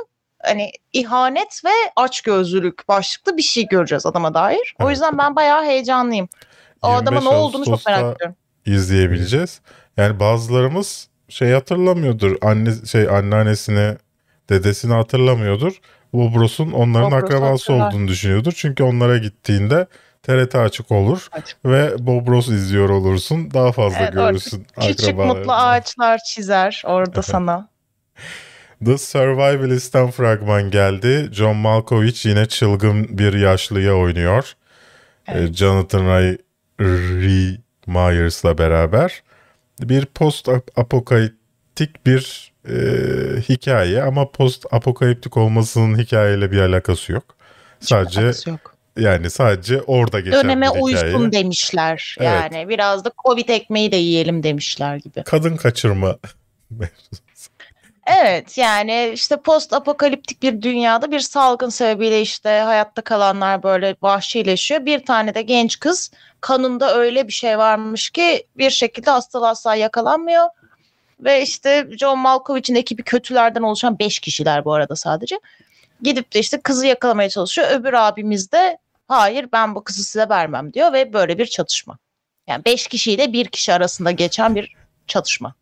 hani 0.44 0.72
ihanet 0.94 1.62
ve 1.66 1.70
açgözlülük 1.96 2.88
başlıklı 2.88 3.38
bir 3.38 3.42
şey 3.42 3.66
göreceğiz 3.68 4.06
adama 4.06 4.34
dair. 4.34 4.76
O 4.80 4.84
Evet. 4.84 4.92
yüzden 4.92 5.18
ben 5.18 5.36
bayağı 5.36 5.66
heyecanlıyım. 5.66 6.30
O 6.82 6.88
adama 6.88 7.16
25 7.18 7.32
ne 7.32 7.38
olduğunu 7.38 7.66
çok 7.66 7.86
merak 7.86 8.16
ediyorum. 8.16 8.36
izleyebileceğiz. 8.66 9.62
Yani 9.98 10.20
bazılarımız 10.20 11.08
şey 11.30 11.52
hatırlamıyordur. 11.52 12.38
Anne 12.42 12.70
şey 12.86 13.10
anneannesini, 13.10 13.98
dedesini 14.50 14.94
hatırlamıyordur. 14.94 15.74
Bobros'un 16.14 16.72
onların 16.72 17.12
Bobros 17.12 17.24
akrabası 17.24 17.72
hatırlar. 17.74 17.88
olduğunu 17.88 18.08
düşünüyordur. 18.08 18.52
Çünkü 18.56 18.84
onlara 18.84 19.18
gittiğinde 19.18 19.88
TRT 20.24 20.56
açık 20.56 20.92
olur 20.92 21.28
Açık. 21.32 21.66
ve 21.66 21.92
Bobros 22.08 22.48
izliyor 22.48 22.90
olursun. 22.90 23.52
Daha 23.54 23.72
fazla 23.72 23.98
Evet, 24.00 24.14
görürsün 24.14 24.68
Küçük 24.82 25.00
akrabalarını. 25.10 25.34
mutlu 25.40 25.54
ağaçlar 25.54 26.20
çizer 26.26 26.84
orada 26.86 27.22
sana. 27.22 27.70
The 28.86 28.98
Survivalist'ten 28.98 30.12
fragman 30.12 30.72
geldi. 30.72 31.30
John 31.32 31.56
Malkovich 31.56 32.26
yine 32.26 32.46
çılgın 32.46 33.18
bir 33.18 33.34
yaşlıya 33.34 33.96
oynuyor. 33.96 34.54
Ee, 35.28 35.48
Jonathan 35.54 36.06
Ray 36.06 36.38
Rhys 36.80 37.58
Meyers'la 37.88 38.58
beraber. 38.58 39.24
Bir 39.80 40.06
post 40.06 40.50
apokaliptik 40.76 42.06
bir 42.06 42.52
e, 42.70 42.74
hikaye 43.50 44.04
ama 44.04 44.32
post 44.32 44.66
apokaliptik 44.72 45.38
olmasının 45.38 45.98
hikayeyle 45.98 46.52
bir 46.52 46.60
alakası 46.62 47.12
yok. 47.12 47.24
Sadece 47.80 48.22
Alakası 48.22 48.50
yok. 48.50 48.76
yani 49.00 49.30
sadece 49.30 49.82
orada 49.82 50.20
geçen 50.20 50.44
Döneme 50.44 50.66
bir 50.66 50.70
hikaye. 50.72 50.84
uysun 50.84 51.32
demişler. 51.32 52.16
Evet. 52.20 52.30
Yani 52.30 52.70
biraz 52.70 53.06
da 53.06 53.12
Covid 53.26 53.50
ekmeği 53.50 53.92
de 53.92 53.96
yiyelim 53.96 54.44
demişler 54.44 54.96
gibi. 54.96 55.24
Kadın 55.24 55.58
kaçırma 55.58 56.18
Evet 58.08 58.58
yani 58.58 59.12
işte 59.14 59.38
post 59.38 59.74
apokaliptik 59.74 60.44
bir 60.44 60.62
dünyada 60.62 61.12
bir 61.12 61.20
salgın 61.20 61.70
sebebiyle 61.70 62.22
işte 62.22 62.50
hayatta 62.50 63.02
kalanlar 63.02 63.64
böyle 63.64 63.96
vahşileşiyor. 64.02 64.86
Bir 64.86 65.06
tane 65.06 65.36
de 65.36 65.42
genç 65.42 65.80
kız 65.80 66.12
kanında 66.42 66.96
öyle 66.96 67.28
bir 67.28 67.34
şey 67.34 67.58
varmış 67.58 68.10
ki 68.10 68.48
bir 68.58 68.70
şekilde 68.70 69.12
hastalığa 69.12 69.50
asla 69.50 69.76
yakalanmıyor. 69.76 70.46
Ve 71.20 71.42
işte 71.42 71.88
John 72.00 72.20
Malkovich'in 72.20 72.76
ekibi 72.76 73.04
kötülerden 73.04 73.62
oluşan 73.62 74.00
5 74.00 74.20
kişiler 74.20 74.66
bu 74.66 74.74
arada 74.74 74.96
sadece. 74.96 75.40
Gidip 76.02 76.34
de 76.34 76.40
işte 76.40 76.62
kızı 76.62 76.88
yakalamaya 76.88 77.30
çalışıyor. 77.30 77.68
Öbür 77.72 77.94
abimiz 77.94 78.52
de 78.52 78.78
hayır 79.08 79.50
ben 79.54 79.76
bu 79.76 79.84
kızı 79.84 80.04
size 80.04 80.30
vermem 80.30 80.74
diyor 80.74 80.94
ve 80.94 81.14
böyle 81.14 81.38
bir 81.38 81.46
çatışma. 81.46 81.98
Yani 82.48 82.66
5 82.66 82.88
kişiyle 82.88 83.34
bir 83.34 83.46
kişi 83.46 83.74
arasında 83.74 84.12
geçen 84.12 84.56
bir 84.56 84.76
çatışma. 85.08 85.56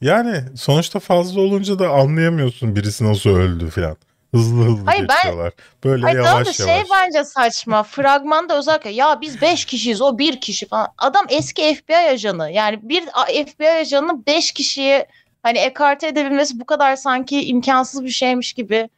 Yani 0.00 0.42
sonuçta 0.56 0.98
fazla 0.98 1.40
olunca 1.40 1.78
da 1.78 1.88
anlayamıyorsun 1.90 2.76
birisi 2.76 3.04
nasıl 3.04 3.30
öldü 3.30 3.70
falan. 3.70 3.96
Hızlı 4.34 4.64
hızlı 4.64 4.84
Hayır, 4.86 5.08
ben- 5.08 5.16
geçiyorlar. 5.16 5.52
Böyle 5.84 6.02
Hayır 6.02 6.16
tamam 6.18 6.32
da 6.34 6.38
yavaş 6.38 6.56
şey 6.56 6.66
yavaş. 6.66 6.88
bence 6.90 7.24
saçma. 7.24 7.82
Fragmanda 7.82 8.58
özellikle 8.58 8.90
ya 8.90 9.20
biz 9.20 9.42
5 9.42 9.64
kişiyiz 9.64 10.00
o 10.02 10.18
bir 10.18 10.40
kişi 10.40 10.66
falan. 10.68 10.88
Adam 10.98 11.26
eski 11.28 11.74
FBI 11.74 11.96
ajanı. 11.96 12.50
Yani 12.50 12.80
bir 12.82 13.02
FBI 13.46 13.70
ajanının 13.70 14.26
5 14.26 14.52
kişiyi 14.52 15.06
hani 15.42 15.58
ekarte 15.58 16.06
edebilmesi 16.08 16.60
bu 16.60 16.64
kadar 16.64 16.96
sanki 16.96 17.44
imkansız 17.48 18.04
bir 18.04 18.10
şeymiş 18.10 18.52
gibi. 18.52 18.88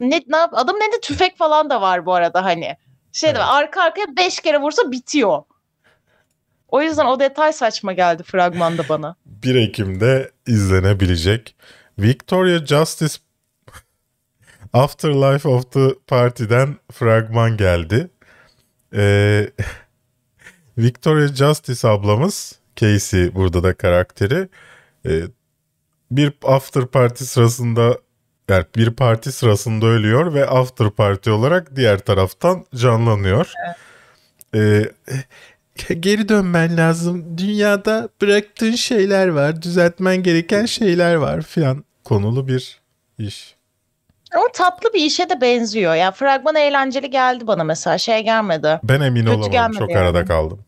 Ne, 0.00 0.20
ne 0.28 0.36
yap? 0.36 0.50
Adamın 0.52 0.80
elinde 0.80 1.00
tüfek 1.00 1.38
falan 1.38 1.70
da 1.70 1.80
var 1.80 2.06
bu 2.06 2.14
arada 2.14 2.44
hani. 2.44 2.76
Şey 3.12 3.34
de 3.34 3.38
var, 3.38 3.46
arka 3.48 3.82
arkaya 3.82 4.16
5 4.16 4.40
kere 4.40 4.60
vursa 4.60 4.90
bitiyor. 4.92 5.42
O 6.68 6.82
yüzden 6.82 7.06
o 7.06 7.20
detay 7.20 7.52
saçma 7.52 7.92
geldi 7.92 8.22
fragmanda 8.22 8.88
bana. 8.88 9.16
1 9.42 9.54
Ekim'de 9.54 10.30
izlenebilecek. 10.46 11.54
Victoria 11.98 12.66
Justice 12.66 13.14
Afterlife 14.72 15.48
of 15.48 15.72
the 15.72 15.94
Party'den 16.06 16.76
fragman 16.92 17.56
geldi. 17.56 18.10
Ee, 18.94 19.50
Victoria 20.78 21.28
Justice 21.28 21.88
ablamız 21.88 22.58
Casey 22.76 23.34
burada 23.34 23.62
da 23.62 23.74
karakteri 23.74 24.48
e, 25.06 25.22
bir 26.10 26.32
after 26.42 26.86
party 26.86 27.24
sırasında 27.24 27.98
yani 28.48 28.64
bir 28.76 28.90
parti 28.90 29.32
sırasında 29.32 29.86
ölüyor 29.86 30.34
ve 30.34 30.46
after 30.46 30.90
party 30.90 31.30
olarak 31.30 31.76
diğer 31.76 31.98
taraftan 31.98 32.66
canlanıyor. 32.74 33.52
Ee, 34.54 34.84
geri 35.88 36.28
dönmen 36.28 36.76
lazım. 36.76 37.38
Dünyada 37.38 38.08
bıraktığın 38.22 38.74
şeyler 38.74 39.28
var. 39.28 39.62
Düzeltmen 39.62 40.22
gereken 40.22 40.66
şeyler 40.66 41.14
var 41.14 41.42
filan 41.42 41.84
konulu 42.04 42.48
bir 42.48 42.80
iş. 43.18 43.54
Ama 44.34 44.44
tatlı 44.54 44.92
bir 44.92 45.00
işe 45.00 45.30
de 45.30 45.40
benziyor. 45.40 45.94
Yani 45.94 46.14
fragman 46.14 46.56
eğlenceli 46.56 47.10
geldi 47.10 47.46
bana 47.46 47.64
mesela 47.64 47.98
şey 47.98 48.24
gelmedi. 48.24 48.80
Ben 48.84 49.00
emin 49.00 49.24
Kötü 49.24 49.36
olamadım. 49.36 49.72
Çok 49.72 49.90
yani. 49.90 50.00
arada 50.00 50.24
kaldım. 50.24 50.64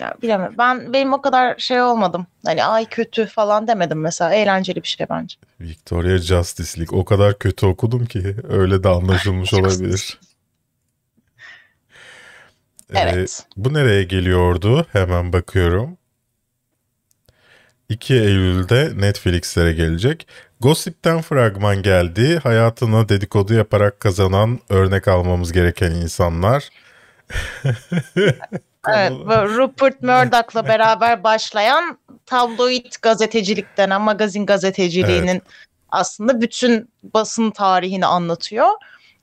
Ya 0.00 0.14
bilemem. 0.22 0.54
Ben 0.58 0.92
benim 0.92 1.12
o 1.12 1.22
kadar 1.22 1.58
şey 1.58 1.82
olmadım. 1.82 2.26
Hani 2.46 2.64
ay 2.64 2.84
kötü 2.84 3.26
falan 3.26 3.66
demedim 3.68 4.00
mesela. 4.00 4.34
Eğlenceli 4.34 4.82
bir 4.82 4.88
şey 4.88 5.06
bence. 5.10 5.36
Victoria 5.60 6.18
Justice 6.18 6.80
League. 6.80 6.98
O 6.98 7.04
kadar 7.04 7.38
kötü 7.38 7.66
okudum 7.66 8.06
ki 8.06 8.36
öyle 8.48 8.82
de 8.84 8.88
anlaşılmış 8.88 9.54
olabilir. 9.54 10.20
Ee, 12.94 12.98
Evet. 12.98 13.46
bu 13.56 13.74
nereye 13.74 14.02
geliyordu? 14.04 14.86
Hemen 14.92 15.32
bakıyorum. 15.32 15.98
2 17.88 18.14
Eylül'de 18.14 18.92
Netflix'lere 18.96 19.72
gelecek. 19.72 20.26
Gossip'ten 20.60 21.22
fragman 21.22 21.82
geldi. 21.82 22.38
Hayatına 22.38 23.08
dedikodu 23.08 23.54
yaparak 23.54 24.00
kazanan 24.00 24.60
örnek 24.68 25.08
almamız 25.08 25.52
gereken 25.52 25.90
insanlar. 25.90 26.68
Evet, 28.88 29.12
Rupert 29.28 30.02
Murdoch'la 30.02 30.68
beraber 30.68 31.24
başlayan 31.24 31.98
tabloid 32.26 32.92
gazetecilik 33.02 33.76
denen 33.76 34.00
magazin 34.02 34.46
gazeteciliğinin 34.46 35.42
aslında 35.88 36.40
bütün 36.40 36.90
basın 37.02 37.50
tarihini 37.50 38.06
anlatıyor. 38.06 38.68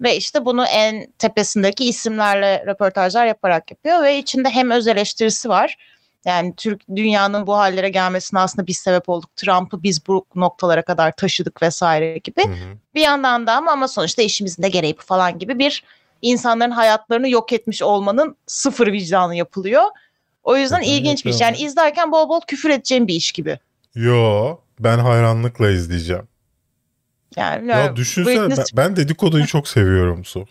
Ve 0.02 0.16
işte 0.18 0.46
bunu 0.46 0.66
en 0.66 1.08
tepesindeki 1.18 1.86
isimlerle 1.86 2.66
röportajlar 2.66 3.26
yaparak 3.26 3.72
yapıyor 3.72 4.04
ve 4.04 4.18
içinde 4.18 4.50
hem 4.50 4.72
öz 4.72 4.88
eleştirisi 4.88 5.50
var. 5.50 5.78
Yani 6.26 6.54
Türk 6.56 6.82
dünyanın 6.96 7.48
bu 7.48 7.58
hallere 7.58 7.90
gelmesine 7.90 8.40
aslında 8.40 8.68
biz 8.68 8.78
sebep 8.78 9.10
olduk. 9.10 9.36
Trump'ı 9.36 9.84
biz 9.84 10.08
bu 10.08 10.26
noktalara 10.36 10.82
kadar 10.82 11.12
taşıdık 11.12 11.62
vesaire 11.62 12.18
gibi. 12.18 12.44
Hı 12.44 12.52
hı. 12.52 12.78
Bir 12.96 13.02
yandan 13.02 13.48
da 13.48 13.54
ama, 13.54 13.72
ama 13.72 13.88
sonuçta 13.88 14.22
işimizin 14.22 14.64
de 14.64 14.70
gereği 14.70 14.96
falan 14.98 15.40
gibi 15.40 15.60
bir 15.60 15.84
insanların 16.22 16.72
hayatlarını 16.72 17.30
yok 17.30 17.54
etmiş 17.54 17.82
olmanın 17.84 18.36
sıfır 18.48 18.92
vicdanı 18.92 19.36
yapılıyor. 19.36 19.84
O 20.44 20.58
yüzden 20.58 20.82
Neden 20.82 20.92
ilginç 20.92 21.26
bir 21.26 21.30
iş. 21.30 21.42
Yani 21.42 21.58
izlerken 21.58 22.12
bol 22.12 22.30
bol 22.30 22.42
küfür 22.48 22.70
edeceğim 22.70 23.08
bir 23.08 23.14
iş 23.14 23.32
gibi. 23.32 23.60
Yo 23.96 24.58
ben 24.80 25.00
hayranlıkla 25.00 25.70
izleyeceğim. 25.70 26.28
Yani 27.40 27.72
Ya 27.72 27.96
düşünsene 27.96 28.36
Britney 28.50 28.58
ben, 28.58 28.66
ben 28.90 28.96
dedikoduyu 28.96 29.48
çok 29.48 29.68
seviyorum 29.68 30.26
Su. 30.26 30.46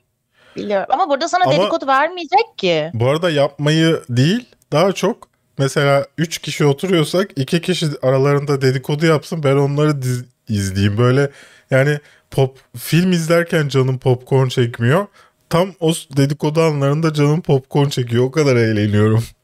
biliyorum. 0.56 0.86
Ama 0.90 1.08
burada 1.08 1.28
sana 1.28 1.44
Ama- 1.44 1.52
dedikodu 1.52 1.86
vermeyecek 1.86 2.58
ki. 2.58 2.90
Bu 2.94 3.08
arada 3.08 3.30
yapmayı 3.30 4.02
değil 4.08 4.46
daha 4.72 4.92
çok 4.92 5.28
mesela 5.58 6.06
3 6.18 6.38
kişi 6.38 6.64
oturuyorsak 6.64 7.30
2 7.36 7.60
kişi 7.60 7.86
aralarında 8.02 8.60
dedikodu 8.62 9.06
yapsın 9.06 9.42
ben 9.42 9.56
onları 9.56 10.02
diz- 10.02 10.24
izleyeyim. 10.48 10.98
Böyle 10.98 11.30
yani 11.70 11.98
pop 12.30 12.58
film 12.78 13.12
izlerken 13.12 13.68
canım 13.68 13.98
popcorn 13.98 14.48
çekmiyor. 14.48 15.06
Tam 15.50 15.68
o 15.80 15.92
dedikodu 16.16 16.62
anlarında 16.62 17.14
canım 17.14 17.42
popcorn 17.42 17.88
çekiyor. 17.88 18.24
O 18.24 18.30
kadar 18.30 18.56
eğleniyorum. 18.56 19.24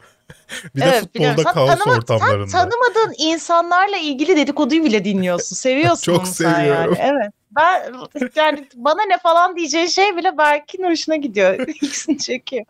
bir 0.74 0.80
de 0.80 0.84
Evet, 0.84 1.00
futbolda 1.00 1.42
kaos 1.52 1.70
tanıma- 1.70 1.96
ortamlarında. 1.96 2.46
Sen 2.46 2.58
tanımadığın 2.70 3.14
insanlarla 3.18 3.96
ilgili 3.96 4.36
dedikoduyu 4.36 4.84
bile 4.84 5.04
dinliyorsun. 5.04 5.56
Seviyorsun 5.56 6.02
Çok 6.14 6.28
seviyorum. 6.28 6.96
yani. 7.00 7.12
Evet. 7.12 7.32
Ben 7.56 7.92
yani 8.36 8.68
bana 8.74 9.02
ne 9.08 9.18
falan 9.18 9.56
diyeceğin 9.56 9.86
şey 9.86 10.16
bile 10.16 10.38
Berk'in 10.38 10.82
hoşuna 10.90 11.16
gidiyor. 11.16 11.58
İkisini 11.68 12.18
çekiyor. 12.18 12.64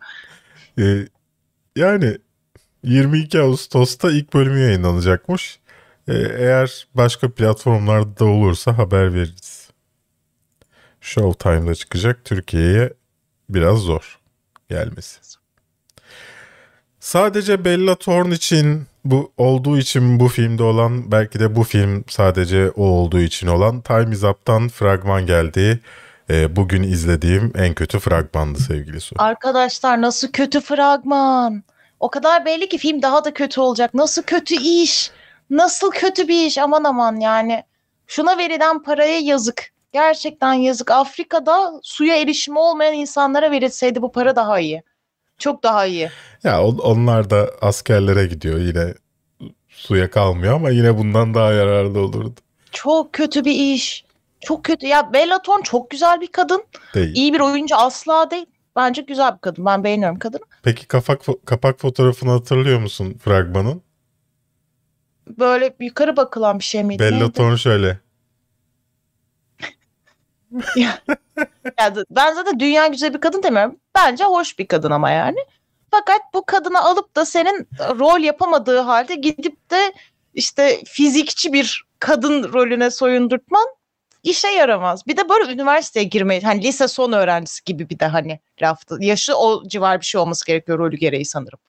Ee, 0.79 1.07
yani 1.75 2.17
22 2.83 3.39
Ağustos'ta 3.39 4.11
ilk 4.11 4.33
bölümü 4.33 4.59
yayınlanacakmış. 4.59 5.59
Ee, 6.07 6.13
eğer 6.37 6.87
başka 6.93 7.31
platformlarda 7.31 8.19
da 8.19 8.25
olursa 8.25 8.77
haber 8.77 9.13
veririz. 9.13 9.69
Showtime'da 11.01 11.75
çıkacak. 11.75 12.25
Türkiye'ye 12.25 12.93
biraz 13.49 13.77
zor 13.79 14.19
gelmesi. 14.69 15.19
Sadece 17.05 17.65
Bella 17.65 17.95
Thorne 17.95 18.33
için 18.33 18.83
bu 19.03 19.31
olduğu 19.37 19.77
için 19.77 20.19
bu 20.19 20.27
filmde 20.27 20.63
olan 20.63 21.11
belki 21.11 21.39
de 21.39 21.55
bu 21.55 21.63
film 21.63 22.03
sadece 22.09 22.69
o 22.69 22.83
olduğu 22.83 23.19
için 23.19 23.47
olan 23.47 23.81
Time 23.81 24.15
Is 24.15 24.23
Up'tan 24.23 24.67
fragman 24.67 25.25
geldi. 25.25 25.79
Ee, 26.29 26.55
bugün 26.55 26.83
izlediğim 26.83 27.53
en 27.57 27.73
kötü 27.73 27.99
fragmandı 27.99 28.59
sevgili 28.59 29.01
Su. 29.01 29.15
Arkadaşlar 29.19 30.01
nasıl 30.01 30.27
kötü 30.27 30.61
fragman. 30.61 31.63
O 31.99 32.09
kadar 32.09 32.45
belli 32.45 32.69
ki 32.69 32.77
film 32.77 33.01
daha 33.01 33.25
da 33.25 33.33
kötü 33.33 33.61
olacak. 33.61 33.93
Nasıl 33.93 34.21
kötü 34.21 34.55
iş. 34.55 35.11
Nasıl 35.49 35.91
kötü 35.91 36.27
bir 36.27 36.45
iş 36.45 36.57
aman 36.57 36.83
aman 36.83 37.15
yani. 37.15 37.63
Şuna 38.07 38.37
verilen 38.37 38.83
paraya 38.83 39.19
yazık. 39.19 39.71
Gerçekten 39.93 40.53
yazık. 40.53 40.91
Afrika'da 40.91 41.79
suya 41.83 42.15
erişimi 42.15 42.59
olmayan 42.59 42.93
insanlara 42.93 43.51
verilseydi 43.51 44.01
bu 44.01 44.11
para 44.11 44.35
daha 44.35 44.59
iyi. 44.59 44.83
Çok 45.37 45.63
daha 45.63 45.85
iyi. 45.85 46.09
Ya 46.43 46.63
on- 46.63 46.77
onlar 46.77 47.29
da 47.29 47.49
askerlere 47.61 48.25
gidiyor 48.25 48.59
yine 48.59 48.93
suya 49.69 50.09
kalmıyor 50.09 50.53
ama 50.55 50.69
yine 50.69 50.97
bundan 50.97 51.33
daha 51.33 51.53
yararlı 51.53 51.99
olurdu. 51.99 52.39
Çok 52.71 53.13
kötü 53.13 53.45
bir 53.45 53.73
iş. 53.73 54.05
Çok 54.41 54.63
kötü. 54.63 54.87
Ya 54.87 55.13
Bella 55.13 55.41
Thorne 55.41 55.63
çok 55.63 55.89
güzel 55.89 56.21
bir 56.21 56.27
kadın. 56.27 56.63
Değil. 56.93 57.15
İyi 57.15 57.33
bir 57.33 57.39
oyuncu 57.39 57.75
asla 57.75 58.31
değil. 58.31 58.45
Bence 58.75 59.01
güzel 59.01 59.33
bir 59.33 59.39
kadın. 59.39 59.65
Ben 59.65 59.83
beğeniyorum 59.83 60.19
kadını. 60.19 60.41
Peki 60.63 60.87
kapak 60.87 61.21
kapak 61.45 61.79
fotoğrafını 61.79 62.31
hatırlıyor 62.31 62.79
musun 62.79 63.15
fragmanın? 63.23 63.81
Böyle 65.39 65.75
yukarı 65.79 66.17
bakılan 66.17 66.59
bir 66.59 66.63
şey 66.63 66.83
miydi? 66.83 67.03
Bella 67.03 67.17
Neydi? 67.19 67.59
Şöyle. 67.59 67.99
Ya 71.79 71.95
d- 71.95 72.03
ben 72.09 72.33
zaten 72.33 72.59
dünya 72.59 72.87
güzel 72.87 73.13
bir 73.13 73.21
kadın 73.21 73.43
demiyorum. 73.43 73.79
Bence 73.95 74.23
hoş 74.23 74.59
bir 74.59 74.67
kadın 74.67 74.91
ama 74.91 75.09
yani. 75.09 75.37
Fakat 75.91 76.21
bu 76.33 76.45
kadını 76.45 76.83
alıp 76.83 77.15
da 77.15 77.25
senin 77.25 77.67
rol 77.79 78.19
yapamadığı 78.19 78.79
halde 78.79 79.15
gidip 79.15 79.71
de 79.71 79.93
işte 80.33 80.81
fizikçi 80.85 81.53
bir 81.53 81.85
kadın 81.99 82.53
rolüne 82.53 82.91
soyundurtman 82.91 83.65
işe 84.23 84.47
yaramaz. 84.47 85.07
Bir 85.07 85.17
de 85.17 85.29
böyle 85.29 85.53
üniversiteye 85.53 86.05
girmeyi 86.05 86.41
hani 86.41 86.63
lise 86.63 86.87
son 86.87 87.11
öğrencisi 87.11 87.63
gibi 87.63 87.89
bir 87.89 87.99
de 87.99 88.05
hani 88.07 88.39
lafta. 88.61 88.95
Yaşı 88.99 89.35
o 89.37 89.67
civar 89.67 89.99
bir 90.01 90.05
şey 90.05 90.21
olması 90.21 90.45
gerekiyor 90.45 90.79
rolü 90.79 90.97
gereği 90.97 91.25
sanırım. 91.25 91.59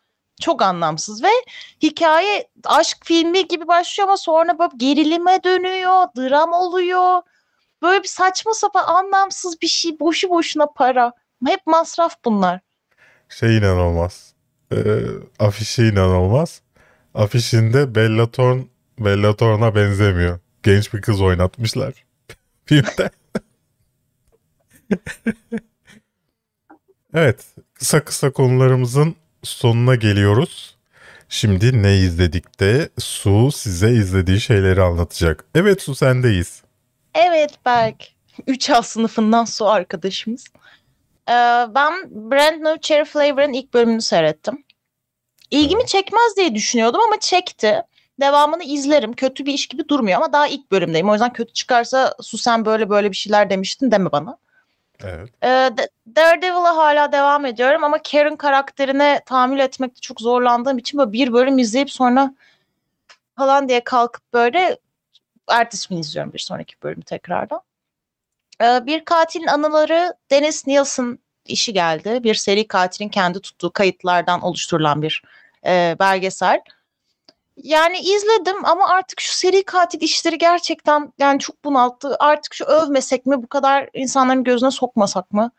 Çok 0.41 0.62
anlamsız 0.62 1.22
ve 1.22 1.28
hikaye 1.82 2.49
aşk 2.64 2.99
filmi 3.05 3.49
gibi 3.49 3.68
başlıyor 3.68 4.09
ama 4.09 4.16
sonra 4.16 4.59
böyle 4.59 4.70
gerilime 4.76 5.45
dönüyor, 5.45 6.07
dram 6.16 6.53
oluyor. 6.53 7.22
Böyle 7.83 8.03
bir 8.03 8.09
saçma 8.09 8.55
sapan 8.55 8.85
anlamsız 8.85 9.62
bir 9.62 9.66
şey 9.66 10.01
boşu 10.01 10.31
boşuna 10.31 10.66
para. 10.66 11.12
Hep 11.47 11.61
masraf 11.66 12.14
bunlar. 12.24 12.61
Şey 13.29 13.59
inanılmaz. 13.59 14.35
Ee, 14.72 14.77
afişi 15.39 15.83
inanılmaz. 15.83 16.62
Afişinde 17.14 17.95
Bella 17.95 18.31
Thorne 18.31 18.64
Bella 18.99 19.37
Thorne'a 19.37 19.74
benzemiyor. 19.74 20.39
Genç 20.62 20.95
bir 20.95 21.03
kız 21.03 21.20
oynatmışlar 21.20 21.95
filmde. 22.64 23.11
evet. 27.14 27.45
Kısa 27.74 28.05
kısa 28.05 28.31
konularımızın 28.33 29.16
sonuna 29.43 29.95
geliyoruz. 29.95 30.77
Şimdi 31.29 31.83
ne 31.83 31.97
izledik 31.97 32.61
de 32.61 32.89
Su 32.99 33.53
size 33.53 33.93
izlediği 33.93 34.41
şeyleri 34.41 34.83
anlatacak. 34.83 35.45
Evet 35.55 35.83
Su 35.83 35.95
sendeyiz. 35.95 36.62
Evet 37.16 37.58
Berk. 37.66 38.08
3A 38.46 38.82
sınıfından 38.82 39.44
su 39.44 39.66
arkadaşımız. 39.68 40.44
Ee, 41.28 41.32
ben 41.74 41.92
Brand 42.10 42.64
New 42.64 42.80
Cherry 42.80 43.04
Flavor'ın 43.04 43.52
ilk 43.52 43.74
bölümünü 43.74 44.02
seyrettim. 44.02 44.64
İlgimi 45.50 45.86
çekmez 45.86 46.36
diye 46.36 46.54
düşünüyordum 46.54 47.00
ama 47.00 47.20
çekti. 47.20 47.82
Devamını 48.20 48.64
izlerim. 48.64 49.12
Kötü 49.12 49.46
bir 49.46 49.52
iş 49.54 49.66
gibi 49.66 49.88
durmuyor 49.88 50.16
ama 50.16 50.32
daha 50.32 50.46
ilk 50.46 50.70
bölümdeyim. 50.72 51.08
O 51.08 51.12
yüzden 51.12 51.32
kötü 51.32 51.52
çıkarsa 51.52 52.14
su 52.20 52.38
sen 52.38 52.64
böyle 52.64 52.90
böyle 52.90 53.10
bir 53.10 53.16
şeyler 53.16 53.50
demiştin 53.50 53.90
deme 53.90 54.12
bana. 54.12 54.38
Evet. 55.04 55.28
Ee, 55.42 55.46
Da- 55.48 55.88
Daredevil'a 56.16 56.76
hala 56.76 57.12
devam 57.12 57.44
ediyorum 57.46 57.84
ama 57.84 58.02
Karen 58.02 58.36
karakterine 58.36 59.20
tahammül 59.26 59.58
etmekte 59.58 60.00
çok 60.00 60.20
zorlandığım 60.20 60.78
için 60.78 60.98
böyle 60.98 61.12
bir 61.12 61.32
bölüm 61.32 61.58
izleyip 61.58 61.90
sonra 61.90 62.34
falan 63.36 63.68
diye 63.68 63.84
kalkıp 63.84 64.32
böyle 64.32 64.78
ertesi 65.49 65.88
gün 65.88 65.97
izliyorum 65.97 66.32
bir 66.32 66.38
sonraki 66.38 66.74
bölümü 66.82 67.03
tekrardan. 67.03 67.61
Ee, 68.62 68.86
bir 68.86 69.05
katilin 69.05 69.47
anıları 69.47 70.14
Dennis 70.30 70.66
Nielsen 70.66 71.18
işi 71.47 71.72
geldi. 71.72 72.20
Bir 72.24 72.34
seri 72.34 72.68
katilin 72.68 73.09
kendi 73.09 73.40
tuttuğu 73.40 73.70
kayıtlardan 73.72 74.42
oluşturulan 74.42 75.03
bir 75.03 75.22
e, 75.66 75.97
belgesel. 76.01 76.61
Yani 77.57 77.99
izledim 77.99 78.64
ama 78.64 78.88
artık 78.88 79.20
şu 79.20 79.34
seri 79.34 79.64
katil 79.64 80.01
işleri 80.01 80.38
gerçekten 80.38 81.12
yani 81.18 81.38
çok 81.38 81.64
bunalttı. 81.64 82.16
Artık 82.18 82.55
şu 82.55 82.64
övmesek 82.64 83.26
mi 83.26 83.42
bu 83.42 83.47
kadar 83.47 83.88
insanların 83.94 84.44
gözüne 84.44 84.70
sokmasak 84.70 85.32
mı? 85.32 85.51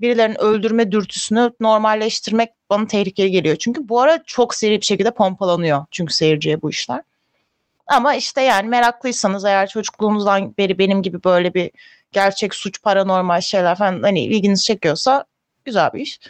Birilerinin 0.00 0.40
öldürme 0.40 0.92
dürtüsünü 0.92 1.52
normalleştirmek 1.60 2.50
bana 2.70 2.86
tehlikeli 2.86 3.30
geliyor. 3.30 3.56
Çünkü 3.56 3.88
bu 3.88 4.00
ara 4.00 4.22
çok 4.24 4.54
seri 4.54 4.80
bir 4.80 4.86
şekilde 4.86 5.10
pompalanıyor. 5.10 5.84
Çünkü 5.90 6.14
seyirciye 6.14 6.62
bu 6.62 6.70
işler. 6.70 7.02
Ama 7.86 8.14
işte 8.14 8.40
yani 8.40 8.68
meraklıysanız 8.68 9.44
eğer 9.44 9.68
çocukluğunuzdan 9.68 10.56
beri 10.58 10.78
benim 10.78 11.02
gibi 11.02 11.24
böyle 11.24 11.54
bir 11.54 11.70
gerçek 12.12 12.54
suç 12.54 12.82
paranormal 12.82 13.40
şeyler 13.40 13.76
falan 13.76 14.02
hani 14.02 14.20
ilginizi 14.20 14.64
çekiyorsa 14.64 15.24
güzel 15.64 15.92
bir 15.92 16.00
iş. 16.00 16.20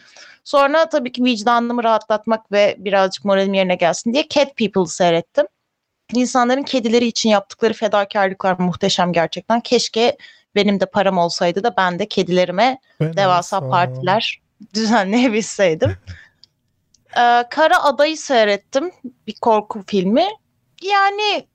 Sonra 0.45 0.89
tabii 0.89 1.13
ki 1.13 1.25
vicdanımı 1.25 1.85
rahatlatmak 1.85 2.53
ve 2.53 2.77
birazcık 2.79 3.25
moralim 3.25 3.55
yerine 3.55 3.75
gelsin 3.75 4.13
diye 4.13 4.29
Cat 4.29 4.57
People'ı 4.57 4.87
seyrettim. 4.87 5.47
İnsanların 6.13 6.63
kedileri 6.63 7.07
için 7.07 7.31
yaptıkları 7.31 7.73
fedakarlıklar 7.73 8.59
muhteşem 8.59 9.13
gerçekten. 9.13 9.61
Keşke 9.61 10.17
benim 10.55 10.81
de 10.81 10.87
param 10.87 11.19
olsaydı 11.19 11.63
da 11.63 11.77
ben 11.77 11.99
de 11.99 12.09
kedilerime 12.09 12.79
devasa 13.01 13.69
partiler 13.69 14.41
düzenleyebilseydim. 14.75 15.97
Ee, 17.17 17.45
Kara 17.51 17.85
Adayı 17.85 18.17
seyrettim. 18.17 18.91
Bir 19.27 19.35
korku 19.41 19.83
filmi. 19.87 20.29
Yani 20.83 21.47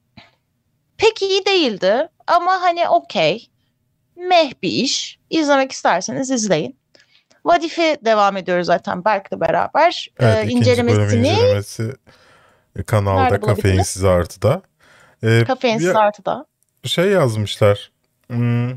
pek 0.98 1.22
iyi 1.22 1.46
değildi 1.46 2.08
ama 2.28 2.62
hani 2.62 2.90
okey. 2.90 3.50
Meh 4.16 4.52
bir 4.64 4.70
iş. 4.70 5.20
İzlemek 5.30 5.72
isterseniz 5.72 6.32
izleyin. 6.32 6.78
Vadif'e 7.46 7.98
devam 8.06 8.38
ediyoruz 8.38 8.66
zaten 8.68 9.06
Berk'le 9.06 9.32
beraber. 9.42 10.08
Evet, 10.20 10.48
Ee, 10.48 10.52
incelemesini 10.52 11.28
incelemesi 11.28 11.94
kanalda 12.86 13.24
Nerede? 13.24 13.40
Kafeinsiz 13.46 14.04
Artı'da. 14.04 14.62
Ee, 15.24 15.44
Kafeinsiz 15.48 15.96
Artı'da. 15.96 16.46
şey 16.84 17.06
yazmışlar. 17.06 17.92
Hmm, 18.28 18.70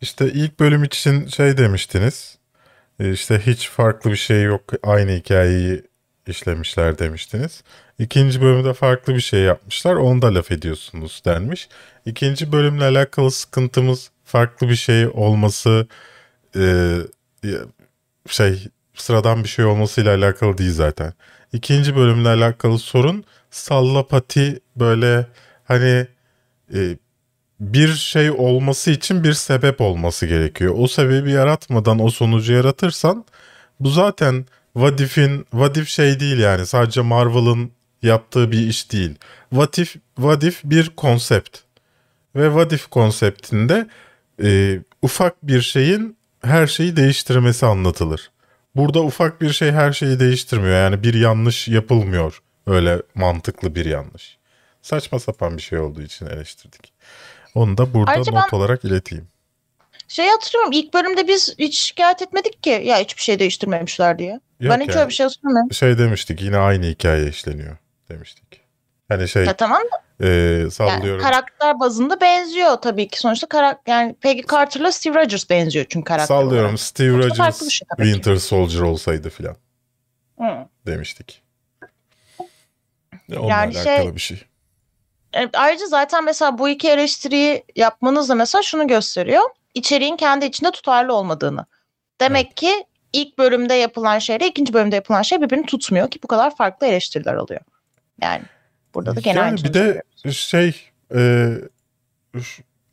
işte 0.00 0.26
ilk 0.32 0.60
bölüm 0.60 0.84
için 0.84 1.26
şey 1.26 1.56
demiştiniz. 1.56 2.38
Ee, 3.00 3.12
İşte 3.12 3.38
hiç 3.46 3.68
farklı 3.68 4.10
bir 4.10 4.16
şey 4.16 4.42
yok. 4.42 4.62
Aynı 4.82 5.10
hikayeyi 5.10 5.82
işlemişler 6.26 6.98
demiştiniz. 6.98 7.62
İkinci 8.02 8.40
bölümde 8.40 8.74
farklı 8.74 9.14
bir 9.14 9.20
şey 9.20 9.40
yapmışlar. 9.40 9.94
Onu 9.94 10.22
da 10.22 10.34
laf 10.34 10.50
ediyorsunuz 10.52 11.22
denmiş. 11.24 11.68
İkinci 12.06 12.52
bölümle 12.52 12.84
alakalı 12.84 13.30
sıkıntımız 13.30 14.10
farklı 14.24 14.68
bir 14.68 14.76
şey 14.76 15.06
olması 15.06 15.86
e, 16.56 16.96
şey 18.28 18.68
sıradan 18.94 19.44
bir 19.44 19.48
şey 19.48 19.64
olmasıyla 19.64 20.16
alakalı 20.16 20.58
değil 20.58 20.72
zaten. 20.72 21.12
İkinci 21.52 21.96
bölümle 21.96 22.28
alakalı 22.28 22.78
sorun 22.78 23.24
sallapati 23.50 24.60
böyle 24.76 25.26
hani 25.64 26.06
e, 26.74 26.96
bir 27.60 27.94
şey 27.94 28.30
olması 28.30 28.90
için 28.90 29.24
bir 29.24 29.32
sebep 29.32 29.80
olması 29.80 30.26
gerekiyor. 30.26 30.74
O 30.78 30.88
sebebi 30.88 31.30
yaratmadan 31.30 31.98
o 31.98 32.10
sonucu 32.10 32.52
yaratırsan 32.52 33.24
bu 33.80 33.90
zaten 33.90 34.46
Vadif'in 34.76 35.46
Vadif 35.52 35.88
şey 35.88 36.20
değil 36.20 36.38
yani 36.38 36.66
sadece 36.66 37.00
Marvel'ın 37.00 37.72
yaptığı 38.02 38.52
bir 38.52 38.68
iş 38.68 38.92
değil. 38.92 39.14
Vadif 39.52 39.96
Vadif 40.18 40.60
bir 40.64 40.90
konsept. 40.96 41.58
Ve 42.36 42.54
Vadif 42.54 42.86
konseptinde 42.86 43.86
e, 44.42 44.78
ufak 45.02 45.42
bir 45.42 45.60
şeyin 45.60 46.16
her 46.44 46.66
şeyi 46.66 46.96
değiştirmesi 46.96 47.66
anlatılır. 47.66 48.30
Burada 48.76 49.02
ufak 49.02 49.40
bir 49.40 49.52
şey 49.52 49.70
her 49.70 49.92
şeyi 49.92 50.20
değiştirmiyor. 50.20 50.74
Yani 50.74 51.02
bir 51.02 51.14
yanlış 51.14 51.68
yapılmıyor. 51.68 52.42
Öyle 52.66 53.02
mantıklı 53.14 53.74
bir 53.74 53.84
yanlış. 53.84 54.38
Saçma 54.82 55.18
sapan 55.18 55.56
bir 55.56 55.62
şey 55.62 55.78
olduğu 55.78 56.02
için 56.02 56.26
eleştirdik. 56.26 56.92
Onu 57.54 57.78
da 57.78 57.94
burada 57.94 58.10
Ayrıca 58.10 58.32
not 58.32 58.52
ben- 58.52 58.58
olarak 58.58 58.84
ileteyim. 58.84 59.28
Şey 60.08 60.28
hatırlıyorum 60.28 60.72
ilk 60.72 60.94
bölümde 60.94 61.28
biz 61.28 61.54
hiç 61.58 61.78
şikayet 61.78 62.22
etmedik 62.22 62.62
ki 62.62 62.82
ya 62.84 62.98
hiçbir 62.98 63.22
şey 63.22 63.38
değiştirmemişler 63.38 64.18
diye. 64.18 64.40
Yok 64.60 64.72
ben 64.72 64.80
hiç 64.80 64.88
yani. 64.88 64.98
öyle 64.98 65.08
bir 65.08 65.14
şey 65.14 65.24
hatırlamıyorum. 65.24 65.72
Şey 65.72 65.98
demiştik 65.98 66.42
yine 66.42 66.56
aynı 66.56 66.86
hikaye 66.86 67.28
işleniyor 67.28 67.76
demiştik. 68.12 68.60
Hani 69.08 69.28
şey 69.28 69.44
Ya 69.44 69.52
tamam 69.56 69.82
da 69.82 70.26
e, 70.26 70.28
yani 70.30 70.70
sallıyorum. 70.70 71.22
karakter 71.22 71.80
bazında 71.80 72.20
benziyor 72.20 72.76
tabii 72.76 73.08
ki. 73.08 73.18
Sonuçta 73.20 73.46
karakter 73.48 73.92
yani 73.92 74.14
Peggy 74.14 74.42
Carter'la 74.50 74.92
Steve 74.92 75.18
Rogers 75.24 75.50
benziyor 75.50 75.86
çünkü 75.88 76.04
karakter 76.04 76.26
sallıyorum 76.26 76.64
olarak. 76.66 76.80
Steve 76.80 77.22
Çok 77.22 77.30
Rogers 77.38 77.68
şey. 77.68 77.88
Winter 77.96 78.36
Soldier 78.36 78.80
olsaydı 78.80 79.30
filan 79.30 79.56
Hı. 80.38 80.68
demiştik. 80.86 81.42
Onunla 83.32 83.48
Yani 83.50 83.78
alakalı 83.78 84.02
şey- 84.04 84.14
bir 84.14 84.20
şey. 84.20 84.42
Evet, 85.32 85.50
ayrıca 85.54 85.86
zaten 85.86 86.24
mesela 86.24 86.58
bu 86.58 86.68
iki 86.68 86.88
eleştiriyi 86.88 87.64
yapmanız 87.76 88.28
da 88.28 88.34
mesela 88.34 88.62
şunu 88.62 88.86
gösteriyor. 88.86 89.42
İçeriğin 89.74 90.16
kendi 90.16 90.44
içinde 90.44 90.70
tutarlı 90.70 91.14
olmadığını. 91.14 91.66
Demek 92.20 92.56
ki 92.56 92.84
ilk 93.12 93.38
bölümde 93.38 93.74
yapılan 93.74 94.18
şeyle 94.18 94.46
ikinci 94.46 94.72
bölümde 94.72 94.94
yapılan 94.96 95.22
şey 95.22 95.42
birbirini 95.42 95.66
tutmuyor 95.66 96.10
ki 96.10 96.18
bu 96.22 96.26
kadar 96.28 96.56
farklı 96.56 96.86
eleştiriler 96.86 97.34
oluyor. 97.34 97.60
Yani 98.20 98.42
burada 98.94 99.16
da 99.16 99.20
gene 99.20 99.38
Yani 99.38 99.64
bir 99.64 99.74
de 99.74 100.02
şey 100.32 100.90
e, 101.14 101.54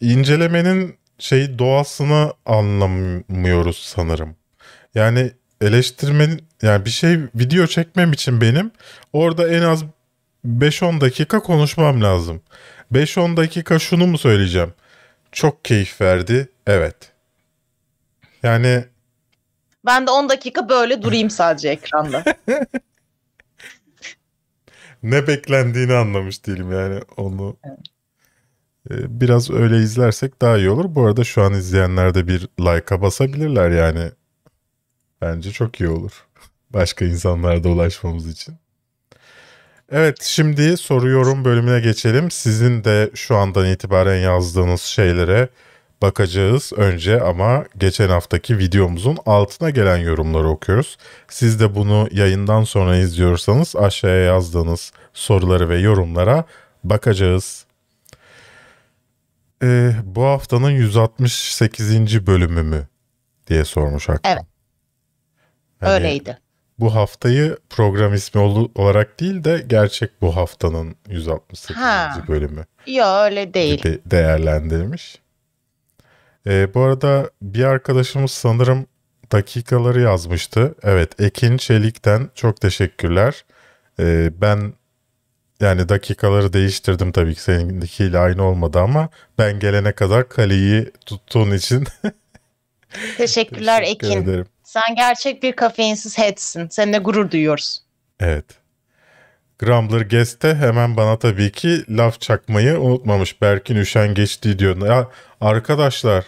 incelemenin 0.01 0.97
şey 1.19 1.59
doğasını 1.59 2.33
anlamıyoruz 2.45 3.77
sanırım. 3.77 4.35
Yani 4.95 5.31
eleştirmenin 5.61 6.43
yani 6.61 6.85
bir 6.85 6.89
şey 6.89 7.19
video 7.35 7.67
çekmem 7.67 8.13
için 8.13 8.41
benim 8.41 8.71
orada 9.13 9.49
en 9.49 9.61
az 9.61 9.83
5-10 10.47 11.01
dakika 11.01 11.39
konuşmam 11.39 12.03
lazım. 12.03 12.41
5-10 12.93 13.37
dakika 13.37 13.79
şunu 13.79 14.07
mu 14.07 14.17
söyleyeceğim? 14.17 14.73
Çok 15.31 15.65
keyif 15.65 16.01
verdi. 16.01 16.49
Evet. 16.67 16.95
Yani 18.43 18.85
Ben 19.85 20.07
de 20.07 20.11
10 20.11 20.29
dakika 20.29 20.69
böyle 20.69 21.01
durayım 21.01 21.29
sadece 21.29 21.69
ekranda. 21.69 22.23
ne 25.03 25.27
beklendiğini 25.27 25.93
anlamış 25.93 26.45
değilim 26.47 26.71
yani 26.71 27.01
onu. 27.17 27.57
Ee, 28.91 29.21
Biraz 29.21 29.51
öyle 29.51 29.77
izlersek 29.77 30.41
daha 30.41 30.57
iyi 30.57 30.69
olur. 30.69 30.85
Bu 30.95 31.05
arada 31.05 31.23
şu 31.23 31.41
an 31.43 31.53
izleyenler 31.53 32.13
de 32.15 32.27
bir 32.27 32.47
like'a 32.59 33.01
basabilirler 33.01 33.69
yani. 33.69 34.11
Bence 35.21 35.51
çok 35.51 35.79
iyi 35.81 35.89
olur. 35.89 36.25
Başka 36.69 37.05
insanlara 37.05 37.63
da 37.63 37.69
ulaşmamız 37.69 38.27
için. 38.27 38.55
Evet 39.91 40.17
şimdi 40.23 40.77
soru 40.77 41.09
yorum 41.09 41.45
bölümüne 41.45 41.79
geçelim. 41.79 42.31
Sizin 42.31 42.83
de 42.83 43.11
şu 43.15 43.35
andan 43.35 43.65
itibaren 43.65 44.17
yazdığınız 44.19 44.81
şeylere 44.81 45.49
bakacağız 46.01 46.73
önce 46.77 47.21
ama 47.21 47.65
geçen 47.77 48.09
haftaki 48.09 48.57
videomuzun 48.57 49.17
altına 49.25 49.69
gelen 49.69 49.97
yorumları 49.97 50.49
okuyoruz. 50.49 50.97
Siz 51.27 51.59
de 51.59 51.75
bunu 51.75 52.07
yayından 52.11 52.63
sonra 52.63 52.95
izliyorsanız 52.97 53.75
aşağıya 53.75 54.23
yazdığınız 54.23 54.91
soruları 55.13 55.69
ve 55.69 55.79
yorumlara 55.79 56.43
bakacağız. 56.83 57.65
Ee, 59.63 59.91
bu 60.03 60.23
haftanın 60.23 60.69
168. 60.69 62.27
bölümü 62.27 62.63
mü 62.63 62.87
diye 63.47 63.65
sormuş 63.65 64.09
Hakan. 64.09 64.31
Evet. 64.33 64.43
Yani 65.81 65.91
Öyleydi. 65.93 66.37
Bu 66.79 66.95
haftayı 66.95 67.57
program 67.69 68.13
ismi 68.13 68.41
ol- 68.41 68.69
olarak 68.75 69.19
değil 69.19 69.43
de 69.43 69.63
gerçek 69.67 70.21
bu 70.21 70.35
haftanın 70.35 70.95
168. 71.07 71.77
Ha. 71.77 72.23
bölümü 72.27 72.65
Yok 72.87 73.07
öyle 73.07 73.53
değil. 73.53 73.77
gibi 73.77 73.99
değerlendirmiş. 74.05 75.19
Ee, 76.49 76.73
bu 76.73 76.81
arada 76.81 77.29
bir 77.41 77.63
arkadaşımız 77.63 78.31
sanırım 78.31 78.85
dakikaları 79.31 80.01
yazmıştı. 80.01 80.75
Evet 80.83 81.21
Ekin 81.21 81.57
Çelik'ten 81.57 82.29
çok 82.35 82.61
teşekkürler. 82.61 83.45
Ee, 83.99 84.31
ben 84.41 84.73
yani 85.59 85.89
dakikaları 85.89 86.53
değiştirdim 86.53 87.11
tabii 87.11 87.35
ki 87.35 87.41
seninkiyle 87.41 88.17
aynı 88.17 88.43
olmadı 88.43 88.79
ama 88.79 89.09
ben 89.37 89.59
gelene 89.59 89.91
kadar 89.91 90.29
kaleyi 90.29 90.91
tuttuğun 91.05 91.51
için 91.51 91.87
Teşekkürler 93.17 93.81
teşekkür 93.81 94.07
Ekin. 94.07 94.21
ederim. 94.21 94.45
Sen 94.63 94.95
gerçek 94.95 95.43
bir 95.43 95.55
kafeinsiz 95.55 96.17
headsin. 96.17 96.67
Seninle 96.69 96.97
gurur 96.97 97.31
duyuyoruz. 97.31 97.83
Evet. 98.19 98.45
Grumbler 99.59 100.01
Guest'te 100.01 100.55
hemen 100.55 100.97
bana 100.97 101.19
tabii 101.19 101.51
ki 101.51 101.83
laf 101.89 102.21
çakmayı 102.21 102.79
unutmamış. 102.79 103.41
Berkin 103.41 103.75
Üşen 103.75 104.13
geçti 104.13 104.59
diyor. 104.59 104.87
Ya 104.87 105.07
arkadaşlar 105.41 106.25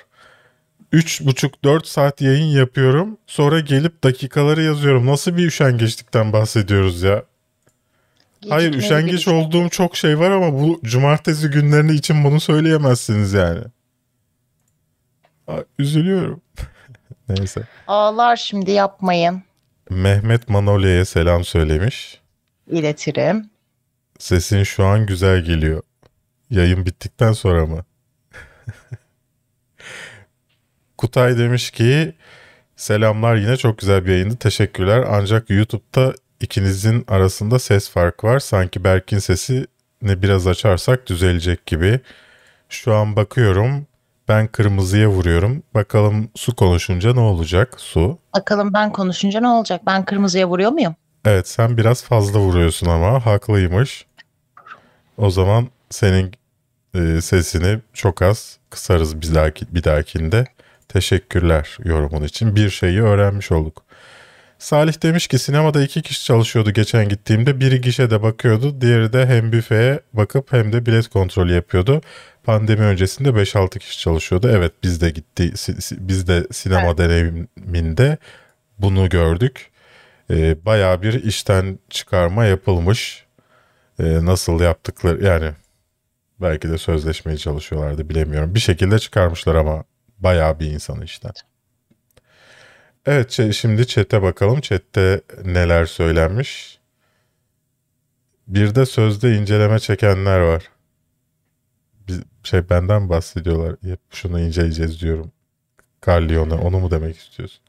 3,5-4 0.94 1.86
saat 1.86 2.22
yayın 2.22 2.46
yapıyorum. 2.58 3.18
Sonra 3.28 3.60
gelip 3.60 4.04
dakikaları 4.04 4.64
yazıyorum. 4.64 5.06
Nasıl 5.06 5.38
bir 5.38 5.46
üşengeçlikten 5.46 6.34
bahsediyoruz 6.34 7.02
ya? 7.02 7.24
Hayır 8.50 8.72
Gecikmeli 8.72 8.86
üşengeç 8.86 9.28
bir 9.28 9.32
olduğum 9.32 9.70
çok 9.70 9.96
şey 9.96 10.20
var 10.20 10.32
ama 10.32 10.54
bu 10.54 10.80
cumartesi 10.84 11.48
günlerini 11.50 11.92
için 11.92 12.24
bunu 12.24 12.40
söyleyemezsiniz 12.40 13.34
yani. 13.34 13.64
Aa, 15.48 15.58
Üzülüyorum. 15.80 16.42
Neyse. 17.30 17.62
Ağlar 17.88 18.36
şimdi 18.36 18.72
yapmayın. 18.72 19.44
Mehmet 19.90 20.50
Manolya'ya 20.50 21.06
selam 21.06 21.44
söylemiş. 21.44 22.22
İletirim. 22.68 23.50
Sesin 24.20 24.64
şu 24.64 24.86
an 24.86 25.06
güzel 25.06 25.42
geliyor. 25.42 25.84
Yayın 26.50 26.86
bittikten 26.86 27.32
sonra 27.34 27.66
mı? 27.66 27.86
Kutay 31.02 31.38
demiş 31.38 31.72
ki 31.72 32.14
selamlar 32.76 33.36
yine 33.36 33.58
çok 33.58 33.78
güzel 33.78 34.06
bir 34.06 34.12
yayındı 34.12 34.36
teşekkürler 34.36 35.06
ancak 35.10 35.50
YouTube'da 35.50 36.14
ikinizin 36.40 37.06
arasında 37.08 37.60
ses 37.60 37.90
farkı 37.90 38.28
var 38.28 38.40
sanki 38.40 38.84
Berk'in 38.84 39.20
sesini 39.20 39.66
biraz 40.04 40.48
açarsak 40.48 41.08
düzelecek 41.08 41.66
gibi. 41.66 42.00
Şu 42.70 42.94
an 42.94 43.16
bakıyorum 43.16 43.88
ben 44.28 44.48
kırmızıya 44.48 45.08
vuruyorum 45.10 45.64
bakalım 45.74 46.30
su 46.36 46.56
konuşunca 46.56 47.14
ne 47.14 47.20
olacak 47.20 47.74
su. 47.78 48.18
Bakalım 48.36 48.74
ben 48.74 48.92
konuşunca 48.92 49.40
ne 49.40 49.48
olacak? 49.48 49.82
Ben 49.86 50.06
kırmızıya 50.06 50.48
vuruyor 50.48 50.72
muyum? 50.72 50.96
Evet 51.26 51.48
sen 51.48 51.78
biraz 51.78 52.04
fazla 52.04 52.40
vuruyorsun 52.40 52.88
ama 52.88 53.26
haklıymış. 53.26 54.06
O 55.18 55.30
zaman 55.30 55.68
senin 55.90 56.32
e, 56.96 57.22
sesini 57.22 57.80
çok 57.94 58.22
az 58.22 58.58
kısarız 58.70 59.22
bir, 59.22 59.36
dahaki, 59.36 59.76
bir 59.76 59.84
dahakinde. 59.84 60.48
Teşekkürler 60.94 61.78
yorumun 61.84 62.24
için. 62.24 62.56
Bir 62.56 62.70
şeyi 62.70 63.02
öğrenmiş 63.02 63.52
olduk. 63.52 63.84
Salih 64.60 65.04
demiş 65.04 65.28
ki 65.28 65.40
sinemada 65.40 65.84
iki 65.84 66.02
kişi 66.02 66.26
çalışıyordu 66.26 66.72
geçen 66.72 67.10
gittiğimde. 67.10 67.60
Biri 67.60 67.82
gişede 67.82 68.22
bakıyordu. 68.22 68.82
Diğeri 68.82 69.14
de 69.14 69.26
hem 69.26 69.52
büfeye 69.52 70.00
bakıp 70.14 70.54
hem 70.54 70.74
de 70.74 70.86
bilet 70.86 71.08
kontrolü 71.08 71.54
yapıyordu. 71.54 72.02
Pandemi 72.44 72.82
öncesinde 72.82 73.30
5-6 73.30 73.80
kişi 73.80 74.00
çalışıyordu. 74.00 74.50
Evet 74.50 74.72
biz 74.84 75.02
de 75.02 75.10
gitti. 75.10 75.54
Biz 75.92 76.28
de 76.28 76.48
sinema 76.52 76.98
deneyiminde 76.98 78.18
bunu 78.80 79.10
gördük. 79.10 79.72
Ee, 80.32 80.66
bayağı 80.66 81.02
bir 81.02 81.24
işten 81.24 81.80
çıkarma 81.90 82.46
yapılmış. 82.46 83.26
Ee, 84.00 84.26
nasıl 84.26 84.60
yaptıkları 84.62 85.26
yani 85.26 85.52
belki 86.42 86.70
de 86.70 86.78
sözleşmeye 86.78 87.38
çalışıyorlardı 87.38 88.10
bilemiyorum. 88.10 88.56
Bir 88.56 88.60
şekilde 88.60 89.00
çıkarmışlar 89.00 89.56
ama 89.56 89.84
bayağı 90.24 90.60
bir 90.60 90.72
insanı 90.72 91.04
işten. 91.06 91.32
Evet 93.06 93.32
şimdi 93.54 93.88
chat'e 93.88 94.22
bakalım. 94.22 94.62
Chat'te 94.62 95.22
neler 95.46 95.86
söylenmiş. 95.86 96.80
Bir 98.48 98.76
de 98.76 98.86
sözde 98.86 99.36
inceleme 99.36 99.80
çekenler 99.80 100.40
var. 100.40 100.70
Bir 102.08 102.16
şey 102.44 102.70
benden 102.70 103.10
bahsediyorlar. 103.10 103.76
Hep 103.84 104.00
şunu 104.10 104.40
inceleyeceğiz 104.40 105.02
diyorum. 105.02 105.32
Carlion'a 106.08 106.56
onu 106.56 106.80
mu 106.80 106.92
demek 106.92 107.18
istiyorsun? 107.18 107.62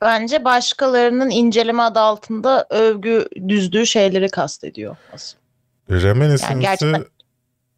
Bence 0.00 0.44
başkalarının 0.44 1.30
inceleme 1.30 1.82
adı 1.82 2.00
altında 2.00 2.66
övgü 2.70 3.28
düzdüğü 3.48 3.86
şeyleri 3.86 4.28
kastediyor. 4.28 4.96
aslında. 5.12 5.42
Reminiscence'ı 5.90 6.60
gerçekten- 6.60 7.04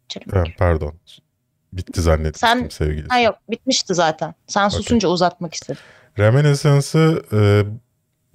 Canım. 0.09 0.27
Ha, 0.31 0.43
pardon. 0.57 0.93
Bitti 1.73 2.01
zannetmiştim 2.01 2.49
Sen- 2.49 2.69
sevgilisi. 2.69 3.07
Ha 3.09 3.19
yok 3.19 3.35
bitmişti 3.49 3.95
zaten. 3.95 4.33
Sen 4.47 4.69
susunca 4.69 5.07
uzatmak 5.07 5.53
istedim. 5.53 5.81
Reminiscence'ı 6.19 7.23
e, 7.33 7.63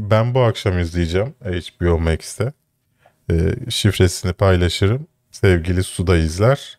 ben 0.01 0.35
bu 0.35 0.41
akşam 0.41 0.78
izleyeceğim 0.78 1.35
HBO 1.43 1.99
Max'te. 1.99 2.53
E, 3.30 3.55
şifresini 3.70 4.32
paylaşırım. 4.32 5.07
Sevgili 5.30 5.82
Suda 5.82 6.16
izler. 6.16 6.78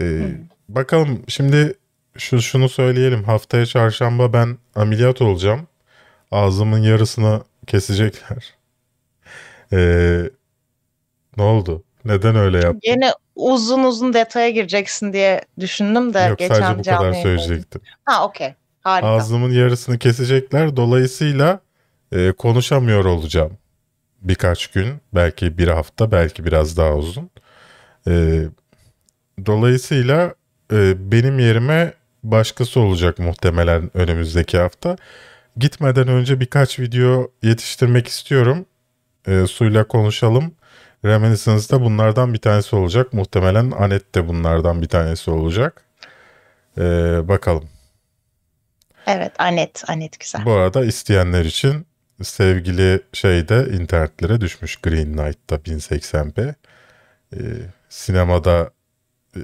E, 0.00 0.20
bakalım 0.68 1.24
şimdi 1.28 1.74
şu 2.18 2.42
şunu 2.42 2.68
söyleyelim. 2.68 3.24
Haftaya 3.24 3.66
çarşamba 3.66 4.32
ben 4.32 4.58
ameliyat 4.74 5.22
olacağım. 5.22 5.66
Ağzımın 6.30 6.78
yarısını 6.78 7.42
kesecekler. 7.66 8.54
E, 9.72 9.78
ne 11.36 11.42
oldu? 11.42 11.82
Neden 12.04 12.36
öyle 12.36 12.56
yaptın? 12.58 12.80
Yine 12.82 13.12
uzun 13.38 13.84
uzun 13.84 14.12
detaya 14.12 14.50
gireceksin 14.50 15.12
diye 15.12 15.40
düşündüm 15.60 16.14
de 16.14 16.20
Yok 16.20 16.38
geçen 16.38 16.54
sadece 16.54 16.78
bu 16.78 16.82
canlı 16.82 17.06
kadar 17.06 17.22
söyleyecektim. 17.22 17.80
Ha 18.04 18.24
okey. 18.24 18.54
Harika. 18.80 19.08
Ağzımın 19.08 19.50
yarısını 19.50 19.98
kesecekler. 19.98 20.76
Dolayısıyla 20.76 21.60
e, 22.12 22.32
konuşamıyor 22.32 23.04
olacağım. 23.04 23.58
Birkaç 24.22 24.66
gün, 24.66 24.94
belki 25.14 25.58
bir 25.58 25.68
hafta, 25.68 26.10
belki 26.12 26.44
biraz 26.44 26.76
daha 26.76 26.94
uzun. 26.94 27.30
E, 28.08 28.44
dolayısıyla 29.46 30.34
e, 30.72 31.12
benim 31.12 31.38
yerime 31.38 31.92
başkası 32.22 32.80
olacak 32.80 33.18
muhtemelen 33.18 33.90
önümüzdeki 33.94 34.58
hafta. 34.58 34.96
Gitmeden 35.56 36.08
önce 36.08 36.40
birkaç 36.40 36.78
video 36.78 37.30
yetiştirmek 37.42 38.08
istiyorum. 38.08 38.66
E, 39.26 39.46
suyla 39.46 39.84
konuşalım. 39.84 40.52
Reminiscence 41.04 41.70
de 41.70 41.80
bunlardan 41.80 42.34
bir 42.34 42.38
tanesi 42.38 42.76
olacak. 42.76 43.12
Muhtemelen 43.12 43.70
Anet 43.70 44.14
de 44.14 44.28
bunlardan 44.28 44.82
bir 44.82 44.88
tanesi 44.88 45.30
olacak. 45.30 45.84
Ee, 46.78 46.82
bakalım. 47.28 47.68
Evet 49.06 49.32
Anet. 49.38 49.84
Anet 49.88 50.20
güzel. 50.20 50.44
Bu 50.44 50.52
arada 50.52 50.84
isteyenler 50.84 51.44
için 51.44 51.86
sevgili 52.22 53.00
şeyde 53.12 53.68
internetlere 53.72 54.40
düşmüş 54.40 54.76
Green 54.76 55.16
Knight'ta 55.16 55.56
1080p. 55.56 56.54
Ee, 57.32 57.38
sinemada 57.88 58.70
e, 59.36 59.40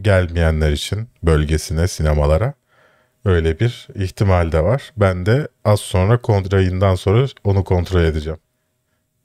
gelmeyenler 0.00 0.72
için 0.72 1.08
bölgesine, 1.22 1.88
sinemalara 1.88 2.54
öyle 3.24 3.60
bir 3.60 3.88
ihtimal 3.94 4.52
de 4.52 4.62
var. 4.62 4.92
Ben 4.96 5.26
de 5.26 5.48
az 5.64 5.80
sonra 5.80 6.18
kontrayından 6.18 6.94
sonra 6.94 7.26
onu 7.44 7.64
kontrol 7.64 8.04
edeceğim. 8.04 8.38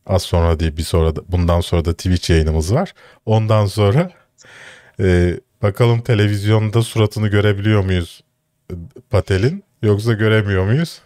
Az 0.06 0.22
sonra 0.24 0.60
değil 0.60 0.78
bir 0.78 0.84
sonra 0.84 1.16
da, 1.16 1.22
bundan 1.28 1.62
sonra 1.62 1.86
da 1.86 1.94
Twitch 1.94 2.30
yayınımız 2.30 2.74
var. 2.74 2.94
Ondan 3.26 3.66
sonra 3.66 4.12
e, 5.00 5.40
bakalım 5.62 6.02
televizyonda 6.02 6.82
suratını 6.82 7.28
görebiliyor 7.28 7.84
muyuz 7.84 8.24
Patel'in 9.10 9.64
yoksa 9.82 10.14
göremiyor 10.14 10.66
muyuz? 10.66 11.02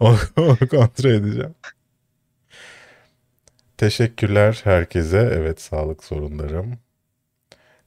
onu 0.00 0.58
kontrol 0.70 1.10
edeceğim. 1.10 1.54
Teşekkürler 3.76 4.60
herkese. 4.64 5.18
Evet 5.32 5.60
sağlık 5.60 6.04
sorunlarım. 6.04 6.78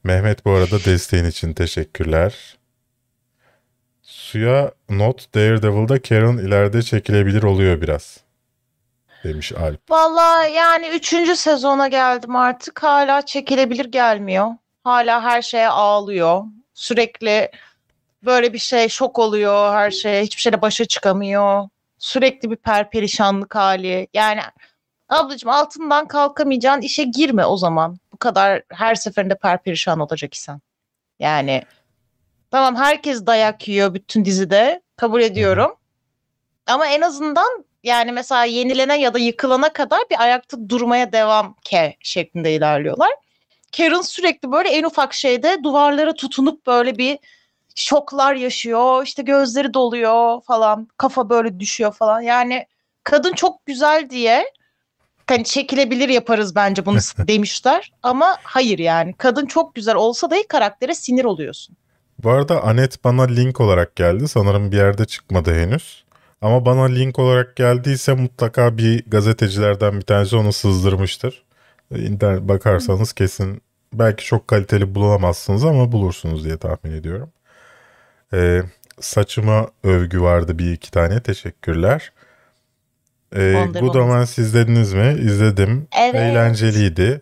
Mehmet 0.04 0.46
bu 0.46 0.52
arada 0.52 0.84
desteğin 0.86 1.26
için 1.26 1.54
teşekkürler. 1.54 2.58
Suya 4.02 4.72
not 4.90 5.36
Daredevil'da 5.36 6.02
Karen 6.02 6.38
ileride 6.38 6.82
çekilebilir 6.82 7.44
oluyor 7.44 7.82
biraz. 7.82 8.20
Demiş 9.24 9.52
Alp. 9.52 9.90
Valla 9.90 10.46
yani 10.46 10.88
üçüncü 10.88 11.36
sezona 11.36 11.88
geldim 11.88 12.36
artık. 12.36 12.84
Hala 12.84 13.22
çekilebilir 13.22 13.86
gelmiyor. 13.86 14.48
Hala 14.84 15.24
her 15.24 15.42
şeye 15.42 15.70
ağlıyor. 15.70 16.44
Sürekli 16.74 17.52
böyle 18.26 18.54
bir 18.54 18.58
şey 18.58 18.90
şok 18.90 19.20
oluyor 19.20 19.74
her 19.74 19.92
şeye. 19.92 20.24
Hiçbir 20.24 20.42
şeyle 20.42 20.62
başa 20.62 20.86
çıkamıyor. 20.86 21.70
Sürekli 21.98 22.52
bir 22.52 22.56
perperişanlık 22.56 23.56
hali. 23.56 24.08
Yani 24.14 24.42
ablacığım 25.10 25.50
altından 25.50 26.08
kalkamayacağın 26.08 26.82
işe 26.82 27.04
girme 27.04 27.46
o 27.46 27.58
zaman. 27.58 27.98
Bu 28.14 28.18
kadar 28.18 28.62
her 28.70 28.96
seferinde 28.96 29.36
perperişan 29.36 30.00
olacak 30.00 30.34
isen. 30.34 30.62
Yani 31.20 31.64
tamam 32.52 32.76
herkes 32.76 33.26
dayak 33.26 33.68
yiyor 33.68 33.94
bütün 33.94 34.26
dizide. 34.26 34.82
Kabul 34.96 35.22
ediyorum. 35.22 35.76
Ama 36.68 36.88
en 36.88 37.02
azından 37.02 37.66
yani 37.84 38.12
mesela 38.12 38.46
yenilene 38.46 39.00
ya 39.02 39.14
da 39.14 39.20
yıkılana 39.20 39.74
kadar 39.74 40.00
bir 40.12 40.22
ayakta 40.22 40.70
durmaya 40.70 41.12
devam 41.12 41.56
ke 41.64 41.96
şeklinde 42.00 42.54
ilerliyorlar. 42.54 43.12
Karen 43.78 44.02
sürekli 44.02 44.52
böyle 44.52 44.70
en 44.70 44.84
ufak 44.84 45.14
şeyde 45.14 45.58
duvarlara 45.64 46.14
tutunup 46.14 46.68
böyle 46.68 46.98
bir 46.98 47.20
şoklar 47.76 48.36
yaşıyor. 48.36 49.04
İşte 49.06 49.22
gözleri 49.22 49.74
doluyor 49.74 50.42
falan. 50.42 50.88
Kafa 50.98 51.30
böyle 51.30 51.60
düşüyor 51.60 51.94
falan. 51.94 52.22
Yani 52.22 52.66
kadın 53.04 53.34
çok 53.34 53.66
güzel 53.66 54.10
diye 54.10 54.46
hani 55.28 55.44
çekilebilir 55.44 56.10
yaparız 56.10 56.56
bence 56.56 56.86
bunu 56.86 56.98
demişler. 57.28 57.92
Ama 58.04 58.38
hayır 58.44 58.80
yani. 58.80 59.14
Kadın 59.14 59.46
çok 59.46 59.76
güzel 59.76 59.96
olsa 59.96 60.30
dahi 60.30 60.48
karaktere 60.48 60.96
sinir 60.96 61.24
oluyorsun. 61.26 61.78
Bu 62.24 62.30
arada 62.32 62.64
Anet 62.64 63.04
bana 63.04 63.24
link 63.24 63.62
olarak 63.62 63.96
geldi. 63.96 64.28
Sanırım 64.28 64.72
bir 64.72 64.78
yerde 64.78 65.06
çıkmadı 65.06 65.56
henüz. 65.56 66.04
Ama 66.42 66.66
bana 66.66 66.84
link 66.86 67.20
olarak 67.20 67.56
geldiyse 67.56 68.14
mutlaka 68.14 68.78
bir 68.78 69.04
gazetecilerden 69.08 69.96
bir 69.96 70.02
tanesi 70.02 70.36
onu 70.36 70.54
sızdırmıştır. 70.54 71.44
İnternet 71.96 72.42
bakarsanız 72.42 73.14
kesin 73.14 73.62
belki 73.94 74.26
çok 74.26 74.48
kaliteli 74.48 74.96
bulamazsınız 74.96 75.66
ama 75.66 75.92
bulursunuz 75.92 76.46
diye 76.46 76.58
tahmin 76.58 76.92
ediyorum. 76.92 77.30
Ee, 78.34 78.62
saçıma 79.00 79.68
övgü 79.84 80.22
vardı 80.22 80.60
bir 80.60 80.72
iki 80.74 80.92
tane 80.92 81.24
teşekkürler. 81.24 82.12
Ee, 83.36 83.52
Good 83.66 83.74
Woman. 83.74 84.10
Omens 84.10 84.38
izlediniz 84.38 84.94
mi? 84.94 85.16
İzledim. 85.20 85.88
Evet. 86.02 86.16
Eğlenceliydi. 86.16 87.22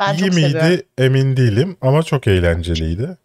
Ben 0.00 0.14
İyi 0.14 0.30
miydi 0.30 0.50
seviyorum. 0.50 0.80
emin 0.98 1.36
değilim 1.36 1.76
ama 1.80 2.02
çok 2.02 2.26
eğlenceliydi. 2.26 3.16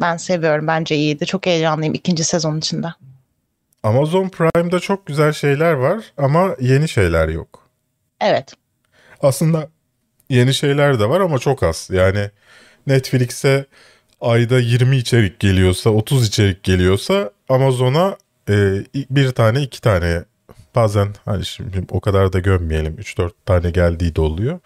Ben 0.00 0.16
seviyorum. 0.16 0.66
Bence 0.66 0.96
iyiydi. 0.96 1.26
Çok 1.26 1.46
heyecanlıyım 1.46 1.94
ikinci 1.94 2.24
sezon 2.24 2.58
içinde. 2.58 2.86
Amazon 3.86 4.28
Prime'da 4.28 4.80
çok 4.80 5.06
güzel 5.06 5.32
şeyler 5.32 5.72
var 5.72 6.04
ama 6.16 6.56
yeni 6.60 6.88
şeyler 6.88 7.28
yok. 7.28 7.62
Evet. 8.20 8.52
Aslında 9.22 9.68
yeni 10.30 10.54
şeyler 10.54 11.00
de 11.00 11.08
var 11.08 11.20
ama 11.20 11.38
çok 11.38 11.62
az. 11.62 11.88
Yani 11.92 12.30
Netflix'e 12.86 13.66
ayda 14.20 14.58
20 14.60 14.96
içerik 14.96 15.40
geliyorsa, 15.40 15.90
30 15.90 16.28
içerik 16.28 16.62
geliyorsa 16.62 17.30
Amazon'a 17.48 18.16
e, 18.48 18.54
bir 18.94 19.30
tane, 19.30 19.62
iki 19.62 19.80
tane 19.80 20.24
bazen 20.74 21.08
hani 21.24 21.46
şimdi 21.46 21.84
o 21.90 22.00
kadar 22.00 22.32
da 22.32 22.38
gömmeyelim 22.38 22.94
3-4 22.94 23.30
tane 23.46 23.70
geldiği 23.70 24.16
de 24.16 24.20
oluyor. 24.20 24.58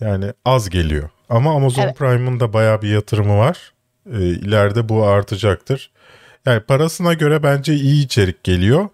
Yani 0.00 0.32
az 0.44 0.70
geliyor. 0.70 1.10
Ama 1.28 1.54
Amazon 1.54 1.82
Evet. 1.82 1.98
Prime'ın 1.98 2.40
da 2.40 2.52
bayağı 2.52 2.82
bir 2.82 2.88
yatırımı 2.88 3.38
var. 3.38 3.72
E, 4.12 4.18
ileride 4.18 4.88
bu 4.88 5.06
artacaktır. 5.06 5.90
Yani 6.48 6.60
parasına 6.60 7.14
göre 7.14 7.42
bence 7.42 7.74
iyi 7.74 8.04
içerik 8.04 8.44
geliyor. 8.44 8.88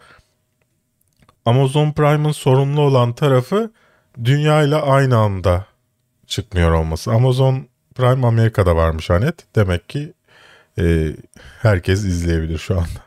Amazon 1.44 1.92
Prime'ın 1.92 2.32
sorumlu 2.32 2.80
olan 2.80 3.12
tarafı 3.12 3.72
dünya 4.24 4.62
ile 4.62 4.76
aynı 4.76 5.16
anda 5.16 5.66
çıkmıyor 6.26 6.72
olması. 6.72 7.11
Amazon 7.12 7.68
Prime 7.94 8.26
Amerika'da 8.26 8.76
varmış 8.76 9.11
Anet. 9.11 9.57
Demek 9.57 9.88
ki 9.88 10.12
e, 10.78 11.16
herkes 11.62 12.05
izleyebilir 12.05 12.59
şu 12.59 12.74
anda. 12.74 13.05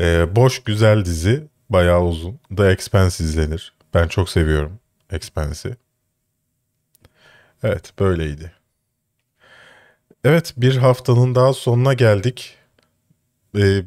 E, 0.00 0.36
boş 0.36 0.62
güzel 0.62 1.04
dizi. 1.04 1.48
Bayağı 1.70 2.02
uzun. 2.02 2.40
The 2.56 2.68
Expanse 2.68 3.24
izlenir. 3.24 3.74
Ben 3.94 4.08
çok 4.08 4.28
seviyorum 4.28 4.78
Expanse'i. 5.10 5.76
Evet 7.62 7.92
böyleydi. 7.98 8.55
Evet 10.26 10.54
bir 10.56 10.76
haftanın 10.76 11.34
daha 11.34 11.52
sonuna 11.52 11.94
geldik. 11.94 12.54
Ee, 13.58 13.82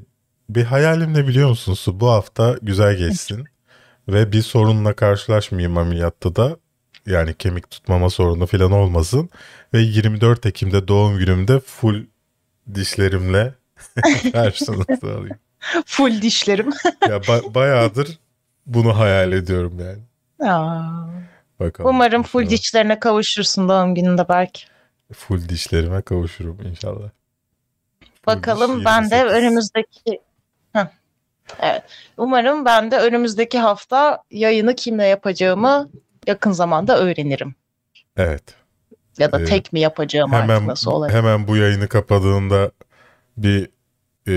bir 0.50 0.64
hayalim 0.64 1.14
ne 1.14 1.28
biliyor 1.28 1.50
musun 1.50 1.74
Su? 1.74 2.00
Bu 2.00 2.10
hafta 2.10 2.56
güzel 2.62 2.96
geçsin. 2.96 3.46
Ve 4.08 4.32
bir 4.32 4.42
sorunla 4.42 4.94
karşılaşmayayım 4.94 5.78
ameliyatta 5.78 6.36
da. 6.36 6.58
Yani 7.06 7.34
kemik 7.34 7.72
tutmama 7.72 8.10
sorunu 8.10 8.46
falan 8.46 8.72
olmasın. 8.72 9.30
Ve 9.74 9.80
24 9.80 10.46
Ekim'de 10.46 10.88
doğum 10.88 11.18
günümde 11.18 11.60
full 11.60 12.06
dişlerimle 12.76 13.54
karşınızda 14.32 15.08
alayım. 15.08 15.40
Full 15.86 16.22
dişlerim. 16.22 16.70
Ya 17.08 17.18
ba- 17.18 17.54
bayağıdır 17.54 18.20
bunu 18.66 18.98
hayal 18.98 19.32
ediyorum 19.32 19.80
yani. 19.80 20.52
Aa. 20.52 21.08
Bakalım. 21.60 21.90
Umarım 21.90 22.24
full 22.24 22.50
dişlerine 22.50 23.00
kavuşursun 23.00 23.70
doğum 23.70 23.96
gününde 23.96 24.30
belki. 24.30 24.66
Full 25.14 25.50
dişlerime 25.50 26.02
kavuşurum 26.02 26.58
inşallah. 26.66 27.10
Bakalım 28.28 28.86
ben 28.86 29.10
de 29.12 29.16
28. 29.16 29.38
önümüzdeki 29.44 30.20
Heh. 30.74 30.86
Evet. 31.60 31.84
Umarım 32.18 32.66
ben 32.66 32.92
de 32.92 32.98
önümüzdeki 32.98 33.60
hafta 33.60 34.24
yayını 34.32 34.76
kimle 34.76 35.06
yapacağımı 35.06 35.90
yakın 36.28 36.52
zamanda 36.52 36.98
öğrenirim. 37.00 37.56
Evet. 38.18 38.44
Ya 39.18 39.32
da 39.32 39.42
Ee, 39.42 39.46
tek 39.46 39.74
mi 39.74 39.80
yapacağım 39.80 40.34
artık 40.34 40.50
Hemen 40.50 40.68
nasıl 40.68 40.92
olacak. 40.92 41.18
hemen 41.18 41.48
bu 41.48 41.58
yayını 41.58 41.88
kapadığında 41.88 42.72
bir 43.38 43.70
e, 44.28 44.34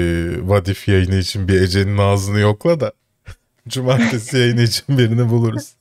Vadif 0.49 0.89
yayını 0.89 1.15
için 1.15 1.49
bir 1.49 1.61
Ece'nin 1.61 1.99
ağzını 1.99 2.39
yokla 2.39 2.81
da 2.81 2.93
cumartesi 3.69 4.39
yayını 4.39 4.63
için 4.63 4.99
birini 4.99 5.31
buluruz. 5.31 5.75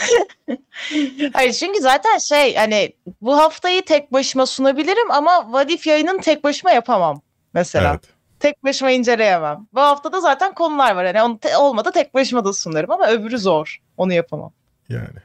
Hayır 1.32 1.52
çünkü 1.52 1.80
zaten 1.80 2.18
şey 2.18 2.56
hani 2.56 2.92
bu 3.20 3.36
haftayı 3.38 3.84
tek 3.84 4.12
başıma 4.12 4.46
sunabilirim 4.46 5.10
ama 5.10 5.52
Vadif 5.52 5.86
yayının 5.86 6.18
tek 6.18 6.44
başıma 6.44 6.70
yapamam 6.70 7.22
mesela. 7.54 7.90
Evet. 7.90 8.02
Tek 8.40 8.64
başıma 8.64 8.90
inceleyemem. 8.90 9.66
Bu 9.72 9.80
haftada 9.80 10.20
zaten 10.20 10.54
konular 10.54 10.96
var. 10.96 11.06
Hani 11.06 11.22
onu 11.22 11.38
te- 11.38 11.56
olmadı 11.56 11.90
tek 11.94 12.14
başıma 12.14 12.44
da 12.44 12.52
sunarım 12.52 12.90
ama 12.90 13.08
öbürü 13.08 13.38
zor. 13.38 13.78
Onu 13.96 14.12
yapamam. 14.12 14.52
Yani. 14.88 15.18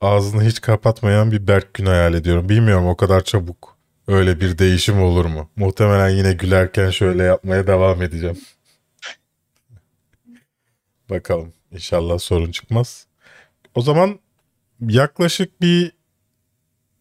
Ağzını 0.00 0.42
hiç 0.44 0.60
kapatmayan 0.60 1.32
bir 1.32 1.48
Berk 1.48 1.74
Gün 1.74 1.86
hayal 1.86 2.14
ediyorum. 2.14 2.48
Bilmiyorum 2.48 2.86
o 2.86 2.96
kadar 2.96 3.24
çabuk 3.24 3.76
öyle 4.08 4.40
bir 4.40 4.58
değişim 4.58 5.02
olur 5.02 5.24
mu? 5.24 5.50
Muhtemelen 5.56 6.08
yine 6.08 6.32
gülerken 6.32 6.90
şöyle 6.90 7.22
yapmaya 7.22 7.66
devam 7.66 8.02
edeceğim. 8.02 8.38
Bakalım. 11.10 11.52
İnşallah 11.72 12.18
sorun 12.18 12.52
çıkmaz. 12.52 13.07
O 13.78 13.82
zaman 13.82 14.18
yaklaşık 14.80 15.60
bir 15.60 15.92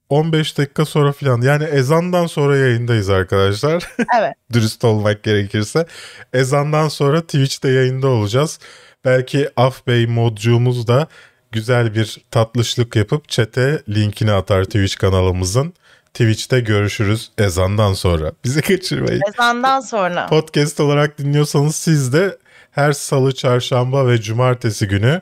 15 0.10 0.58
dakika 0.58 0.86
sonra 0.86 1.12
falan 1.12 1.42
yani 1.42 1.64
ezandan 1.64 2.28
sonra 2.28 2.58
yayındayız 2.58 3.10
arkadaşlar. 3.10 3.84
Evet. 4.20 4.34
Dürüst 4.54 4.84
olmak 4.84 5.24
gerekirse. 5.24 5.86
Ezandan 6.34 6.88
sonra 6.88 7.22
Twitch'te 7.22 7.70
yayında 7.70 8.08
olacağız. 8.08 8.60
Belki 9.06 9.50
Af 9.56 9.88
Bey 9.88 10.08
modcuğumuz 10.08 10.88
da 10.88 11.08
güzel 11.52 11.96
bir 11.96 12.18
tatlışlık 12.32 12.96
yapıp 12.96 13.30
çete 13.30 13.82
linkini 13.90 14.32
atar 14.32 14.64
Twitch 14.64 14.96
kanalımızın. 14.96 15.74
Twitch'te 16.14 16.60
görüşürüz 16.60 17.32
ezandan 17.38 17.94
sonra. 17.94 18.32
Bizi 18.44 18.62
kaçırmayın. 18.62 19.22
Ezandan 19.30 19.80
sonra. 19.80 20.26
Podcast 20.26 20.80
olarak 20.80 21.18
dinliyorsanız 21.18 21.76
siz 21.76 22.14
de 22.14 22.38
her 22.72 22.92
salı, 22.92 23.36
çarşamba 23.36 24.08
ve 24.08 24.22
cumartesi 24.22 24.88
günü 24.88 25.22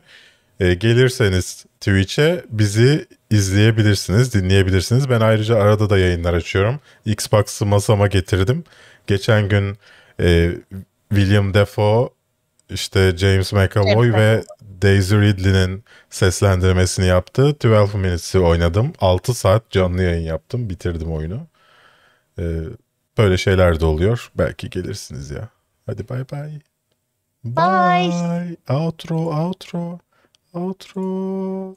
e, 0.59 0.73
gelirseniz 0.73 1.65
Twitch'e 1.79 2.45
bizi 2.49 3.07
izleyebilirsiniz, 3.31 4.33
dinleyebilirsiniz. 4.33 5.09
Ben 5.09 5.21
ayrıca 5.21 5.55
arada 5.57 5.89
da 5.89 5.97
yayınlar 5.97 6.33
açıyorum. 6.33 6.79
Xbox'ı 7.05 7.65
masama 7.65 8.07
getirdim. 8.07 8.63
Geçen 9.07 9.49
gün 9.49 9.77
e, 10.19 10.51
William 11.09 11.53
Defoe, 11.53 12.09
işte 12.69 13.17
James 13.17 13.53
McAvoy 13.53 14.11
James 14.11 14.15
ve 14.15 14.43
Daisy 14.81 15.15
Ridley'nin 15.15 15.83
seslendirmesini 16.09 17.05
yaptı. 17.05 17.55
12 17.63 17.97
Minutes'i 17.97 18.39
oynadım. 18.39 18.93
6 18.99 19.33
saat 19.33 19.71
canlı 19.71 20.03
yayın 20.03 20.25
yaptım. 20.25 20.69
Bitirdim 20.69 21.11
oyunu. 21.11 21.47
E, 22.39 22.43
böyle 23.17 23.37
şeyler 23.37 23.79
de 23.79 23.85
oluyor. 23.85 24.31
Belki 24.35 24.69
gelirsiniz 24.69 25.31
ya. 25.31 25.49
Hadi 25.85 26.09
bay 26.09 26.29
bay. 26.31 26.59
Bye. 27.43 28.09
Bye. 28.09 28.57
Outro, 28.69 29.17
outro, 29.17 29.99
Outro. 30.55 31.75